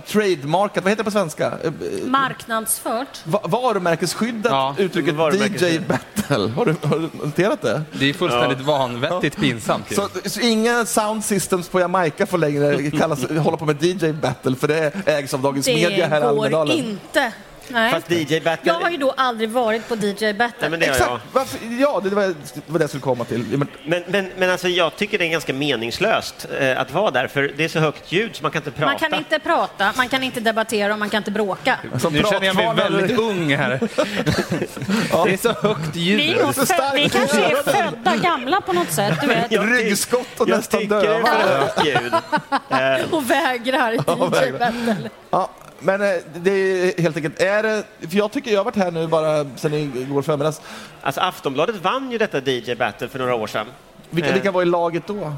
trademarkat, 0.07 0.83
vad 0.83 0.91
heter 0.91 1.03
det 1.03 1.05
på 1.05 1.11
svenska? 1.11 1.45
Eh, 1.63 1.67
eh, 1.67 1.71
Marknadsfört. 2.07 3.21
va- 3.23 3.39
varumärkesskyddat 3.43 4.51
Ja, 4.51 4.75
uttrycket 4.77 5.15
varumärkesskyddat. 5.15 5.99
DJ-battle. 6.17 6.49
Har 6.55 6.65
du, 6.65 6.75
har 6.87 6.99
du 6.99 7.09
noterat 7.25 7.61
det? 7.61 7.81
Det 7.99 8.09
är 8.09 8.13
fullständigt 8.13 8.61
vanvettigt 8.61 9.37
pinsamt. 9.37 9.95
Så, 9.95 10.07
så 10.25 10.39
inga 10.39 10.85
sound 10.85 11.23
systems 11.25 11.69
på 11.69 11.79
Jamaica 11.79 12.25
får 12.25 12.37
längre 12.37 12.91
kallas, 12.91 13.29
hålla 13.29 13.57
på 13.57 13.65
med 13.65 13.83
DJ-battle 13.83 14.55
för 14.55 14.67
det 14.67 14.91
ägs 15.05 15.33
av 15.33 15.41
Dagens 15.41 15.67
Media 15.67 16.07
här 16.07 16.17
i 16.17 16.19
Det 16.19 16.25
går 16.27 16.29
Almedalen. 16.45 16.77
inte. 16.77 17.31
Nej. 17.69 17.91
Fast 17.91 18.11
DJ 18.11 18.39
Battle... 18.39 18.59
Jag 18.63 18.73
har 18.79 18.89
ju 18.89 18.97
då 18.97 19.11
aldrig 19.17 19.49
varit 19.49 19.87
på 19.89 19.95
DJ 19.95 20.33
Battle. 20.33 20.51
Nej, 20.59 20.69
men 20.69 20.79
det 20.79 20.85
har 20.85 20.93
Exakt, 20.93 21.09
jag. 21.11 21.19
varför, 21.31 21.59
ja 21.79 22.01
det 22.03 22.09
var, 22.09 22.23
det 22.27 22.35
var 22.67 22.79
det 22.79 22.83
jag 22.83 22.89
skulle 22.89 23.01
komma 23.01 23.23
till. 23.25 23.39
Men, 23.57 23.67
Men, 23.85 24.03
men, 24.07 24.31
men 24.37 24.49
alltså, 24.49 24.67
jag 24.67 24.95
tycker 24.95 25.17
det 25.17 25.25
är 25.25 25.29
ganska 25.29 25.53
meningslöst 25.53 26.47
eh, 26.59 26.79
att 26.81 26.91
vara 26.91 27.11
där, 27.11 27.27
för 27.27 27.51
det 27.57 27.63
är 27.63 27.67
så 27.67 27.79
högt 27.79 28.11
ljud 28.11 28.35
så 28.35 28.41
man 28.43 28.51
kan 28.51 28.59
inte 28.59 28.71
prata. 28.71 28.85
Man 28.91 28.99
kan 28.99 29.13
inte 29.13 29.39
prata, 29.39 29.93
man 29.97 30.09
kan 30.09 30.23
inte 30.23 30.39
debattera 30.39 30.93
och 30.93 30.99
man 30.99 31.09
kan 31.09 31.17
inte 31.17 31.31
bråka. 31.31 31.77
som 31.99 32.13
Nu 32.13 32.23
känner 32.29 32.45
jag 32.47 32.55
mig 32.55 32.75
väldigt 32.75 33.19
ung 33.19 33.55
här. 33.55 33.79
Det 35.25 35.33
är 35.33 35.37
så 35.37 35.53
högt 35.67 35.95
Vi, 35.95 35.99
ljud. 35.99 36.37
är 36.37 36.43
nog 36.45 36.55
så 36.55 36.61
fö- 36.61 36.65
starkt. 36.65 36.95
vi 36.95 37.09
kanske 37.09 37.41
är 37.41 37.55
födda 37.63 38.15
gamla 38.15 38.61
på 38.61 38.73
något 38.73 38.91
sätt, 38.91 39.13
du 39.21 39.27
vet. 39.27 39.51
Jag 39.51 39.71
Ryggskott 39.71 40.39
och 40.39 40.49
jag 40.49 40.57
nästan 40.57 40.79
tycker 40.81 40.95
det 40.95 41.07
är 41.07 41.13
döva. 41.13 41.25
för 41.25 41.57
högt 41.59 41.85
ljud. 41.85 42.13
Eh, 42.69 43.13
Och 43.13 43.29
vägrar 43.31 43.91
DJ 43.91 43.97
vägrar. 44.31 44.59
Battle. 44.59 45.09
Ja, 45.29 45.49
men 45.79 46.01
eh, 46.01 46.09
det 46.35 46.51
är 46.51 47.01
helt 47.01 47.15
enkelt, 47.17 47.41
är 47.41 47.63
det, 47.63 47.83
för 48.09 48.17
jag 48.17 48.31
tycker 48.31 48.51
jag 48.51 48.59
har 48.59 48.65
varit 48.65 48.75
här 48.75 48.91
nu 48.91 49.07
bara 49.07 49.45
sedan 49.55 49.73
igår 49.73 50.21
förmiddags. 50.21 50.61
alltså, 51.01 51.21
Aftonbladet 51.21 51.75
vann 51.75 52.11
ju 52.11 52.17
detta 52.17 52.37
DJ 52.51 52.75
Battle 52.75 53.07
för 53.07 53.19
några 53.19 53.35
år 53.35 53.47
sedan. 53.47 53.67
Vilka, 54.09 54.29
Eh. 54.29 54.33
vilka 54.33 54.51
var 54.51 54.61
i 54.61 54.65
laget 54.65 55.07
då? 55.07 55.33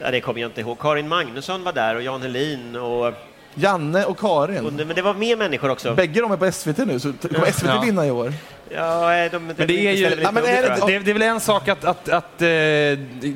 Ja, 0.00 0.10
det 0.10 0.20
kommer 0.20 0.40
jag 0.40 0.48
inte 0.48 0.60
ihåg. 0.60 0.78
Karin 0.78 1.08
Magnusson 1.08 1.64
var 1.64 1.72
där 1.72 1.94
och 1.96 2.02
Jan 2.02 2.22
Helin 2.22 2.76
och... 2.76 3.12
Janne 3.58 4.04
och 4.04 4.10
och 4.10 4.18
Karin. 4.20 4.64
men 4.76 4.88
det 4.88 5.02
var 5.02 5.14
mer 5.14 5.36
människor 5.36 5.70
också. 5.70 5.94
Bägge 5.94 6.20
de 6.20 6.32
är 6.32 6.36
på 6.36 6.52
SVT 6.52 6.78
nu, 6.78 7.00
så 7.00 7.12
kommer 7.12 7.52
SVT 7.52 7.66
Ja. 7.68 7.80
vinna 7.80 8.06
i 8.06 8.10
år? 8.10 8.32
Ja, 8.70 9.28
de, 9.28 9.38
Men 9.46 9.56
det 9.56 9.86
är 9.86 9.92
ju- 9.92 10.20
Ja, 10.22 10.32
men 10.32 10.44
är 10.44 10.62
det 10.62 10.86
Det, 10.86 10.98
det 10.98 11.10
är 11.10 11.12
väl 11.12 11.22
en 11.22 11.40
sak 11.40 11.68
att, 11.68 11.84
att, 11.84 12.08
att 12.08 12.42
eh, 12.42 12.48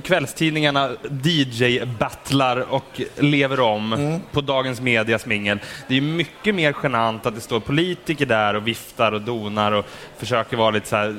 kvällstidningarna 0.02 0.90
DJ-battlar 1.24 2.56
och 2.72 3.00
lever 3.18 3.60
om 3.60 4.20
på 4.32 4.40
dagens 4.40 4.80
medias 4.80 5.26
mingel. 5.26 5.58
Det 5.88 5.96
är 5.96 6.00
mycket 6.00 6.54
mer 6.54 6.74
genant 6.82 7.26
att 7.26 7.34
det 7.34 7.40
står 7.40 7.60
politiker 7.60 8.26
där 8.26 8.54
och 8.54 8.66
viftar 8.68 9.12
och 9.12 9.20
donar 9.20 9.72
och 9.72 9.86
försöker 10.18 10.56
vara 10.56 10.70
lite 10.70 10.88
så 10.88 10.96
här 10.96 11.16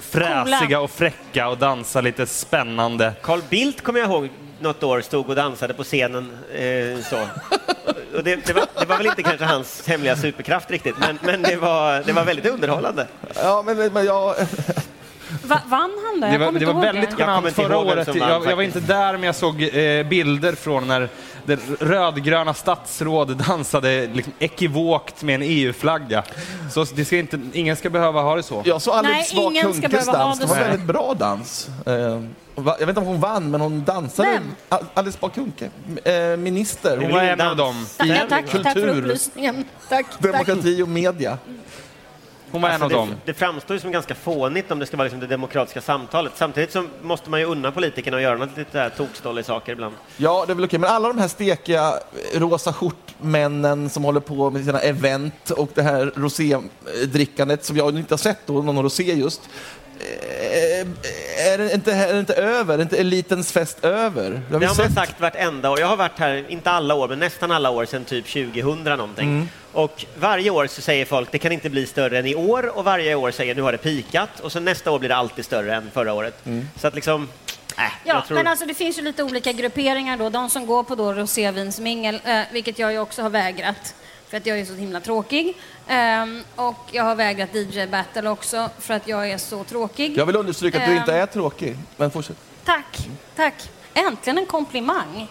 fräsiga 0.00 0.80
och 0.80 0.90
fräcka 0.90 1.48
och 1.48 1.58
dansa 1.58 2.00
lite 2.00 2.26
spännande. 2.26 3.12
Carl 3.22 3.40
Bildt 3.50 3.82
kommer 3.82 4.00
jag 4.00 4.10
ihåg 4.10 4.28
något 4.60 4.82
år 4.82 5.00
stod 5.00 5.28
och 5.28 5.34
dansade 5.34 5.74
på 5.74 5.82
scenen. 5.84 6.38
Eh, 6.54 7.02
så. 7.04 7.16
Och 8.16 8.24
det, 8.24 8.46
det, 8.46 8.52
var, 8.52 8.66
det 8.80 8.86
var 8.86 8.96
väl 8.96 9.06
inte 9.06 9.22
kanske 9.22 9.44
hans 9.44 9.88
hemliga 9.88 10.16
superkraft 10.16 10.70
riktigt, 10.70 10.98
men, 10.98 11.18
men 11.22 11.42
det, 11.42 11.56
var, 11.56 12.02
det 12.06 12.12
var 12.12 12.24
väldigt 12.24 12.46
underhållande. 12.46 13.06
Ja, 13.34 13.62
men, 13.66 13.92
men 13.92 14.04
jag... 14.04 14.34
Va, 15.44 15.60
vann 15.66 15.92
han 16.04 16.20
det? 16.20 16.28
Det 16.28 16.38
var, 16.38 16.52
det 16.52 16.66
var 16.66 16.80
väldigt 16.80 17.18
genant 17.18 17.52
förra 17.52 17.78
året. 17.78 18.08
vann, 18.08 18.18
Jag, 18.18 18.46
jag 18.46 18.56
var 18.56 18.62
inte 18.62 18.80
där, 18.80 19.12
men 19.12 19.22
jag 19.22 19.34
såg 19.34 19.62
eh, 19.62 20.06
bilder 20.06 20.52
från 20.52 20.88
när 20.88 21.08
det 21.46 21.58
rödgröna 21.80 22.54
statsråd 22.54 23.36
dansade 23.36 24.08
liksom 24.12 24.32
ekivokt 24.38 25.22
med 25.22 25.34
en 25.34 25.42
EU-flagga. 25.42 26.22
Så 26.72 26.84
det 26.84 27.04
ska 27.04 27.16
inte, 27.16 27.40
ingen 27.52 27.76
ska 27.76 27.90
behöva 27.90 28.22
ha 28.22 28.36
det 28.36 28.42
så. 28.42 28.62
Jag 28.64 28.82
såg 28.82 29.04
ingen 29.30 29.72
ska 29.74 29.82
Kunkes 29.82 30.06
behöva 30.06 30.12
ha 30.12 30.28
dans. 30.28 30.38
Det 30.38 30.46
det 30.46 30.48
var 30.48 30.56
en 30.56 30.70
väldigt 30.70 30.86
bra 30.86 31.14
dans. 31.14 31.68
Eh, 31.86 32.20
va- 32.64 32.76
Jag 32.80 32.86
vet 32.86 32.88
inte 32.88 33.00
om 33.00 33.06
hon 33.06 33.20
vann, 33.20 33.50
men 33.50 33.60
hon 33.60 33.84
dansade. 33.84 34.28
Vem? 34.30 34.42
A- 34.68 34.78
Alice 34.94 35.18
Bah 35.20 35.30
Kuhnke, 35.30 35.70
eh, 36.04 36.36
minister. 36.36 36.96
Hon 36.96 37.12
var 37.12 37.22
en 37.22 37.40
av 37.40 37.56
dem. 37.56 37.86
Ja, 37.98 38.04
i 38.04 38.08
tack, 38.08 38.28
tack 38.28 38.48
för 38.50 38.62
kultur, 38.62 38.88
upplysningen. 38.98 39.64
Tack, 39.88 40.06
tack. 40.10 40.22
demokrati 40.22 40.82
och 40.82 40.88
media. 40.88 41.38
Hon 42.50 42.62
var 42.62 42.68
en 42.68 42.74
av 42.74 42.82
Alltså, 42.82 42.98
dem. 42.98 43.08
det, 43.08 43.16
det 43.24 43.34
framstår 43.34 43.74
ju 43.76 43.80
som 43.80 43.92
ganska 43.92 44.14
fånigt 44.14 44.70
om 44.70 44.78
det 44.78 44.86
ska 44.86 44.96
vara 44.96 45.04
liksom 45.04 45.20
det 45.20 45.26
demokratiska 45.26 45.80
samtalet. 45.80 46.32
Samtidigt 46.36 46.72
så 46.72 46.86
måste 47.02 47.30
man 47.30 47.40
ju 47.40 47.46
unna 47.46 47.72
politikerna 47.72 48.16
att 48.16 48.22
göra 48.22 48.36
något 48.38 48.56
lite 48.56 48.90
tokstolliga 48.90 49.44
saker 49.44 49.72
ibland. 49.72 49.94
Ja, 50.16 50.44
det 50.46 50.52
är 50.52 50.54
väl 50.54 50.64
okej. 50.64 50.78
Men 50.78 50.90
alla 50.90 51.08
de 51.08 51.18
här 51.18 51.28
stekiga 51.28 51.92
eh, 52.34 52.40
rosa 52.40 52.72
skjortmännen 52.72 53.90
som 53.90 54.04
håller 54.04 54.20
på 54.20 54.50
med 54.50 54.64
sina 54.64 54.78
event 54.80 55.50
och 55.50 55.68
det 55.74 55.82
här 55.82 56.12
rosédrickandet 56.14 57.64
som 57.64 57.76
jag 57.76 57.98
inte 57.98 58.12
har 58.14 58.18
sett 58.18 58.46
då, 58.46 58.62
någon 58.62 58.82
rosé 58.82 59.02
just. 59.14 59.40
Eh, 60.00 60.86
Är 61.52 61.58
det, 61.58 61.74
inte, 61.74 61.92
är 61.92 62.12
det 62.12 62.20
inte 62.20 62.34
över? 62.34 62.78
Är 62.78 62.82
inte 62.82 62.96
elitens 62.96 63.52
fest 63.52 63.84
över? 63.84 64.30
Det 64.30 64.54
har 64.54 64.60
Det 64.60 64.66
har 64.66 64.76
man 64.78 64.92
sagt 64.92 65.20
vartenda 65.20 65.70
år. 65.70 65.80
Jag 65.80 65.86
har 65.86 65.96
varit 65.96 66.18
här, 66.18 66.44
inte 66.48 66.70
alla 66.70 66.94
år, 66.94 67.08
men 67.08 67.18
nästan 67.18 67.50
alla 67.50 67.70
år 67.70 67.84
sedan 67.84 68.04
typ 68.04 68.26
2000 68.26 68.84
någonting. 68.84 69.28
Mm. 69.28 69.48
Och 69.72 70.04
varje 70.18 70.50
år 70.50 70.66
så 70.66 70.82
säger 70.82 71.04
folk 71.04 71.32
det 71.32 71.38
kan 71.38 71.52
inte 71.52 71.70
bli 71.70 71.86
större 71.86 72.18
än 72.18 72.26
i 72.26 72.34
år 72.34 72.78
och 72.78 72.84
varje 72.84 73.14
år 73.14 73.30
säger 73.30 73.54
nu 73.54 73.62
har 73.62 73.72
det 73.72 73.78
pikat 73.78 74.40
och 74.40 74.52
så 74.52 74.60
nästa 74.60 74.90
år 74.90 74.98
blir 74.98 75.08
det 75.08 75.16
alltid 75.16 75.44
större 75.44 75.74
än 75.74 75.90
förra 75.94 76.12
året. 76.12 76.46
Mm. 76.46 76.68
Så 76.76 76.86
att 76.86 76.94
liksom, 76.94 77.28
äh, 77.78 77.82
Ja, 78.04 78.14
jag 78.14 78.26
tror... 78.26 78.36
men 78.36 78.46
alltså 78.46 78.66
det 78.66 78.74
finns 78.74 78.98
ju 78.98 79.02
lite 79.02 79.22
olika 79.22 79.52
grupperingar 79.52 80.16
då. 80.16 80.30
De 80.30 80.50
som 80.50 80.66
går 80.66 80.82
på 80.82 80.94
då 80.94 81.12
rosévinsmingel, 81.12 82.20
eh, 82.24 82.40
vilket 82.52 82.78
jag 82.78 82.92
ju 82.92 82.98
också 82.98 83.22
har 83.22 83.30
vägrat, 83.30 83.94
för 84.28 84.36
att 84.36 84.46
jag 84.46 84.58
är 84.58 84.64
så 84.64 84.74
himla 84.74 85.00
tråkig. 85.00 85.56
Ehm, 85.88 86.42
och 86.56 86.76
jag 86.90 87.04
har 87.04 87.14
vägrat 87.14 87.54
DJ 87.54 87.86
Battle 87.86 88.28
också, 88.30 88.70
för 88.78 88.94
att 88.94 89.08
jag 89.08 89.30
är 89.30 89.38
så 89.38 89.64
tråkig. 89.64 90.18
Jag 90.18 90.26
vill 90.26 90.36
understryka 90.36 90.78
att 90.78 90.86
du 90.86 90.92
Ehm. 90.92 90.98
inte 90.98 91.12
är 91.14 91.26
tråkig. 91.26 91.76
Men 91.96 92.10
fortsätt. 92.10 92.36
Tack, 92.64 93.08
tack. 93.36 93.54
Äntligen 93.94 94.38
en 94.38 94.46
komplimang. 94.46 95.28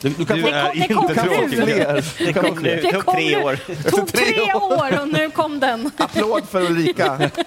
Du, 0.00 0.08
du 0.08 0.24
kan 0.26 0.36
Du 0.36 0.42
få 0.42 0.48
Det 0.50 0.54
är 0.56 0.94
kom, 0.94 1.06
det 1.06 1.14
kom 1.14 1.32
inte 1.32 1.56
tråkig. 1.56 2.26
det 2.26 2.32
kom 2.32 2.58
nu, 2.62 2.80
det 2.82 2.92
tog 2.92 3.06
tre 3.14 3.36
år. 3.44 3.58
Det 3.66 3.90
tog 3.90 4.12
tre 4.12 4.52
år 4.54 5.00
och 5.00 5.08
nu 5.08 5.30
kom 5.30 5.60
den. 5.60 5.90
Applåd 5.96 6.48
för 6.48 6.60
Ulrika. 6.62 7.30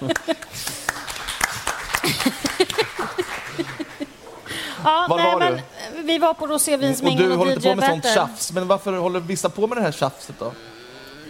Ja, 4.84 5.06
Var 5.10 5.16
nej, 5.18 5.32
var 5.32 5.40
men 5.40 5.60
vi 6.06 6.18
var 6.18 6.34
på 6.34 6.44
Och 6.44 6.50
rosévinsmingel 6.50 7.22
du 7.26 7.32
och, 7.32 7.38
håller 7.38 7.52
DJ 7.52 7.54
inte 7.56 7.68
på 7.68 7.74
med 7.76 7.84
sånt 7.90 8.02
Battle. 8.04 8.20
tjafs. 8.20 8.52
Men 8.52 8.66
varför 8.68 8.92
håller 8.92 9.20
vissa 9.20 9.48
på 9.48 9.66
med 9.66 9.78
det 9.78 9.82
här 9.82 9.92
tjafset 9.92 10.34
då? 10.38 10.52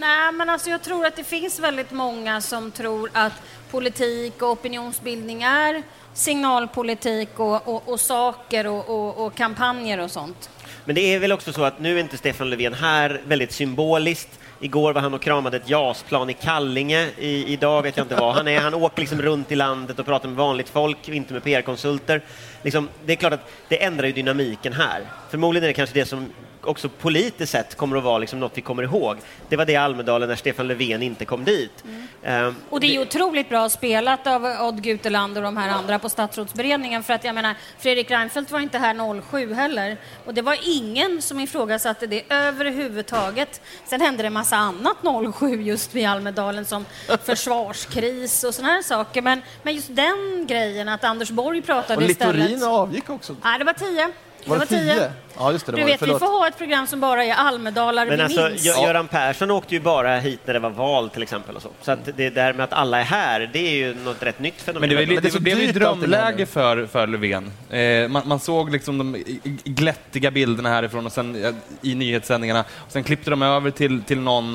Nej, 0.05 0.33
men 0.33 0.51
alltså 0.51 0.71
jag 0.71 0.83
tror 0.83 1.07
att 1.07 1.17
det 1.17 1.25
finns 1.25 1.59
väldigt 1.59 1.91
många 1.91 2.41
som 2.41 2.71
tror 2.71 3.11
att 3.13 3.33
politik 3.71 4.43
och 4.43 4.51
opinionsbildning 4.51 5.43
är 5.43 5.83
signalpolitik 6.15 7.29
och, 7.41 7.69
och, 7.69 7.89
och 7.89 8.01
saker 8.01 8.67
och, 8.67 8.89
och, 8.89 9.27
och 9.27 9.35
kampanjer 9.35 9.99
och 9.99 10.11
sånt. 10.11 10.51
Men 10.85 10.95
det 10.95 11.01
är 11.01 11.19
väl 11.19 11.33
också 11.33 11.53
så 11.53 11.65
att 11.65 11.81
nu 11.81 11.97
är 11.97 12.01
inte 12.01 12.17
Stefan 12.17 12.51
Löfven 12.51 12.75
här 12.75 13.21
väldigt 13.27 13.53
symboliskt. 13.53 14.39
Igår 14.61 14.93
var 14.93 15.01
han 15.01 15.15
och 15.15 15.23
kramade 15.23 15.57
ett 15.57 15.69
JAS-plan 15.69 16.31
i 16.31 16.35
Kallinge. 16.35 17.11
I, 17.19 17.53
idag 17.53 17.83
vet 17.83 17.97
jag 17.97 18.05
inte 18.05 18.17
var 18.17 18.33
han 18.33 18.49
är. 18.49 18.61
Han 18.61 18.75
åker 18.75 19.01
liksom 19.01 19.23
runt 19.23 19.53
i 19.53 19.55
landet 19.55 19.99
och 19.99 20.07
pratar 20.07 20.29
med 20.29 20.37
vanligt 20.37 20.69
folk, 20.69 21.09
inte 21.09 21.33
med 21.33 21.45
PR-konsulter. 21.45 22.23
Liksom, 22.63 22.89
det 23.07 23.13
är 23.13 23.17
klart 23.17 23.33
att 23.33 23.51
det 23.69 23.85
ändrar 23.85 24.07
ju 24.07 24.13
dynamiken 24.13 24.73
här. 24.73 25.03
Förmodligen 25.31 25.65
är 25.65 25.69
det 25.69 25.75
kanske 25.75 25.99
det 25.99 26.07
som 26.07 26.33
också 26.67 26.89
politiskt 26.89 27.53
sett 27.53 27.75
kommer 27.75 27.97
att 27.97 28.05
vara 28.05 28.19
liksom 28.19 28.41
något 28.41 28.53
vi 28.55 28.61
kommer 28.63 28.83
ihåg. 28.83 29.19
Det 29.49 29.57
var 29.57 29.65
det 29.65 29.77
Almedalen 29.77 30.29
när 30.29 30.37
Stefan 30.37 30.69
Löfven 30.69 31.03
inte 31.03 31.25
kom 31.25 31.45
dit. 31.45 31.85
Ehm, 32.23 32.55
Och 32.71 32.81
det 32.81 32.87
är 32.87 32.93
ju 32.93 33.01
otroligt 33.03 33.49
bra 33.49 33.69
spelat 33.69 34.27
av 34.27 34.45
Odd 34.45 34.83
Guteland 34.83 35.37
och 35.37 35.43
de 35.43 35.57
här 35.57 35.69
andra 35.69 35.99
på 35.99 36.09
statsrådsberedningen 36.09 37.03
för 37.03 37.13
att 37.15 37.25
jag 37.25 37.35
menar, 37.35 37.55
Fredrik 37.79 38.11
Reinfeldt 38.11 38.51
var 38.51 38.61
inte 38.61 38.79
här 38.79 39.21
07 39.31 39.55
heller 39.55 39.97
och 40.27 40.35
det 40.35 40.43
var 40.43 40.57
ingen 40.63 41.23
som 41.23 41.41
ifrågasatte 41.41 42.07
det 42.07 42.23
överhuvudtaget. 42.29 43.61
Sen 43.87 44.01
hände 44.01 44.23
det 44.23 44.27
en 44.27 44.33
massa 44.33 44.57
annat 44.57 44.97
07 45.39 45.63
just 45.63 45.95
vid 45.95 46.07
Almedalen 46.09 46.65
som 46.65 46.85
försvarskris 47.25 48.45
och 48.45 48.55
såna 48.55 48.69
här 48.69 48.83
saker 48.83 49.23
men, 49.23 49.43
men 49.63 49.75
just 49.75 49.97
den 49.97 50.47
grejen 50.49 50.89
att 50.89 51.05
Anders 51.05 51.31
Borg 51.31 51.63
pratade 51.63 52.05
Och 52.05 52.11
istället. 52.11 52.37
Littorin 52.37 52.63
avgick 52.65 53.11
också. 53.11 53.37
Nej, 53.45 53.59
det 53.59 53.65
var 53.65 53.73
tio. 53.73 54.11
Var 54.47 54.59
det 54.59 54.67
tio? 54.67 55.13
Ja, 55.39 55.53
just 55.53 55.67
det. 55.67 55.73
det 55.73 55.77
Du 55.77 55.83
var 55.83 55.89
det. 55.89 55.93
vet, 55.93 56.03
vi 56.15 56.19
får 56.19 56.39
ha 56.39 56.49
ett 56.49 56.59
program 56.59 56.87
som 56.87 57.01
bara 57.01 57.25
är 57.25 57.33
Almedalar 57.35 58.07
Men 58.07 58.17
vi 58.17 58.23
alltså, 58.23 58.49
minns. 58.49 58.67
Gö- 58.67 58.83
Göran 58.83 59.09
Persson 59.09 59.51
åkte 59.51 59.75
ju 59.75 59.81
bara 59.81 60.19
hit 60.19 60.41
när 60.45 60.55
det 60.55 60.61
var 60.61 60.71
val 60.71 61.11
till 61.11 61.23
exempel. 61.23 61.57
Och 61.57 61.63
så 61.63 61.69
så 61.83 61.93
att 61.93 62.09
det 62.17 62.31
där 62.31 62.53
med 62.53 62.65
att 62.65 62.73
alla 62.73 63.01
är 63.01 63.05
här, 63.05 63.51
det 63.53 63.59
är 63.59 63.75
ju 63.77 63.95
något 63.95 64.23
rätt 64.23 64.39
nytt 64.39 64.63
fenomen. 64.63 64.81
Men 64.81 64.89
det 65.07 65.15
var 65.15 65.21
det 65.23 65.33
det 65.33 65.41
blev 65.41 65.59
ju 65.61 65.73
drömläge 65.73 66.47
för, 66.47 66.87
för 66.87 67.07
Löfven. 67.07 67.53
Eh, 67.71 68.09
man, 68.09 68.29
man 68.29 68.41
såg 68.41 68.71
liksom 68.73 68.99
de 68.99 69.25
glättiga 69.65 70.31
bilderna 70.31 70.69
härifrån 70.69 71.07
och 71.07 71.13
sen 71.13 71.55
i 71.83 71.95
nyhetssändningarna. 71.95 72.61
Och 72.87 72.93
sen 72.93 73.05
klippte 73.05 73.31
de 73.31 73.43
över 73.43 73.71
till, 73.71 74.03
till 74.03 74.21
någon 74.21 74.55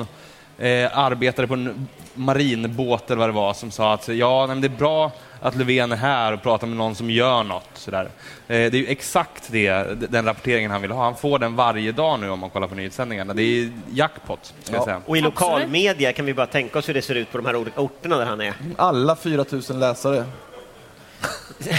eh, 0.58 0.98
arbetare 0.98 1.46
på 1.46 1.54
en 1.54 1.88
marinbåt 2.14 3.10
eller 3.10 3.18
vad 3.18 3.28
det 3.28 3.32
var 3.32 3.54
som 3.54 3.70
sa 3.70 3.92
att 3.94 4.08
ja, 4.08 4.38
nej, 4.38 4.48
men 4.48 4.60
det 4.60 4.66
är 4.66 4.78
bra 4.78 5.12
att 5.40 5.56
Löfven 5.56 5.92
är 5.92 5.96
här 5.96 6.32
och 6.32 6.42
pratar 6.42 6.66
med 6.66 6.76
någon 6.76 6.94
som 6.94 7.10
gör 7.10 7.42
något. 7.44 7.68
Sådär. 7.74 8.04
Eh, 8.04 8.08
det 8.48 8.54
är 8.56 8.74
ju 8.74 8.86
exakt 8.86 9.44
det, 9.46 9.70
den 10.10 10.24
rapporteringen 10.24 10.70
han 10.70 10.82
vill 10.82 10.90
ha. 10.90 11.04
Han 11.04 11.16
får 11.16 11.38
den 11.38 11.56
varje 11.56 11.92
dag 11.92 12.20
nu 12.20 12.30
om 12.30 12.38
man 12.38 12.50
kollar 12.50 12.68
på 12.68 12.74
nyhetssändningarna. 12.74 13.34
Det 13.34 13.42
är 13.42 13.72
jackpot, 13.92 14.54
ska 14.62 14.72
jag 14.74 14.80
Ja. 14.80 14.84
säga. 14.84 15.00
Och 15.06 15.16
i 15.16 15.20
lokalmedia 15.20 16.12
kan 16.12 16.24
vi 16.26 16.34
bara 16.34 16.46
tänka 16.46 16.78
oss 16.78 16.88
hur 16.88 16.94
det 16.94 17.02
ser 17.02 17.14
ut 17.14 17.32
på 17.32 17.38
de 17.38 17.46
här 17.46 17.56
olika 17.56 17.80
orterna 17.80 18.16
där 18.18 18.26
han 18.26 18.40
är. 18.40 18.54
Alla 18.76 19.16
4 19.16 19.44
000 19.50 19.62
läsare. 19.78 20.24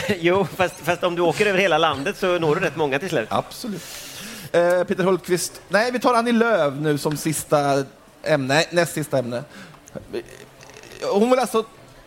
jo, 0.19 0.47
fast, 0.55 0.75
fast 0.75 1.03
om 1.03 1.15
du 1.15 1.21
åker 1.21 1.45
över 1.45 1.59
hela 1.59 1.77
landet 1.77 2.17
så 2.17 2.39
når 2.39 2.55
du 2.55 2.61
rätt 2.61 2.75
många 2.75 2.99
till 2.99 3.09
slut. 3.09 3.27
Absolut. 3.31 3.81
Eh, 4.51 4.83
Peter 4.83 5.03
Hultqvist. 5.03 5.61
Nej, 5.69 5.91
vi 5.91 5.99
tar 5.99 6.13
Annie 6.13 6.31
Lööf 6.31 6.73
nu 6.73 6.97
som 6.97 7.17
sista 7.17 7.83
ämne, 8.23 8.65
näst 8.71 8.93
sista 8.93 9.19
ämne. 9.19 9.43
Hon 11.13 11.29
vill 11.29 11.39
alltså 11.39 11.63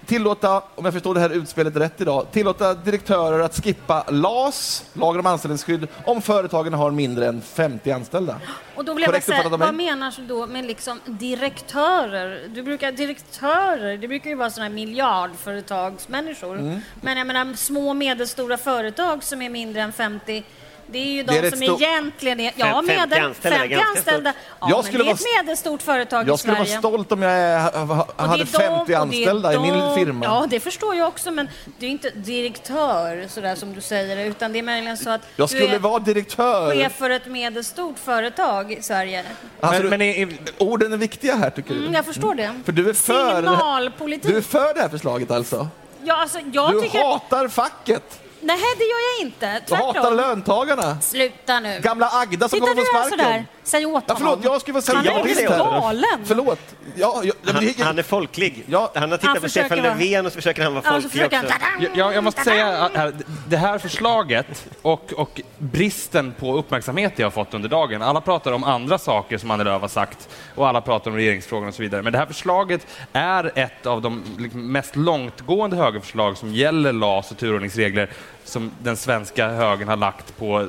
tillåta, 0.06 0.62
om 0.74 0.84
jag 0.84 0.94
förstår 0.94 1.14
det 1.14 1.20
här 1.20 1.30
utspelet 1.30 1.76
rätt 1.76 2.00
idag, 2.00 2.26
tillåta 2.32 2.74
direktörer 2.74 3.40
att 3.40 3.64
skippa 3.64 4.04
LAS, 4.08 4.84
lagen 4.92 5.20
om 5.20 5.26
anställningsskydd, 5.26 5.88
om 6.04 6.22
företagen 6.22 6.74
har 6.74 6.90
mindre 6.90 7.26
än 7.26 7.42
50 7.42 7.90
anställda. 7.90 8.40
Och 8.74 8.84
då 8.84 8.94
vill 8.94 9.02
jag 9.02 9.12
bara 9.12 9.20
säga, 9.20 9.48
vad 9.48 9.74
menas 9.74 10.18
då 10.28 10.46
med 10.46 10.64
liksom 10.64 11.00
direktörer? 11.06 12.48
Du 12.48 12.62
brukar, 12.62 12.92
direktörer, 12.92 13.96
det 13.96 14.08
brukar 14.08 14.30
ju 14.30 14.36
vara 14.36 14.50
sådana 14.50 14.68
här 14.68 14.74
miljardföretagsmänniskor. 14.74 16.58
Mm. 16.58 16.80
Men 17.00 17.18
jag 17.18 17.26
menar 17.26 17.54
små 17.54 17.88
och 17.88 17.96
medelstora 17.96 18.56
företag 18.56 19.24
som 19.24 19.42
är 19.42 19.48
mindre 19.48 19.82
än 19.82 19.92
50 19.92 20.44
det 20.86 20.98
är 20.98 21.04
ju 21.12 21.22
de 21.22 21.32
Det 21.40 21.46
är 21.46 21.50
som 21.50 21.58
stor- 21.60 21.82
egentligen 21.82 22.40
är... 22.40 22.52
Ja, 22.56 22.66
Fem- 22.66 22.86
50 22.86 23.00
medel, 23.00 23.24
anställda, 23.24 23.58
50 23.58 23.68
ganska 23.74 23.90
anställda. 23.98 24.32
Ja, 24.60 24.66
Jag 24.70 24.84
skulle 24.84 24.98
det 24.98 25.02
är 25.02 25.04
vara 25.04 25.14
ett 25.14 25.44
medelstort 25.46 25.82
företag 25.82 26.28
Jag 26.28 26.34
i 26.34 26.38
skulle 26.38 26.56
Sverige. 26.56 26.70
vara 26.70 26.78
stolt 26.78 27.12
om 27.12 27.22
jag 27.22 27.60
hade 27.60 27.76
det 28.16 28.22
är 28.22 28.36
de- 28.38 28.46
50 28.46 28.68
och 28.80 28.86
det 28.86 28.94
är 28.94 28.98
anställda 28.98 29.54
i 29.54 29.58
min 29.58 29.74
de- 29.74 29.94
firma. 29.94 30.24
Ja, 30.24 30.46
det 30.50 30.60
förstår 30.60 30.94
jag 30.94 31.08
också, 31.08 31.30
men 31.30 31.48
du 31.78 31.86
är 31.86 31.90
inte 31.90 32.10
direktör 32.10 33.28
sådär 33.28 33.54
som 33.54 33.74
du 33.74 33.80
säger, 33.80 34.26
utan 34.26 34.52
det 34.52 34.58
är 34.58 34.62
möjligen 34.62 34.96
så 34.96 35.10
att 35.10 35.20
Jag 35.36 35.48
du 35.48 35.54
skulle 35.56 35.74
är 35.74 35.78
vara 35.78 35.98
direktör. 35.98 36.70
chef 36.74 36.92
för 36.92 37.10
ett 37.10 37.26
medelstort 37.26 37.98
företag 38.04 38.72
i 38.72 38.82
Sverige. 38.82 39.24
Alltså, 39.60 39.80
Men- 39.82 39.90
men 39.90 39.98
du- 39.98 40.06
är- 40.22 40.28
orden 40.58 40.92
är 40.92 40.96
viktiga 40.96 41.34
här, 41.34 41.50
tycker 41.50 41.74
du? 41.74 41.80
Mm, 41.80 41.94
jag 41.94 42.04
förstår 42.04 42.34
det. 42.34 42.54
För 42.64 42.72
du 42.72 42.88
är 42.88 42.92
för, 42.94 43.36
Signalpolitik. 43.36 44.30
du 44.30 44.36
är 44.36 44.40
för 44.42 44.74
det 44.74 44.80
här 44.80 44.88
förslaget 44.88 45.30
alltså? 45.30 45.68
Ja, 46.06 46.14
alltså, 46.16 46.38
jag 46.52 46.72
Du 46.72 46.80
tycker... 46.80 47.04
hatar 47.04 47.48
facket! 47.48 48.20
Nej, 48.46 48.56
det 48.78 48.84
gör 48.84 49.18
jag 49.18 49.26
inte. 49.26 49.62
Du 49.68 49.74
hatar 49.74 49.92
Tvärtom. 49.92 50.16
löntagarna! 50.16 51.00
Sluta 51.00 51.60
nu. 51.60 51.80
Gamla 51.82 52.08
Agda 52.12 52.48
som 52.48 52.60
Titta 52.60 52.72
kommer 52.72 52.82
få 52.84 53.08
sparken! 53.08 53.46
Säg 53.64 53.86
åt 53.86 54.04
Ja, 54.06 54.14
honom. 54.14 54.16
förlåt, 54.38 54.44
jag 54.44 54.60
skulle 54.60 54.74
vara 54.74 54.84
Han 54.86 54.96
är 54.96 55.02
centerpartist 55.04 55.40
här. 55.40 55.58
honom. 55.58 55.80
galen. 55.80 56.24
Förlåt. 56.24 56.58
Ja, 56.96 57.22
jag, 57.24 57.52
Han, 57.52 57.64
det- 57.64 57.82
han 57.82 57.98
är 57.98 58.02
folklig. 58.02 58.64
Ja. 58.66 58.90
Han 58.94 59.02
har 59.02 59.08
Han 59.10 59.18
tittat 59.18 59.34
på 59.34 59.40
försöker 59.40 59.68
Stefan 59.68 59.82
Löfven 59.98 60.26
och 60.26 60.32
så 60.32 60.36
försöker 60.36 60.62
han 60.62 60.74
vara 60.74 60.84
Ja, 60.86 60.90
folklig 60.90 61.10
försöker 61.12 61.38
också. 61.42 61.54
han... 61.60 61.86
Jag, 61.94 62.14
jag, 62.14 62.24
måste 62.24 62.44
säga 62.44 62.66
att 62.84 63.12
det 63.48 63.56
här 63.56 63.78
förslaget 63.78 64.66
och, 64.82 65.12
och 65.12 65.40
bristen 65.58 66.34
på 66.38 66.56
uppmärksamhet 66.56 67.12
jag 67.16 67.26
har 67.26 67.30
fått 67.30 67.54
under 67.54 67.68
dagen. 67.68 68.02
Alla 68.02 68.20
pratar 68.20 68.52
om 68.52 68.64
andra 68.64 68.98
saker 68.98 69.38
som 69.38 69.50
Annie 69.50 69.64
Lööf 69.64 69.80
har 69.80 69.88
sagt 69.88 70.28
och 70.54 70.68
alla 70.68 70.80
pratar 70.80 71.10
om 71.10 71.16
regeringsfrågan 71.16 71.68
och 71.68 71.74
så 71.74 71.82
vidare. 71.82 72.02
Men 72.02 72.12
det 72.12 72.18
här 72.18 72.26
förslaget 72.26 72.86
är 73.12 73.52
ett 73.54 73.86
av 73.86 74.02
de 74.02 74.22
liksom, 74.38 74.72
mest 74.72 74.96
långtgående 74.96 75.76
högerförslag 75.76 76.36
som 76.36 76.52
gäller 76.54 76.92
LAS 76.92 77.30
och 77.30 77.38
turordningsregler 77.38 78.10
som 78.44 78.70
den 78.78 78.96
svenska 78.96 79.48
högern 79.48 79.88
har 79.88 79.96
lagt 79.96 80.36
på 80.38 80.68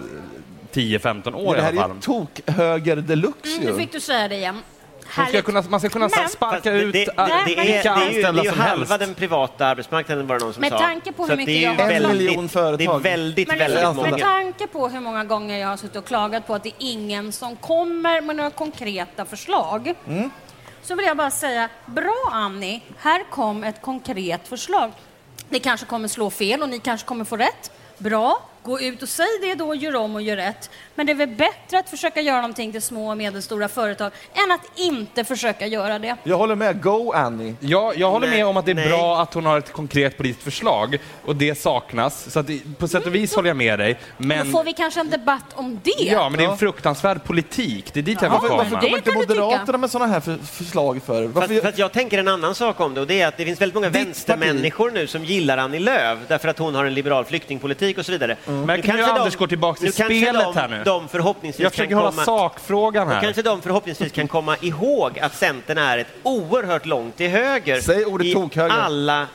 10-15 0.75 1.33
år 1.35 1.53
det 1.55 1.59
i 1.59 1.63
här 1.63 1.69
alla 1.71 1.81
är 1.83 1.87
fall. 1.87 1.95
ju 1.95 2.01
tokhöger 2.01 2.95
deluxe 2.95 3.57
Mm, 3.61 3.65
nu 3.73 3.79
fick 3.79 3.91
du 3.91 3.99
säga 3.99 4.27
det 4.27 4.35
igen. 4.35 4.61
Man 5.17 5.27
ska 5.27 5.41
kunna, 5.41 5.63
man 5.69 5.79
ska 5.79 5.89
kunna 5.89 6.09
Men- 6.17 6.29
sparka 6.29 6.71
det, 6.71 6.81
ut 6.81 6.93
det, 6.93 7.05
det, 7.05 7.13
det, 7.45 7.55
vilka 7.55 7.63
är, 7.63 7.65
det 7.65 7.71
är 7.71 7.75
ju, 7.77 7.81
det 7.83 7.89
anställda 7.89 8.41
är 8.41 8.45
ju 8.45 8.49
som 8.51 8.59
halva 8.59 8.85
helst. 8.85 8.99
den 8.99 9.13
privata 9.13 9.65
arbetsmarknaden 9.65 10.27
var 10.27 10.39
det 10.39 10.45
någon 10.45 10.53
som 10.53 10.61
Med 10.61 10.69
sa. 10.71 10.79
tanke 10.79 11.11
på 11.11 11.25
hur 11.25 11.37
mycket 11.37 11.45
det 11.55 11.65
är 11.65 11.69
En 11.71 11.77
väldigt, 11.77 12.11
miljon 12.27 12.49
företag. 12.49 12.77
Det 12.79 12.85
är 12.85 12.99
väldigt, 13.15 13.47
Men 13.47 13.57
väldigt 13.57 13.77
liksom, 13.79 13.95
många. 13.95 14.09
med 14.09 14.19
tanke 14.19 14.67
på 14.67 14.87
hur 14.87 14.99
många 14.99 15.23
gånger 15.23 15.57
jag 15.59 15.67
har 15.67 15.77
suttit 15.77 15.95
och 15.95 16.05
klagat 16.05 16.47
på 16.47 16.55
att 16.55 16.63
det 16.63 16.69
är 16.69 16.73
ingen 16.79 17.31
som 17.31 17.55
kommer 17.55 18.21
med 18.21 18.35
några 18.35 18.49
konkreta 18.51 19.25
förslag 19.25 19.93
Mm. 20.07 20.29
så 20.83 20.95
vill 20.95 21.05
jag 21.05 21.17
bara 21.17 21.31
säga, 21.31 21.69
bra 21.85 22.29
Annie, 22.31 22.81
här 22.99 23.23
kom 23.31 23.63
ett 23.63 23.81
konkret 23.81 24.47
förslag. 24.47 24.91
Det 25.49 25.59
kanske 25.59 25.85
kommer 25.85 26.07
slå 26.07 26.29
fel 26.29 26.61
och 26.61 26.69
ni 26.69 26.79
kanske 26.79 27.07
kommer 27.07 27.25
få 27.25 27.37
rätt. 27.37 27.71
Bra, 27.97 28.39
gå 28.65 28.79
ut 28.79 29.03
och 29.03 29.09
säg 29.09 29.25
det 29.41 29.55
då, 29.55 29.75
gör 29.75 29.95
om 29.95 30.15
och 30.15 30.21
gör 30.21 30.35
rätt. 30.35 30.69
Men 30.95 31.05
det 31.05 31.11
är 31.11 31.15
väl 31.15 31.29
bättre 31.29 31.79
att 31.79 31.89
försöka 31.89 32.21
göra 32.21 32.35
någonting 32.41 32.71
till 32.71 32.81
små 32.81 33.09
och 33.11 33.17
medelstora 33.17 33.67
företag 33.67 34.11
än 34.33 34.51
att 34.51 34.79
inte 34.79 35.23
försöka 35.23 35.67
göra 35.67 35.99
det. 35.99 36.15
Jag 36.23 36.37
håller 36.37 36.55
med. 36.55 36.81
Go 36.81 37.11
Annie! 37.11 37.55
Ja, 37.59 37.93
jag 37.95 38.11
håller 38.11 38.27
Nej, 38.27 38.37
med 38.37 38.45
om 38.47 38.57
att 38.57 38.65
det 38.65 38.71
är 38.71 38.75
nej. 38.75 38.87
bra 38.89 39.21
att 39.21 39.33
hon 39.33 39.45
har 39.45 39.57
ett 39.57 39.71
konkret 39.73 40.17
politiskt 40.17 40.43
förslag 40.43 40.97
och 41.25 41.35
det 41.35 41.55
saknas. 41.59 42.31
Så 42.31 42.39
att 42.39 42.47
det, 42.47 42.59
på 42.79 42.87
sätt 42.87 43.05
och 43.05 43.15
vis 43.15 43.35
håller 43.35 43.49
jag 43.49 43.57
med 43.57 43.79
dig. 43.79 43.93
Då 44.17 44.25
Men, 44.27 44.51
får 44.51 44.63
vi 44.63 44.73
kanske 44.73 44.99
en 44.99 45.09
debatt 45.09 45.43
om 45.53 45.79
det. 45.83 45.91
ja, 46.03 46.29
men 46.29 46.37
det 46.37 46.45
är 46.45 46.49
en 46.51 46.57
fruktansvärd 46.57 47.23
politik. 47.23 47.93
Det 47.93 47.99
är 47.99 48.03
dit 48.03 48.21
jag 48.21 48.31
Ja, 48.31 48.39
vill 48.39 48.49
Varför, 48.49 48.49
komma. 48.49 48.63
varför 48.63 48.75
kommer 48.87 48.97
inte 48.97 49.11
kan 49.11 49.19
du 49.21 49.25
tycka. 49.27 49.39
Moderaterna 49.41 49.77
med 49.77 49.91
sådana 49.91 50.13
här 50.13 50.19
för, 50.19 50.37
förslag 50.37 51.01
för? 51.05 51.23
Fast, 51.23 51.35
Varför, 51.35 51.61
fast 51.61 51.77
jag 51.77 51.91
tänker 51.91 52.17
en 52.17 52.27
annan 52.27 52.55
sak 52.55 52.79
om 52.79 52.93
det 52.93 53.01
och 53.01 53.07
det 53.07 53.21
är 53.21 53.27
att 53.27 53.37
det 53.37 53.45
finns 53.45 53.61
väldigt 53.61 53.75
många 53.75 53.89
Ditt 53.89 54.07
vänstermänniskor 54.07 54.91
nu 54.91 55.07
som 55.07 55.25
gillar 55.25 55.57
Annie 55.57 55.79
Lööf 55.79 56.19
därför 56.27 56.47
att 56.47 56.59
hon 56.59 56.75
har 56.75 56.85
en 56.85 56.93
liberal 56.93 57.25
flyktingpolitik 57.25 57.97
och 57.97 58.05
så 58.05 58.11
vidare. 58.11 58.37
Mm. 58.55 58.67
Nu 58.67 58.73
Men 58.73 58.81
kan 58.81 58.97
ju 58.97 59.03
Anders 59.03 59.35
gå 59.35 59.47
tillbaka 59.47 59.77
till 59.77 59.85
nu 59.85 59.91
spelet 59.91 60.43
de, 60.43 60.57
här 60.57 60.67
nu? 60.67 60.81
De 60.85 61.07
förhoppningsvis 61.07 61.63
Jag 61.63 61.71
försöker 61.71 61.89
kan 61.89 61.97
hålla 61.97 62.11
komma, 62.11 62.23
sakfrågan 62.25 63.07
här. 63.07 63.21
kanske 63.21 63.41
de 63.41 63.61
förhoppningsvis 63.61 64.11
kan 64.11 64.27
komma 64.27 64.57
ihåg 64.61 65.19
att 65.19 65.35
Centern 65.35 65.77
är 65.77 65.97
ett 65.97 66.07
oerhört 66.23 66.85
långt 66.85 67.17
till 67.17 67.29
höger. 67.29 67.81
Säg 67.81 68.05
ordet 68.05 68.27
i 68.27 68.33
tokhöger. 68.33 68.75
alla... 68.75 69.27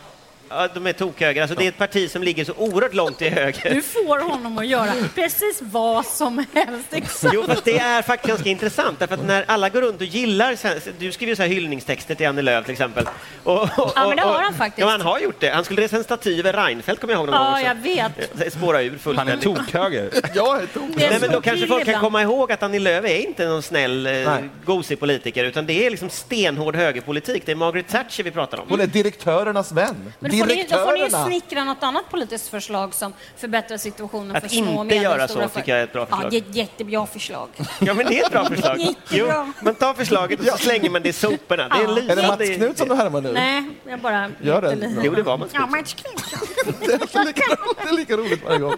Ja, 0.53 0.69
de 0.75 0.87
är 0.87 0.93
tokhöger. 0.93 1.43
Alltså, 1.43 1.57
det 1.57 1.65
är 1.65 1.69
ett 1.69 1.79
parti 1.79 2.11
som 2.11 2.23
ligger 2.23 2.45
så 2.45 2.53
oerhört 2.57 2.95
långt 2.95 3.19
till 3.19 3.33
höger. 3.33 3.75
Du 3.75 3.83
får 3.83 4.19
honom 4.31 4.59
att 4.59 4.67
göra 4.67 4.93
precis 5.15 5.59
vad 5.63 6.07
som 6.07 6.45
helst. 6.55 6.87
Exakt. 6.91 7.35
Jo, 7.35 7.45
fast 7.47 7.65
det 7.65 7.79
är 7.79 8.03
faktiskt 8.03 8.29
ganska 8.29 8.49
intressant, 8.51 8.99
därför 8.99 9.15
att 9.15 9.25
när 9.27 9.45
alla 9.49 9.69
går 9.69 9.81
runt 9.81 10.01
och 10.01 10.07
gillar, 10.07 10.57
du 10.99 11.13
skriver 11.13 11.31
ju 11.33 11.37
så 11.37 11.43
här 11.43 11.49
hyllningstexter 11.49 12.15
till 12.15 12.27
Annie 12.29 12.43
Lööf 12.43 12.65
till 12.65 12.73
exempel. 12.73 13.05
Och, 13.45 13.63
och, 13.63 13.69
Ja, 13.97 14.09
men 14.09 14.17
det 14.17 14.23
har 14.23 14.35
och- 14.35 14.41
han 14.41 14.55
faktiskt. 14.55 14.81
Ja, 14.81 14.91
han 14.91 15.01
har 15.01 15.19
gjort 15.19 15.41
det. 15.41 15.49
Han 15.51 15.65
skulle 15.65 15.83
resa 15.83 15.97
en 15.97 16.05
staty 16.05 16.39
över 16.39 16.53
Reinfeldt, 16.53 17.01
kommer 17.01 17.15
jag 17.15 17.19
ihåg 17.21 17.27
någon 17.27 17.39
gång 17.39 17.47
Ja, 17.47 17.53
också. 17.53 17.67
jag 17.67 18.11
vet. 18.37 18.43
Eh, 18.47 18.51
Spåra 18.51 18.83
ur 18.83 18.89
Han 18.89 18.95
är 18.95 18.99
fullständigt. 18.99 19.43
tokhöger. 19.43 20.11
jag 20.35 20.63
är 20.63 20.67
tok. 20.67 20.83
Det 20.97 21.05
är 21.05 21.11
Nej, 21.11 21.21
men 21.21 21.31
då 21.33 21.41
kanske 21.41 21.67
folk 21.67 21.85
kan 21.85 22.01
komma 22.01 22.23
ihåg 22.23 22.53
att 22.53 22.63
Annie 22.63 22.79
Lööf 22.79 23.05
är 23.05 23.27
inte 23.27 23.47
någon 23.47 23.63
snäll, 23.63 24.07
eh, 24.07 24.13
Nej. 24.13 24.27
gosig 24.65 25.01
politiker, 25.01 25.45
utan 25.45 25.67
det 25.67 25.87
är 25.87 25.91
liksom 25.91 26.11
stenhård 26.11 26.77
högerpolitik. 26.77 27.43
Det 27.47 27.53
är 27.53 27.57
Margaret 27.57 27.89
Thatcher 27.89 28.23
vi 28.23 28.31
pratar 28.31 28.59
om. 28.59 28.67
Hon 28.69 28.81
är 28.81 28.87
direktörernas 28.87 29.73
vän. 29.73 30.13
Men 30.19 30.31
då 30.41 30.47
får, 30.47 30.55
ni, 30.55 30.67
då 30.71 30.77
får 30.79 30.93
ni 30.93 30.99
ju 30.99 31.05
Direktörerna! 31.09 31.27
snickra 31.27 31.65
något 31.65 31.83
annat 31.83 32.11
politiskt 32.11 32.49
förslag 32.49 32.95
som 32.95 33.13
förbättrar 33.37 33.77
situationen 33.77 34.37
Att 34.37 34.43
för 34.43 34.49
små 34.51 34.77
och 34.79 34.83
inte 34.85 34.95
göra 34.95 35.13
medelstora 35.15 35.49
så 35.49 35.55
tycker 35.59 35.73
jag 35.73 35.81
är 35.81 35.85
ett 35.85 35.93
bra 35.93 36.07
Ja, 36.11 36.17
förslag. 36.17 36.31
det 36.31 36.37
är 36.37 36.41
ett 36.51 36.57
jättebra 36.57 37.07
förslag. 37.07 37.49
Ja, 37.81 37.95
men 37.95 38.07
det 38.07 38.21
är 38.21 38.27
ett 38.27 38.33
bra 38.33 38.45
förslag. 38.49 38.95
Jo, 39.11 39.27
man 39.63 39.75
tar 39.75 39.95
förslaget 39.95 40.41
och 40.41 40.47
så 40.47 40.57
slänger 40.59 40.91
man 40.91 41.03
det 41.03 41.09
i 41.09 41.13
soporna. 41.13 41.69
Det 41.69 41.75
är 41.75 41.81
Ja. 42.07 42.13
Är 42.13 42.17
det 42.17 42.27
Mats. 42.29 42.57
Knut 42.57 42.79
som 42.79 42.89
du 42.89 42.95
härmar 42.95 43.21
nu? 43.21 43.33
Nej, 43.33 43.65
jag 43.89 44.01
bara... 44.01 44.31
Gör 44.43 44.63
det. 44.63 45.01
Jo, 45.05 45.15
det 45.15 45.23
var 45.23 45.39
Mats 45.39 45.51
Ja, 45.55 45.61
Knut. 45.61 45.71
Mats 45.71 45.95
Knutsson. 45.95 46.49
Det 46.81 46.93
är 47.19 47.25
lika, 47.25 47.43
det 47.83 47.89
är 47.89 47.93
lika 47.97 48.17
roligt 48.17 48.45
varje 48.45 48.59
gång. 48.59 48.75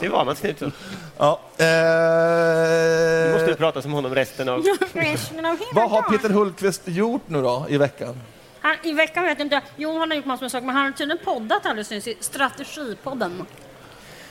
Det 0.00 0.08
var 0.08 0.24
Mats 0.24 0.40
Knutsson. 0.40 0.72
Ja. 1.18 1.40
Nu 1.58 3.32
måste 3.32 3.46
du 3.46 3.52
Eh, 3.52 3.56
prata 3.56 3.82
som 3.82 3.92
honom 3.92 4.14
resten 4.14 4.48
av... 4.48 4.64
Resten 4.92 5.44
av 5.44 5.58
hela 5.58 5.70
vad 5.74 5.90
har. 5.90 6.02
Peter 6.02 6.30
Hultqvist 6.30 6.82
gjort 6.84 7.22
nu 7.26 7.42
då 7.42 7.66
i 7.68 7.76
veckan? 7.76 8.20
Han, 8.66 8.76
I 8.82 8.92
veckan 8.92 9.24
vet 9.24 9.38
jag 9.38 9.46
inte. 9.46 9.60
Jo, 9.76 9.98
han 9.98 10.10
har 10.10 10.16
gjort 10.16 10.24
massor 10.26 10.44
med 10.44 10.50
saker, 10.50 10.66
men 10.66 10.76
han 10.76 10.84
har 10.84 10.92
tydligen 10.92 11.24
poddat 11.24 11.66
alldeles 11.66 11.90
nyss 11.90 12.06
i 12.08 12.16
Strategipodden. 12.20 13.46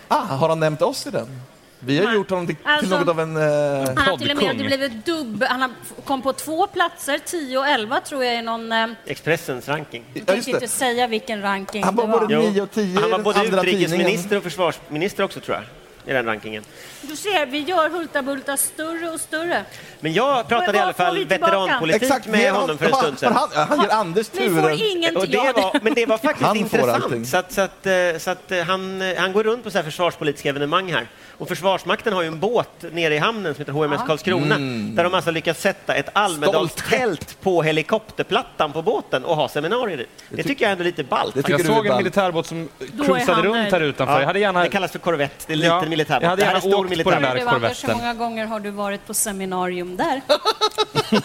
Ah, 0.08 0.20
har 0.20 0.50
han 0.50 0.60
nämnt 0.60 0.82
oss 0.82 1.08
i 1.08 1.10
den? 1.12 1.42
Vi 1.80 1.98
har 1.98 2.06
Nej. 2.06 2.16
gjort 2.16 2.30
honom 2.30 2.48
till, 2.48 2.56
till 2.56 2.66
Alltså- 2.68 3.00
något 3.00 3.08
av 3.08 3.20
en... 3.20 3.38
Eh, 3.38 3.44
Han 3.88 3.98
har 3.98 4.18
till 4.18 4.32
och 4.32 4.38
med 4.44 4.58
blivit 4.58 5.06
dubb. 5.06 5.44
Han 5.50 5.62
har 5.62 5.72
kom 6.06 6.22
på 6.22 6.34
två 6.34 6.68
platser, 6.68 7.20
10 7.26 7.58
och 7.58 7.68
11 7.68 8.00
tror 8.02 8.24
jag 8.24 8.36
i 8.36 8.42
någon... 8.42 8.72
Eh, 8.72 8.88
Expressens 9.06 9.68
ranking. 9.70 10.04
jag 10.14 10.22
Ja, 10.22 10.26
tänkte 10.34 10.52
inte 10.52 10.68
säga 10.68 11.08
vilken 11.08 11.42
ranking 11.42 11.84
Han 11.84 11.96
var 11.96 12.06
det 12.08 12.12
var. 12.12 12.20
både 12.20 12.34
Jo. 12.34 12.42
9 12.42 12.62
och 12.62 12.72
10 12.72 13.00
Han 13.02 13.12
var 13.12 13.20
i 13.20 13.24
både 13.24 13.40
den 13.40 13.48
andra 13.48 13.62
utrikesminister 13.62 14.14
tidningen. 14.18 14.38
och 14.38 14.44
försvarsminister 14.44 15.24
också, 15.24 15.40
tror 15.40 15.58
jag, 15.58 15.66
i 16.06 16.14
den 16.14 16.26
rankingen. 16.26 16.64
Du 17.02 17.16
ser, 17.16 17.46
vi 17.46 17.60
gör 17.60 17.90
Hulta-Bulta 17.90 18.58
större 18.58 19.10
och 19.10 19.20
större. 19.20 19.66
Men 20.00 20.14
jag 20.14 20.48
pratade 20.48 20.72
Men 20.72 20.76
i 20.76 20.80
alla 20.80 20.94
fall 20.94 21.26
veteranpolitik 21.26 22.28
med 22.28 22.40
ge 22.40 22.50
honom 22.50 22.78
för 22.78 22.86
en 22.86 22.94
stund 22.94 23.20
sedan. 23.20 23.34
Han, 23.34 23.68
han 23.68 23.82
ger 23.82 23.90
Anders 23.90 24.30
turen. 24.30 25.18
Och 25.18 25.28
det 25.28 25.38
var, 25.38 25.84
men 25.84 25.94
det 25.94 26.06
var 26.06 26.18
faktiskt 26.18 26.56
intressant. 26.56 27.28
Så 27.28 27.38
att, 27.38 27.52
så 27.52 27.62
att, 27.62 27.86
eh, 27.86 27.94
så 28.20 28.32
att 28.32 28.52
han, 28.68 29.02
eh, 29.02 29.18
han 29.18 29.34
går 29.34 29.44
runt 29.44 29.64
på 29.64 29.72
så 29.72 29.78
här 29.78 29.86
försvarspolitiska 29.86 30.50
evenemang 30.50 30.92
här. 30.92 31.08
Och 31.38 31.48
Försvarsmakten 31.48 32.14
har 32.14 32.22
ju 32.22 32.28
en 32.28 32.40
båt 32.40 32.70
nere 32.92 33.16
i 33.16 33.18
hamnen 33.18 33.54
som 33.56 33.62
heter 33.62 33.72
HMS 33.74 34.02
Karlskrona 34.08 34.56
där 34.96 35.04
de 35.04 35.14
alltså 35.14 35.32
lyckats 35.32 35.62
sätta 35.62 35.96
ett 35.96 36.10
Almedalstält 36.14 37.38
på 37.42 37.64
helikopterplattan 37.64 38.72
på 38.72 38.82
båten 38.82 39.26
och 39.26 39.36
ha 39.36 39.50
seminarier 39.50 40.02
i. 40.02 40.06
Det 40.30 40.44
tycker 40.44 40.66
jag 40.66 40.72
ändå 40.72 40.82
är 40.84 40.86
lite 40.86 41.04
ballt. 41.04 41.36
Jag 41.36 41.46
du 41.46 41.54
är 41.54 41.58
såg 41.64 41.86
en 41.88 41.98
militärbåt 41.98 42.46
som 42.48 42.70
cruisade 43.06 43.42
runt 43.42 43.72
här 43.72 43.82
utanför. 43.82 44.14
Ja, 44.14 44.20
Jag 44.20 44.28
hade 44.28 44.40
gärna... 44.40 44.64
Det 44.64 44.70
kallas 44.70 44.92
för 44.92 45.00
korvett. 45.00 45.44
Det 45.48 45.54
är 45.54 45.56
en 45.56 45.60
liten 45.60 45.76
Ja, 45.84 45.90
militärbåt. 45.90 46.24
jag 46.24 46.30
hade 46.30 46.42
Det 46.42 46.46
här 46.46 46.52
är 46.52 46.56
gärna 46.56 46.72
stor 46.72 46.86
åkt 46.86 47.04
på 47.04 47.12
den 47.12 47.22
militärbåt. 47.22 47.22
där 47.22 47.36
Du, 47.36 47.48
Anders, 47.66 47.84
hur 47.84 47.88
korvetten. 47.88 47.98
många 47.98 48.14
gånger 48.14 48.46
har 48.46 48.60
du 48.60 48.70
varit 48.72 49.08
på 49.08 49.14
seminarium 49.14 49.98
där? 49.98 50.22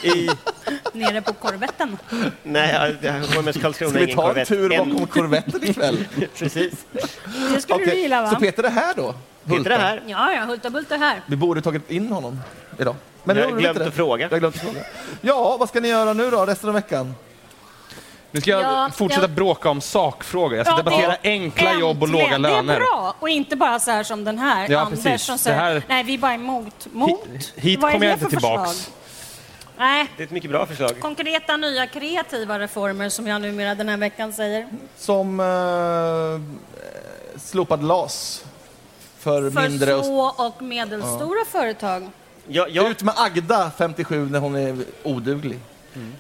I, 0.07 0.31
nere 0.93 1.23
på 1.23 1.33
korvetten. 1.33 1.97
Nej, 2.43 2.97
jag- 3.03 3.13
jag 3.15 3.43
HMS 3.43 3.57
Karlskrona 3.57 3.91
Ska 3.91 3.99
är 4.01 4.07
vi 4.07 4.13
ingen 4.13 4.17
ta 4.17 4.23
en 4.23 4.29
korvett. 4.29 4.49
tur 4.49 4.73
En- 4.73 4.91
bakom 4.91 5.07
korvetten 5.07 5.65
ikväll? 5.65 6.05
Precis. 6.39 6.73
Det 7.55 7.61
skulle 7.61 7.79
du 7.79 7.85
Okej, 7.85 8.01
gilla, 8.03 8.23
va? 8.23 8.31
Så 8.31 8.37
Peter 8.37 8.63
är 8.63 8.71
här 8.71 8.95
då? 8.97 9.15
Peter 9.59 9.71
är 9.71 9.79
här. 9.79 10.03
Ja, 10.07 10.33
ja, 10.33 10.45
Hultabult 10.45 10.91
är 10.93 10.99
här. 10.99 11.23
Vi 11.27 11.37
borde 11.37 11.63
tagit 11.63 11.91
in 11.91 12.13
honom 12.13 12.41
idag. 12.79 12.97
Men 13.25 13.37
Jag 13.37 13.45
har 13.51 13.57
glömt 13.59 13.79
att 13.81 13.95
fråga. 13.95 14.25
Jag 14.25 14.31
har 14.31 14.39
glömt 14.39 14.55
att 14.57 14.61
fråga. 14.63 14.81
Ja, 15.21 15.57
vad 15.61 15.69
ska 15.69 15.81
ni 15.81 15.89
göra 15.89 16.13
nu 16.13 16.31
då, 16.31 16.47
resten 16.47 16.69
av 16.69 16.75
veckan? 16.75 17.15
Nu 18.31 18.41
ska 18.41 18.51
jag 18.51 18.63
Ja, 18.63 18.91
fortsätta 18.95 19.23
ja. 19.23 19.29
bråka 19.29 19.71
om 19.71 19.81
sakfrågor. 19.81 20.57
Jag 20.57 20.67
ska 20.67 20.73
Ja, 20.77 20.83
debattera 20.83 21.17
det- 21.23 21.29
enkla 21.31 21.73
jobb 21.75 22.03
och 22.03 22.09
Äntligen. 22.09 22.31
låga 22.31 22.39
löner. 22.39 22.73
Det 22.73 22.77
är 22.77 22.81
bra, 22.81 23.15
och 23.21 23.29
inte 23.29 23.57
bara 23.57 23.79
så 23.79 23.91
här 23.91 24.03
som 24.03 24.25
den 24.25 24.39
här 24.39 24.67
Ja, 24.71 24.81
Anders 24.81 25.03
precis. 25.03 25.27
som 25.27 25.39
säger 25.39 25.59
här- 25.59 25.83
nej, 25.89 26.05
vi 26.05 26.15
är 26.15 26.19
bara 26.19 26.35
emot. 26.35 26.87
Mot? 26.93 27.27
Hi- 27.29 27.53
hit 27.61 27.79
är 27.85 27.91
kommer 27.93 28.07
jag 28.07 28.15
inte 28.15 28.27
tillbaks. 28.29 28.71
förslag? 28.73 28.95
Nej, 29.79 30.07
Det 30.17 30.23
är 30.23 30.25
ett 30.25 30.31
mycket 30.31 30.51
bra 30.51 30.67
förslag. 30.67 31.01
konkreta, 31.01 31.57
nya, 31.57 31.87
kreativa 31.87 32.59
reformer 32.59 33.09
som 33.09 33.27
jag 33.27 33.43
numera 33.43 33.75
den 33.75 33.89
här 33.89 33.97
veckan 33.97 34.33
säger. 34.33 34.69
Som 34.99 35.41
eh, 35.41 37.37
slopad 37.41 37.83
LAS 37.85 38.45
för, 39.21 39.51
För 39.51 39.69
mindre... 39.69 39.95
Och, 39.95 40.05
små 40.05 40.35
och 40.37 40.63
medelstora 40.63 41.45
företag. 41.53 42.11
Jag, 42.47 42.71
jag, 42.71 42.91
ut 42.91 43.03
med 43.03 43.15
Agda, 43.17 43.71
57, 43.79 44.29
när 44.31 44.39
hon 44.39 44.57
är 44.57 44.77
oduglig. 45.03 45.59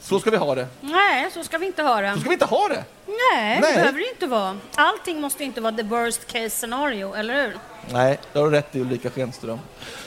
Så 0.01 0.21
ska 0.21 0.31
vi 0.31 0.37
ha 0.37 0.55
det. 0.55 0.67
Nej, 0.81 1.31
så 1.35 1.45
ska 1.45 1.59
vi 1.59 1.67
inte 1.67 1.83
ha 1.83 2.01
det. 2.01 2.15
Så 2.15 2.21
ska 2.21 2.29
vi 2.29 2.33
inte 2.33 2.45
ha 2.45 2.69
det! 2.69 2.85
Nej, 3.07 3.61
Nej. 3.61 3.61
det 3.61 3.79
behöver 3.79 3.99
det 3.99 4.09
inte 4.11 4.27
vara. 4.27 4.57
Allting 4.75 5.21
måste 5.21 5.45
inte 5.45 5.61
vara 5.61 5.77
the 5.77 5.83
worst 5.83 6.27
case 6.27 6.51
scenario, 6.51 7.15
eller 7.15 7.43
hur? 7.43 7.57
Nej, 7.93 8.19
det 8.33 8.39
har 8.39 8.51
du 8.51 8.57
rätt 8.57 8.77
i 8.77 8.81
Ulrika 8.81 9.11
Schenström. 9.11 9.59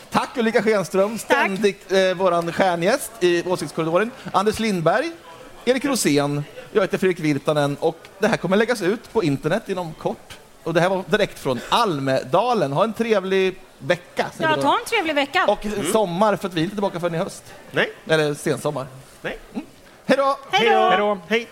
Tack 0.09 0.37
Ulrika 0.37 0.63
Schenström, 0.63 1.17
ständigt 1.17 1.91
eh, 1.91 2.13
våran 2.13 2.51
stjärngäst 2.51 3.11
i 3.19 3.43
Åsiktskorridoren. 3.47 4.11
Anders 4.31 4.59
Lindberg, 4.59 5.11
Erik 5.65 5.85
Rosén, 5.85 6.43
jag 6.71 6.81
heter 6.81 6.97
Fredrik 6.97 7.19
Virtanen 7.19 7.77
och 7.79 7.97
det 8.19 8.27
här 8.27 8.37
kommer 8.37 8.57
läggas 8.57 8.81
ut 8.81 9.13
på 9.13 9.23
internet 9.23 9.69
inom 9.69 9.93
kort. 9.93 10.37
Och 10.63 10.73
det 10.73 10.81
här 10.81 10.89
var 10.89 11.03
direkt 11.07 11.39
från 11.39 11.59
Almedalen. 11.69 12.71
Ha 12.73 12.83
en 12.83 12.93
trevlig 12.93 13.59
vecka. 13.79 14.25
säger 14.33 14.47
vi 14.49 14.53
Ja, 14.53 14.55
då. 14.55 14.61
ta 14.61 14.77
en 14.79 14.85
trevlig 14.85 15.15
vecka. 15.15 15.45
Och 15.47 15.65
sommar, 15.91 16.35
för 16.35 16.47
att 16.47 16.53
vi 16.53 16.61
är 16.61 16.63
inte 16.63 16.75
tillbaka 16.75 16.99
förrän 16.99 17.15
i 17.15 17.17
höst. 17.17 17.43
nej, 17.71 17.91
Eller 18.07 18.33
sensommar. 18.33 18.87
nej. 19.21 19.37
Hej 20.05 20.17
då! 20.17 20.37
Hej 20.51 20.69
då! 20.69 20.89
Hej 20.89 20.97
då! 20.97 21.17
Hej. 21.27 21.47